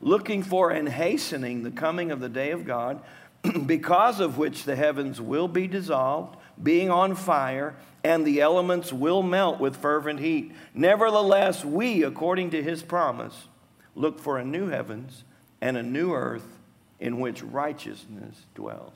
looking 0.00 0.42
for 0.42 0.70
and 0.70 0.88
hastening 0.88 1.62
the 1.62 1.70
coming 1.70 2.10
of 2.10 2.20
the 2.20 2.28
day 2.28 2.50
of 2.50 2.64
God, 2.64 3.02
because 3.66 4.20
of 4.20 4.38
which 4.38 4.64
the 4.64 4.76
heavens 4.76 5.20
will 5.20 5.48
be 5.48 5.66
dissolved, 5.66 6.36
being 6.62 6.90
on 6.90 7.14
fire, 7.14 7.74
and 8.08 8.24
the 8.24 8.40
elements 8.40 8.90
will 8.90 9.22
melt 9.22 9.60
with 9.60 9.76
fervent 9.76 10.18
heat. 10.18 10.50
Nevertheless, 10.72 11.62
we, 11.62 12.02
according 12.04 12.48
to 12.52 12.62
his 12.62 12.82
promise, 12.82 13.48
look 13.94 14.18
for 14.18 14.38
a 14.38 14.44
new 14.46 14.68
heavens 14.68 15.24
and 15.60 15.76
a 15.76 15.82
new 15.82 16.14
earth 16.14 16.56
in 16.98 17.20
which 17.20 17.42
righteousness 17.42 18.46
dwells. 18.54 18.94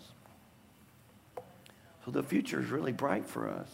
So 2.06 2.10
the 2.10 2.22
future 2.22 2.58
is 2.58 2.70
really 2.70 2.92
bright 2.92 3.26
for 3.26 3.50
us. 3.50 3.68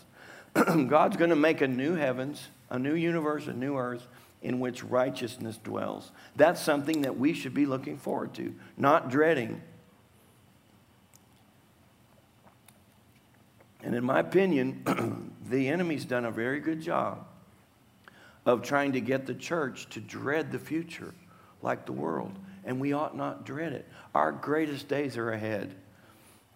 God's 0.89 1.17
going 1.17 1.31
to 1.31 1.37
make 1.37 1.61
a 1.61 1.69
new 1.69 1.95
heavens, 1.95 2.49
a 2.69 2.79
new 2.81 2.97
universe, 2.97 3.47
a 3.47 3.53
new 3.53 3.77
earth 3.77 4.09
in 4.43 4.59
which 4.59 4.83
righteousness 4.83 5.57
dwells. 5.63 6.11
That's 6.35 6.61
something 6.61 7.03
that 7.03 7.17
we 7.17 7.33
should 7.33 7.55
be 7.55 7.65
looking 7.65 7.97
forward 7.97 8.35
to, 8.35 8.57
not 8.77 9.09
dreading. 9.09 9.63
And 13.83 13.95
in 13.95 14.05
my 14.05 14.21
opinion, 14.21 15.33
the 15.49 15.69
enemy's 15.69 16.05
done 16.05 16.25
a 16.25 16.31
very 16.31 16.61
good 16.61 16.81
job 16.81 17.27
of 18.45 18.63
trying 18.63 18.93
to 18.93 19.01
get 19.01 19.27
the 19.27 19.35
church 19.35 19.89
to 19.91 20.01
dread 20.01 20.51
the 20.51 20.59
future 20.59 21.15
like 21.63 21.87
the 21.87 21.93
world. 21.93 22.33
And 22.65 22.81
we 22.81 22.93
ought 22.93 23.17
not 23.17 23.45
dread 23.45 23.73
it. 23.73 23.87
Our 24.15 24.33
greatest 24.33 24.89
days 24.89 25.17
are 25.17 25.31
ahead. 25.31 25.75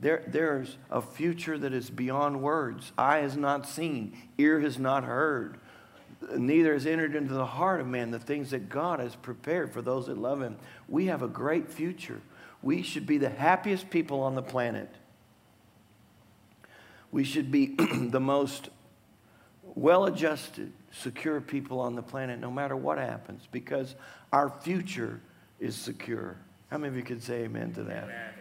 There, 0.01 0.25
there's 0.27 0.77
a 0.91 1.01
future 1.01 1.57
that 1.59 1.73
is 1.73 1.89
beyond 1.89 2.43
words. 2.43 2.93
Eye 2.99 3.18
has 3.18 3.37
not 3.37 3.68
seen, 3.68 4.16
ear 4.37 4.59
has 4.61 4.79
not 4.79 5.05
heard, 5.05 5.59
neither 6.37 6.73
has 6.73 6.87
entered 6.87 7.14
into 7.14 7.35
the 7.35 7.47
heart 7.47 7.81
of 7.81 7.87
man 7.87 8.11
the 8.11 8.18
things 8.18 8.51
that 8.51 8.68
God 8.68 9.01
has 9.01 9.14
prepared 9.14 9.73
for 9.73 9.81
those 9.81 10.07
that 10.07 10.18
love 10.18 10.43
him. 10.43 10.57
We 10.89 11.07
have 11.07 11.23
a 11.23 11.29
great 11.29 11.70
future. 11.70 12.20
We 12.62 12.83
should 12.83 13.07
be 13.07 13.18
the 13.18 13.29
happiest 13.29 13.91
people 13.91 14.20
on 14.20 14.35
the 14.35 14.43
planet. 14.43 14.93
We 17.13 17.25
should 17.25 17.53
be 17.53 17.67
the 17.77 18.21
most 18.21 18.71
well 19.75 20.07
adjusted, 20.07 20.73
secure 20.91 21.41
people 21.41 21.79
on 21.79 21.95
the 21.95 22.03
planet 22.03 22.41
no 22.41 22.51
matter 22.51 22.75
what 22.75 22.99
happens 22.99 23.47
because 23.53 23.95
our 24.33 24.51
future 24.63 25.21
is 25.61 25.77
secure. 25.77 26.37
How 26.71 26.79
many 26.79 26.89
of 26.89 26.97
you 26.97 27.03
could 27.03 27.23
say 27.23 27.45
amen 27.45 27.73
to 27.75 27.85
that? 27.85 28.05
Amen. 28.05 28.33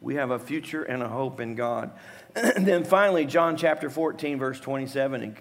We 0.00 0.14
have 0.14 0.30
a 0.30 0.38
future 0.38 0.82
and 0.82 1.02
a 1.02 1.08
hope 1.08 1.40
in 1.40 1.54
God. 1.54 1.90
and 2.34 2.66
then 2.66 2.84
finally, 2.84 3.26
John 3.26 3.56
chapter 3.56 3.90
14, 3.90 4.38
verse 4.38 4.58
27. 4.58 5.36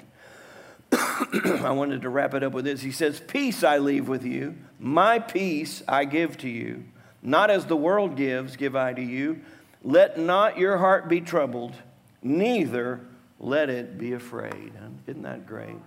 I 0.92 1.72
wanted 1.72 2.02
to 2.02 2.10
wrap 2.10 2.34
it 2.34 2.44
up 2.44 2.54
with 2.54 2.66
this. 2.66 2.82
He 2.82 2.92
says, 2.92 3.20
Peace 3.20 3.64
I 3.64 3.78
leave 3.78 4.10
with 4.10 4.26
you, 4.26 4.58
my 4.80 5.20
peace 5.20 5.82
I 5.88 6.06
give 6.06 6.38
to 6.40 6.50
you. 6.50 6.84
Not 7.22 7.50
as 7.50 7.66
the 7.66 7.76
world 7.76 8.16
gives, 8.16 8.56
give 8.56 8.76
I 8.76 8.94
to 8.94 9.02
you. 9.02 9.42
Let 9.84 10.20
not 10.20 10.58
your 10.58 10.78
heart 10.78 11.08
be 11.08 11.22
troubled, 11.22 11.74
neither 12.22 13.00
let 13.40 13.70
it 13.70 13.98
be 13.98 14.14
afraid. 14.14 14.74
Isn't 15.08 15.22
that 15.24 15.46
great? 15.46 15.78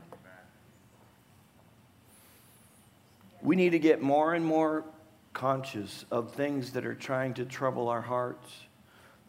We 3.43 3.57
need 3.57 3.71
to 3.71 3.79
get 3.79 4.01
more 4.01 4.35
and 4.35 4.45
more 4.45 4.85
conscious 5.33 6.05
of 6.11 6.33
things 6.33 6.73
that 6.73 6.87
are 6.87 6.95
trying 6.95 7.35
to 7.35 7.45
trouble 7.45 7.89
our 7.89 8.01
hearts, 8.01 8.49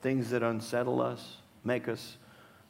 things 0.02 0.30
that 0.30 0.44
unsettle 0.44 1.02
us, 1.02 1.38
make 1.64 1.88
us 1.88 2.18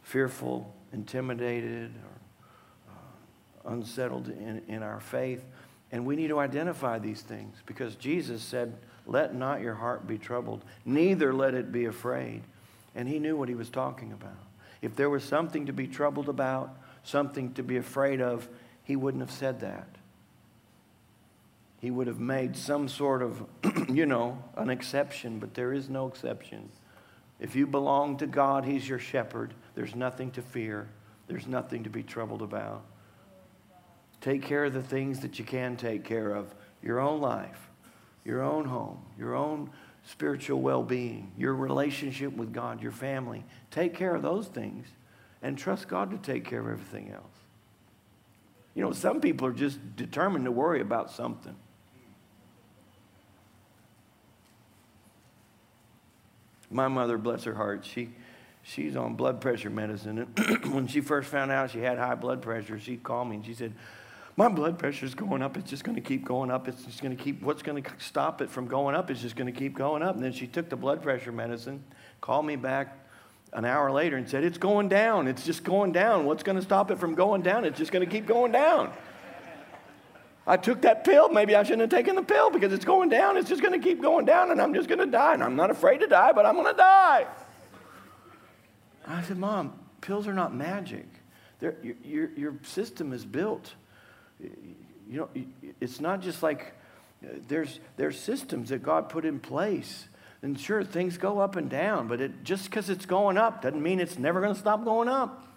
fearful, 0.02 0.74
intimidated, 0.94 1.92
or 1.96 3.72
uh, 3.72 3.74
unsettled 3.74 4.30
in, 4.30 4.62
in 4.68 4.84
our 4.84 5.00
faith. 5.00 5.44
And 5.94 6.06
we 6.06 6.18
need 6.18 6.28
to 6.28 6.40
identify 6.40 7.00
these 7.00 7.22
things 7.22 7.56
because 7.66 7.96
Jesus 7.96 8.44
said, 8.44 8.74
Let 9.06 9.34
not 9.34 9.62
your 9.62 9.76
heart 9.76 10.06
be 10.06 10.18
troubled, 10.18 10.66
neither 10.84 11.34
let 11.34 11.54
it 11.54 11.72
be 11.72 11.86
afraid. 11.86 12.42
And 12.94 13.08
he 13.08 13.20
knew 13.20 13.38
what 13.38 13.48
he 13.48 13.56
was 13.56 13.70
talking 13.70 14.12
about. 14.12 14.38
If 14.82 14.98
there 14.98 15.10
was 15.10 15.24
something 15.24 15.68
to 15.68 15.74
be 15.74 15.88
troubled 15.88 16.28
about, 16.28 16.76
something 17.04 17.54
to 17.54 17.64
be 17.64 17.78
afraid 17.78 18.20
of, 18.20 18.50
he 18.84 18.98
wouldn't 18.98 19.22
have 19.22 19.32
said 19.32 19.62
that 19.62 19.88
he 21.84 21.92
would 21.92 22.08
have 22.08 22.22
made 22.22 22.56
some 22.56 22.88
sort 22.88 23.22
of, 23.22 23.44
you 23.90 24.06
know, 24.06 24.42
an 24.56 24.70
exception, 24.70 25.40
but 25.40 25.54
there 25.54 25.74
is 25.74 25.90
no 25.90 26.08
exception. 26.08 26.70
If 27.42 27.58
you 27.58 27.68
belong 27.68 28.16
to 28.20 28.26
God, 28.26 28.64
He's 28.64 28.88
your 28.88 29.00
shepherd. 29.00 29.54
There's 29.76 29.94
nothing 29.94 30.32
to 30.32 30.42
fear, 30.42 30.88
there's 31.28 31.46
nothing 31.46 31.84
to 31.84 31.90
be 31.90 32.02
troubled 32.02 32.42
about. 32.42 32.86
Take 34.24 34.42
care 34.42 34.64
of 34.64 34.74
the 34.74 34.82
things 34.82 35.20
that 35.20 35.38
you 35.38 35.44
can 35.44 35.76
take 35.76 36.06
care 36.06 36.32
of 36.32 36.56
your 36.82 37.02
own 37.02 37.20
life, 37.20 37.70
your 38.24 38.42
own 38.42 38.64
home, 38.64 39.00
your 39.20 39.36
own 39.36 39.70
spiritual 40.06 40.62
well 40.62 40.82
being, 40.82 41.34
your 41.38 41.54
relationship 41.54 42.32
with 42.32 42.54
God, 42.54 42.82
your 42.82 42.94
family. 42.94 43.44
Take 43.70 43.94
care 43.94 44.16
of 44.16 44.22
those 44.22 44.48
things 44.48 44.88
and 45.42 45.58
trust 45.58 45.90
God 45.90 46.10
to 46.12 46.18
take 46.18 46.46
care 46.46 46.62
of 46.62 46.68
everything 46.68 47.12
else. 47.12 47.36
You 48.76 48.84
know, 48.84 48.94
some 48.94 49.20
people 49.20 49.46
are 49.46 49.52
just 49.52 49.78
determined 49.98 50.46
to 50.46 50.54
worry 50.54 50.80
about 50.80 51.12
something. 51.12 51.58
my 56.72 56.88
mother, 56.88 57.18
bless 57.18 57.44
her 57.44 57.54
heart, 57.54 57.86
she, 57.86 58.10
she's 58.64 58.96
on 58.96 59.16
blood 59.16 59.42
pressure 59.42 59.70
medicine. 59.70 60.34
And 60.38 60.66
when 60.74 60.88
she 60.88 61.02
first 61.02 61.30
found 61.30 61.52
out 61.52 61.72
she 61.72 61.80
had 61.80 61.98
high 61.98 62.16
blood 62.16 62.42
pressure, 62.42 62.80
she 62.80 62.96
called 62.96 63.28
me 63.28 63.36
and 63.36 63.46
she 63.46 63.54
said, 63.54 63.74
my 64.36 64.50
blood 64.50 64.80
pressure 64.80 65.06
is 65.06 65.14
going 65.14 65.42
up. 65.42 65.58
It's 65.58 65.70
just 65.70 65.84
going 65.84 65.96
to 65.96 66.02
keep 66.02 66.26
going 66.26 66.50
up. 66.50 66.68
It's 66.68 66.84
just 66.84 67.02
going 67.02 67.16
to 67.16 67.24
keep, 67.24 67.42
what's 67.44 67.62
going 67.62 67.82
to 67.82 67.90
stop 68.00 68.42
it 68.42 68.50
from 68.50 68.68
going 68.68 68.96
up 68.96 69.12
is 69.12 69.22
just 69.22 69.36
going 69.36 69.52
to 69.52 69.58
keep 69.58 69.76
going 69.76 70.02
up. 70.02 70.16
And 70.16 70.24
then 70.24 70.34
she 70.34 70.48
took 70.48 70.70
the 70.70 70.76
blood 70.76 71.04
pressure 71.04 71.32
medicine, 71.32 71.84
called 72.20 72.46
me 72.46 72.56
back 72.56 72.98
an 73.54 73.66
hour 73.66 73.92
later 73.92 74.18
and 74.18 74.28
said, 74.28 74.44
It's 74.44 74.58
going 74.58 74.90
down. 74.90 75.28
It's 75.28 75.46
just 75.46 75.64
going 75.64 75.92
down. 75.92 76.26
What's 76.26 76.42
going 76.42 76.56
to 76.56 76.64
stop 76.64 76.90
it 76.90 76.98
from 76.98 77.14
going 77.14 77.44
down? 77.44 77.64
It's 77.66 77.78
just 77.78 77.92
going 77.92 78.04
to 78.06 78.12
keep 78.12 78.26
going 78.26 78.52
down. 78.52 78.92
I 80.46 80.58
took 80.58 80.82
that 80.82 81.06
pill. 81.06 81.30
Maybe 81.30 81.56
I 81.56 81.64
shouldn't 81.64 81.82
have 81.82 81.90
taken 81.90 82.16
the 82.16 82.24
pill 82.24 82.50
because 82.50 82.74
it's 82.74 82.84
going 82.84 83.10
down. 83.10 83.38
It's 83.38 83.48
just 83.48 83.62
going 83.62 83.80
to 83.80 83.88
keep 83.88 84.02
going 84.02 84.26
down, 84.26 84.52
and 84.52 84.62
I'm 84.62 84.74
just 84.74 84.90
going 84.90 85.00
to 85.00 85.06
die. 85.06 85.36
And 85.36 85.44
I'm 85.44 85.56
not 85.56 85.72
afraid 85.72 86.00
to 86.00 86.08
die, 86.08 86.34
but 86.34 86.46
I'm 86.46 86.56
going 86.56 86.74
to 86.74 86.78
die. 86.78 87.28
I 89.08 89.22
said, 89.22 89.38
Mom, 89.38 89.80
pills 90.02 90.28
are 90.28 90.34
not 90.34 90.54
magic. 90.54 91.06
Your, 91.62 91.76
your, 92.04 92.30
your 92.36 92.56
system 92.64 93.14
is 93.14 93.24
built. 93.24 93.74
You 95.10 95.20
know, 95.20 95.30
it's 95.80 96.00
not 96.00 96.22
just 96.22 96.44
like 96.44 96.74
there's, 97.48 97.80
there's 97.98 98.20
systems 98.20 98.70
that 98.70 98.84
God 98.84 99.10
put 99.10 99.26
in 99.26 99.40
place. 99.40 100.08
And 100.42 100.60
sure, 100.60 100.84
things 100.84 101.18
go 101.18 101.40
up 101.40 101.56
and 101.56 101.70
down, 101.70 102.08
but 102.08 102.20
it, 102.20 102.44
just 102.44 102.66
because 102.66 102.90
it's 102.90 103.06
going 103.06 103.38
up 103.38 103.62
doesn't 103.62 103.82
mean 103.82 104.00
it's 104.00 104.20
never 104.20 104.42
going 104.42 104.54
to 104.54 104.60
stop 104.60 104.84
going 104.84 105.08
up. 105.08 105.48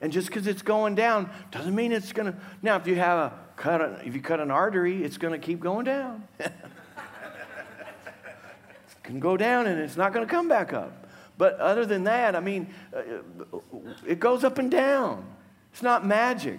And 0.00 0.10
just 0.10 0.28
because 0.28 0.46
it's 0.46 0.62
going 0.62 0.94
down 0.94 1.30
doesn't 1.50 1.74
mean 1.74 1.92
it's 1.92 2.12
going 2.12 2.32
to. 2.32 2.38
Now, 2.62 2.76
if 2.76 2.86
you 2.86 2.96
have 2.96 3.18
a 3.18 3.38
cut, 3.56 3.80
a, 3.80 4.00
if 4.04 4.14
you 4.14 4.20
cut 4.20 4.40
an 4.40 4.50
artery, 4.50 5.04
it's 5.04 5.16
going 5.18 5.38
to 5.38 5.38
keep 5.38 5.60
going 5.60 5.84
down. 5.84 6.26
it 6.40 6.52
can 9.02 9.20
go 9.20 9.36
down 9.36 9.66
and 9.66 9.80
it's 9.80 9.96
not 9.96 10.12
going 10.12 10.26
to 10.26 10.30
come 10.30 10.48
back 10.48 10.72
up. 10.72 11.06
But 11.38 11.58
other 11.60 11.86
than 11.86 12.04
that, 12.04 12.34
I 12.34 12.40
mean, 12.40 12.74
uh, 12.96 13.02
it 14.06 14.18
goes 14.18 14.44
up 14.44 14.58
and 14.58 14.70
down. 14.70 15.24
It's 15.72 15.82
not 15.82 16.06
magic. 16.06 16.58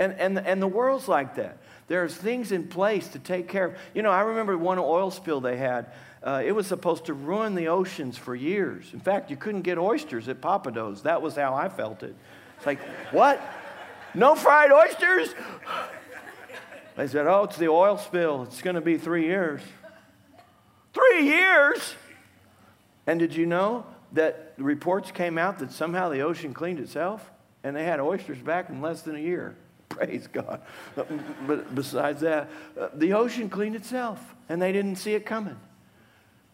And, 0.00 0.14
and, 0.14 0.38
and 0.38 0.62
the 0.62 0.66
world's 0.66 1.08
like 1.08 1.34
that. 1.34 1.58
There's 1.86 2.14
things 2.14 2.52
in 2.52 2.68
place 2.68 3.06
to 3.08 3.18
take 3.18 3.48
care 3.48 3.66
of. 3.66 3.74
You 3.92 4.00
know, 4.00 4.10
I 4.10 4.22
remember 4.22 4.56
one 4.56 4.78
oil 4.78 5.10
spill 5.10 5.42
they 5.42 5.58
had. 5.58 5.92
Uh, 6.22 6.42
it 6.42 6.52
was 6.52 6.66
supposed 6.66 7.04
to 7.04 7.14
ruin 7.14 7.54
the 7.54 7.68
oceans 7.68 8.16
for 8.16 8.34
years. 8.34 8.94
In 8.94 9.00
fact, 9.00 9.30
you 9.30 9.36
couldn't 9.36 9.60
get 9.60 9.76
oysters 9.76 10.26
at 10.28 10.40
Pappadeaux. 10.40 11.02
That 11.02 11.20
was 11.20 11.36
how 11.36 11.54
I 11.54 11.68
felt 11.68 12.02
it. 12.02 12.16
It's 12.56 12.64
like, 12.64 12.80
what? 13.10 13.42
No 14.14 14.34
fried 14.34 14.72
oysters? 14.72 15.34
They 16.96 17.06
said, 17.06 17.26
oh, 17.26 17.44
it's 17.44 17.58
the 17.58 17.68
oil 17.68 17.98
spill. 17.98 18.44
It's 18.44 18.62
going 18.62 18.76
to 18.76 18.80
be 18.80 18.96
three 18.96 19.26
years. 19.26 19.60
Three 20.94 21.26
years? 21.26 21.94
And 23.06 23.20
did 23.20 23.34
you 23.34 23.44
know 23.44 23.84
that 24.12 24.54
reports 24.56 25.10
came 25.10 25.36
out 25.36 25.58
that 25.58 25.72
somehow 25.72 26.08
the 26.08 26.22
ocean 26.22 26.54
cleaned 26.54 26.78
itself 26.78 27.30
and 27.62 27.76
they 27.76 27.84
had 27.84 28.00
oysters 28.00 28.38
back 28.38 28.70
in 28.70 28.80
less 28.80 29.02
than 29.02 29.14
a 29.16 29.20
year? 29.20 29.56
Praise 30.00 30.28
God. 30.28 30.62
But 30.94 31.74
besides 31.74 32.22
that, 32.22 32.48
uh, 32.80 32.88
the 32.94 33.12
ocean 33.12 33.50
cleaned 33.50 33.76
itself 33.76 34.34
and 34.48 34.60
they 34.60 34.72
didn't 34.72 34.96
see 34.96 35.12
it 35.12 35.26
coming. 35.26 35.58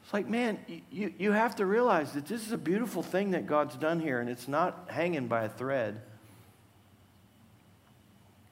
It's 0.03 0.13
like, 0.13 0.29
man, 0.29 0.59
you, 0.91 1.15
you 1.17 1.31
have 1.31 1.55
to 1.57 1.67
realize 1.67 2.11
that 2.15 2.27
this 2.27 2.45
is 2.45 2.51
a 2.51 2.59
beautiful 2.59 3.05
thing 3.05 3.31
that 3.31 3.47
God's 3.47 3.77
done 3.77 4.01
here 4.01 4.19
and 4.19 4.29
it's 4.29 4.49
not 4.49 4.89
hanging 4.91 5.29
by 5.29 5.45
a 5.45 5.49
thread. 5.49 6.01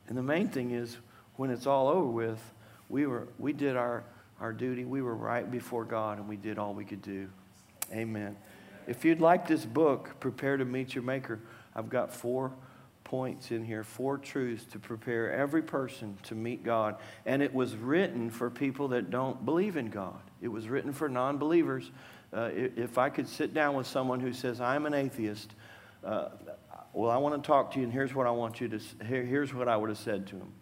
And 0.07 0.17
the 0.17 0.23
main 0.23 0.47
thing 0.47 0.71
is, 0.71 0.97
when 1.35 1.51
it's 1.51 1.67
all 1.67 1.89
over 1.89 2.07
with, 2.07 2.41
we, 2.89 3.07
were, 3.07 3.27
we 3.37 3.53
did 3.53 3.75
our, 3.75 4.05
our 4.39 4.53
duty. 4.53 4.85
We 4.85 5.03
were 5.03 5.17
right 5.17 5.51
before 5.51 5.85
God 5.85 6.19
and 6.19 6.29
we 6.29 6.37
did 6.37 6.57
all 6.57 6.73
we 6.73 6.85
could 6.85 7.03
do. 7.03 7.29
Amen. 7.93 8.37
If 8.87 9.05
you'd 9.05 9.21
like 9.21 9.49
this 9.49 9.65
book, 9.65 10.21
Prepare 10.21 10.59
to 10.59 10.65
Meet 10.65 10.95
Your 10.95 11.03
Maker, 11.03 11.41
I've 11.75 11.91
got 11.91 12.15
four 12.15 12.53
points 13.15 13.53
in 13.53 13.65
here, 13.65 13.85
four 13.85 14.19
truths 14.19 14.65
to 14.65 14.77
prepare 14.81 15.33
every 15.33 15.63
person 15.63 16.19
to 16.25 16.35
meet 16.35 16.65
God. 16.65 16.97
And 17.25 17.43
it 17.43 17.55
was 17.55 17.77
written 17.77 18.29
for 18.29 18.51
people 18.51 18.89
that 18.89 19.09
don't 19.09 19.45
believe 19.45 19.77
in 19.77 19.89
God, 19.89 20.19
it 20.43 20.49
was 20.49 20.69
written 20.69 20.93
for 20.93 21.09
non 21.09 21.39
believers. 21.39 21.93
Uh, 22.33 22.51
if 22.53 22.99
I 22.99 23.11
could 23.11 23.29
sit 23.29 23.55
down 23.55 23.77
with 23.77 23.87
someone 23.87 24.19
who 24.19 24.33
says, 24.33 24.61
I'm 24.61 24.85
an 24.87 24.95
atheist, 24.95 25.55
uh, 26.05 26.31
well, 26.93 27.09
I 27.09 27.19
want 27.19 27.41
to 27.41 27.47
talk 27.47 27.71
to 27.75 27.79
you, 27.79 27.85
and 27.85 27.93
here's 27.93 28.17
what 28.17 28.27
I 28.27 28.33
want 28.33 28.61
you 28.61 28.67
to, 28.67 28.81
here, 29.07 29.23
here's 29.23 29.55
what 29.55 29.69
I 29.69 29.77
would 29.77 29.91
have 29.91 29.99
said 29.99 30.27
to 30.29 30.37
him 30.37 30.53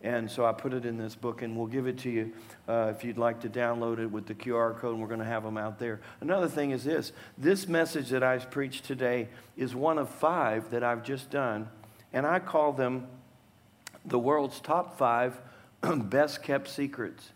And 0.00 0.28
so 0.28 0.44
I 0.44 0.50
put 0.50 0.74
it 0.74 0.84
in 0.84 0.98
this 0.98 1.14
book, 1.14 1.42
and 1.42 1.56
we'll 1.56 1.68
give 1.68 1.86
it 1.86 1.98
to 1.98 2.10
you 2.10 2.32
uh, 2.68 2.92
if 2.96 3.04
you'd 3.04 3.16
like 3.16 3.42
to 3.42 3.48
download 3.48 4.00
it 4.00 4.10
with 4.10 4.26
the 4.26 4.34
QR 4.34 4.76
code, 4.76 4.94
and 4.94 5.00
we're 5.00 5.06
going 5.06 5.20
to 5.20 5.24
have 5.24 5.44
them 5.44 5.56
out 5.56 5.78
there. 5.78 6.00
Another 6.20 6.48
thing 6.48 6.72
is 6.72 6.82
this 6.82 7.12
this 7.38 7.68
message 7.68 8.08
that 8.08 8.24
I've 8.24 8.50
preached 8.50 8.86
today 8.86 9.28
is 9.56 9.72
one 9.76 9.98
of 9.98 10.08
five 10.08 10.68
that 10.70 10.82
I've 10.82 11.04
just 11.04 11.30
done, 11.30 11.68
and 12.12 12.26
I 12.26 12.38
call 12.38 12.72
them 12.72 13.06
the 14.04 14.18
world's 14.18 14.60
top 14.60 14.98
five 14.98 15.40
best 15.96 16.42
kept 16.42 16.68
secrets. 16.68 17.30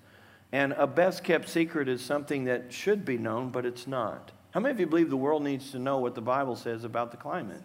And 0.53 0.73
a 0.73 0.87
best 0.87 1.25
kept 1.25 1.49
secret 1.49 1.89
is 1.89 2.01
something 2.03 2.45
that 2.45 2.73
should 2.73 3.05
be 3.05 3.19
known, 3.19 3.51
but 3.51 3.67
it's 3.67 3.87
not. 3.87 4.33
How 4.53 4.61
many 4.61 4.73
of 4.73 4.81
you 4.81 4.87
believe 4.87 5.11
the 5.11 5.17
world 5.17 5.43
needs 5.43 5.73
to 5.73 5.79
know 5.79 5.99
what 5.99 6.15
the 6.15 6.23
Bible 6.23 6.57
says 6.57 6.85
about 6.85 7.11
the 7.11 7.17
climate? 7.17 7.61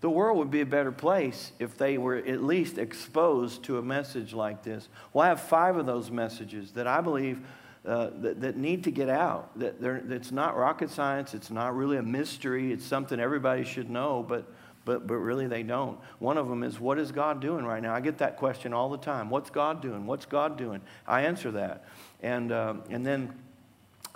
The 0.00 0.08
world 0.08 0.38
would 0.38 0.50
be 0.50 0.62
a 0.62 0.66
better 0.66 0.92
place 0.92 1.52
if 1.58 1.76
they 1.76 1.98
were 1.98 2.16
at 2.16 2.42
least 2.42 2.78
exposed 2.78 3.64
to 3.64 3.76
a 3.76 3.82
message 3.82 4.32
like 4.32 4.62
this. 4.62 4.88
Well, 5.12 5.26
I 5.26 5.28
have 5.28 5.42
five 5.42 5.76
of 5.76 5.84
those 5.84 6.10
messages 6.10 6.72
that 6.72 6.86
I 6.86 7.02
believe 7.02 7.40
uh, 7.84 8.10
that, 8.20 8.40
that, 8.40 8.56
need 8.56 8.84
to 8.84 8.90
get 8.90 9.10
out. 9.10 9.58
That 9.58 9.82
it's 9.82 10.32
not 10.32 10.56
rocket 10.56 10.90
science. 10.90 11.34
It's 11.34 11.50
not 11.50 11.76
really 11.76 11.98
a 11.98 12.02
mystery. 12.02 12.72
It's 12.72 12.84
something 12.84 13.20
everybody 13.20 13.64
should 13.64 13.90
know, 13.90 14.24
but, 14.26 14.50
but, 14.90 15.06
but 15.06 15.18
really 15.18 15.46
they 15.46 15.62
don't. 15.62 16.00
One 16.18 16.36
of 16.36 16.48
them 16.48 16.64
is, 16.64 16.80
What 16.80 16.98
is 16.98 17.12
God 17.12 17.40
doing 17.40 17.64
right 17.64 17.80
now? 17.80 17.94
I 17.94 18.00
get 18.00 18.18
that 18.18 18.36
question 18.36 18.72
all 18.72 18.90
the 18.90 18.98
time. 18.98 19.30
What's 19.30 19.48
God 19.48 19.80
doing? 19.80 20.04
What's 20.04 20.26
God 20.26 20.58
doing? 20.58 20.80
I 21.06 21.22
answer 21.22 21.52
that. 21.52 21.84
And, 22.24 22.50
uh, 22.50 22.74
and 22.90 23.06
then 23.06 23.32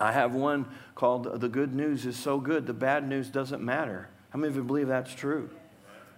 I 0.00 0.10
have 0.10 0.34
one 0.34 0.66
called 0.96 1.40
The 1.40 1.48
Good 1.48 1.72
News 1.76 2.06
is 2.06 2.16
So 2.16 2.40
Good, 2.40 2.66
the 2.66 2.74
bad 2.74 3.08
news 3.08 3.28
doesn't 3.30 3.62
matter. 3.62 4.08
How 4.30 4.40
many 4.40 4.50
of 4.50 4.56
you 4.56 4.64
believe 4.64 4.88
that's 4.88 5.14
true? 5.14 5.48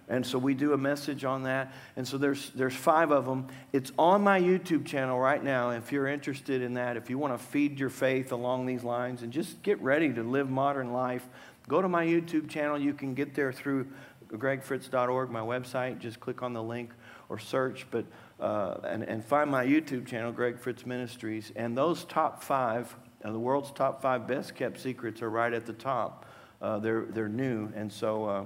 And 0.09 0.25
so 0.25 0.39
we 0.39 0.55
do 0.55 0.73
a 0.73 0.77
message 0.77 1.23
on 1.23 1.43
that. 1.43 1.71
And 1.95 2.07
so 2.07 2.17
there's, 2.17 2.49
there's 2.51 2.73
five 2.73 3.11
of 3.11 3.25
them. 3.25 3.49
It's 3.73 3.91
on 3.99 4.23
my 4.23 4.41
YouTube 4.41 4.87
channel 4.87 5.19
right 5.19 5.43
now. 5.43 5.69
If 5.69 5.91
you're 5.91 6.07
interested 6.07 6.63
in 6.63 6.73
that, 6.75 6.97
if 6.97 7.11
you 7.11 7.19
want 7.19 7.37
to 7.37 7.45
feed 7.45 7.79
your 7.79 7.91
faith 7.91 8.31
along 8.31 8.65
these 8.65 8.83
lines 8.83 9.21
and 9.21 9.31
just 9.31 9.61
get 9.61 9.79
ready 9.83 10.11
to 10.13 10.23
live 10.23 10.49
modern 10.49 10.93
life, 10.93 11.27
go 11.67 11.81
to 11.81 11.89
my 11.89 12.05
YouTube 12.05 12.49
channel. 12.49 12.79
You 12.79 12.93
can 12.93 13.13
get 13.13 13.35
there 13.35 13.51
through 13.51 13.87
gregfritz.org, 14.29 15.29
my 15.29 15.39
website. 15.39 15.99
Just 15.99 16.19
click 16.19 16.41
on 16.41 16.53
the 16.53 16.63
link 16.63 16.91
or 17.29 17.39
search, 17.39 17.85
but 17.91 18.05
uh, 18.39 18.77
and, 18.83 19.03
and 19.03 19.23
find 19.23 19.49
my 19.49 19.65
YouTube 19.65 20.05
channel, 20.05 20.31
Greg 20.31 20.59
Fritz 20.59 20.85
Ministries. 20.85 21.51
And 21.55 21.77
those 21.77 22.05
top 22.05 22.43
five, 22.43 22.95
uh, 23.23 23.31
the 23.31 23.39
world's 23.39 23.71
top 23.71 24.01
five 24.01 24.27
best 24.27 24.55
kept 24.55 24.79
secrets, 24.79 25.21
are 25.21 25.29
right 25.29 25.53
at 25.53 25.65
the 25.65 25.73
top. 25.73 26.25
Uh, 26.61 26.79
they're 26.79 27.05
they're 27.09 27.29
new, 27.29 27.71
and 27.75 27.91
so 27.91 28.25
uh, 28.25 28.45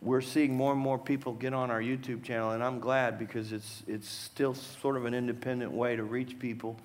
we're 0.00 0.20
seeing 0.20 0.54
more 0.54 0.72
and 0.72 0.80
more 0.80 0.98
people 0.98 1.32
get 1.32 1.52
on 1.52 1.70
our 1.70 1.80
YouTube 1.80 2.22
channel, 2.22 2.52
and 2.52 2.62
I'm 2.62 2.78
glad 2.78 3.18
because 3.18 3.52
it's, 3.52 3.82
it's 3.86 4.08
still 4.08 4.54
sort 4.54 4.96
of 4.96 5.06
an 5.06 5.14
independent 5.14 5.72
way 5.72 5.96
to 5.96 6.04
reach 6.04 6.38
people, 6.38 6.76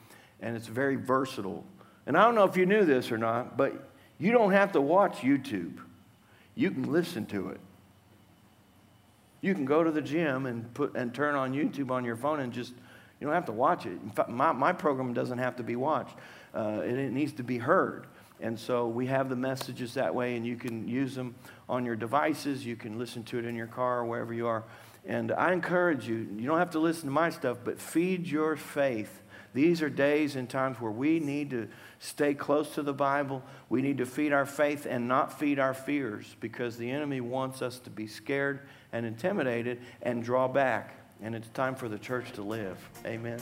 and 0.42 0.56
it's 0.56 0.68
very 0.68 0.96
versatile. 0.96 1.64
And 2.08 2.18
I 2.18 2.24
don't 2.24 2.36
know 2.36 2.46
if 2.46 2.58
you 2.58 2.66
knew 2.66 2.86
this 2.86 3.12
or 3.12 3.18
not, 3.18 3.56
but 3.56 3.90
you 4.18 4.32
don't 4.32 4.52
have 4.52 4.72
to 4.72 4.82
watch 4.82 5.18
YouTube, 5.18 5.80
you 6.56 6.72
can 6.72 6.92
listen 6.92 7.26
to 7.28 7.50
it. 7.50 7.60
You 9.44 9.54
can 9.54 9.66
go 9.66 9.84
to 9.84 9.92
the 9.92 10.02
gym 10.02 10.46
and, 10.46 10.74
put, 10.74 10.96
and 10.96 11.14
turn 11.14 11.36
on 11.36 11.54
YouTube 11.54 11.92
on 11.92 12.06
your 12.06 12.16
phone 12.16 12.40
and 12.40 12.54
just, 12.54 12.72
you 13.20 13.28
don't 13.28 13.34
have 13.34 13.46
to 13.48 13.52
watch 13.52 13.86
it. 13.86 13.92
In 13.92 14.10
fact, 14.10 14.30
my, 14.30 14.54
my 14.54 14.72
program 14.72 15.14
doesn't 15.14 15.38
have 15.38 15.58
to 15.58 15.64
be 15.64 15.76
watched, 15.76 16.16
uh, 16.56 16.80
it, 16.82 16.98
it 16.98 17.12
needs 17.12 17.34
to 17.34 17.44
be 17.44 17.58
heard. 17.58 18.08
And 18.40 18.58
so 18.58 18.88
we 18.88 19.06
have 19.08 19.28
the 19.28 19.36
messages 19.36 19.96
that 19.96 20.16
way, 20.16 20.38
and 20.38 20.46
you 20.46 20.56
can 20.56 20.88
use 20.88 21.14
them 21.14 21.36
on 21.68 21.86
your 21.86 21.98
devices. 21.98 22.66
You 22.66 22.78
can 22.78 22.98
listen 22.98 23.24
to 23.26 23.38
it 23.38 23.44
in 23.44 23.54
your 23.54 23.68
car 23.68 24.00
or 24.00 24.06
wherever 24.06 24.34
you 24.34 24.48
are. 24.48 24.64
And 25.06 25.34
I 25.34 25.52
encourage 25.52 26.08
you, 26.08 26.28
you 26.38 26.48
don't 26.48 26.58
have 26.58 26.72
to 26.72 26.80
listen 26.80 27.06
to 27.06 27.12
my 27.12 27.30
stuff, 27.30 27.58
but 27.66 27.82
feed 27.82 28.26
your 28.26 28.56
faith. 28.56 29.22
These 29.54 29.82
are 29.82 29.90
days 29.90 30.38
and 30.38 30.50
times 30.50 30.80
where 30.80 30.92
we 30.92 31.20
need 31.20 31.50
to 31.52 31.68
stay 32.00 32.34
close 32.34 32.74
to 32.76 32.82
the 32.82 32.94
Bible. 32.94 33.44
We 33.70 33.82
need 33.82 33.98
to 33.98 34.06
feed 34.06 34.32
our 34.32 34.46
faith 34.46 34.88
and 34.90 35.08
not 35.08 35.38
feed 35.38 35.60
our 35.60 35.74
fears 35.74 36.36
because 36.40 36.78
the 36.78 36.90
enemy 36.90 37.22
wants 37.22 37.62
us 37.62 37.80
to 37.80 37.90
be 37.90 38.08
scared 38.08 38.62
and 38.94 39.06
intimidated 39.06 39.82
and 40.04 40.24
draw 40.24 40.48
back. 40.48 40.96
And 41.22 41.36
it's 41.36 41.50
time 41.50 41.76
for 41.76 41.90
the 41.90 42.00
church 42.00 42.32
to 42.34 42.42
live. 42.42 42.78
Amen. 43.06 43.40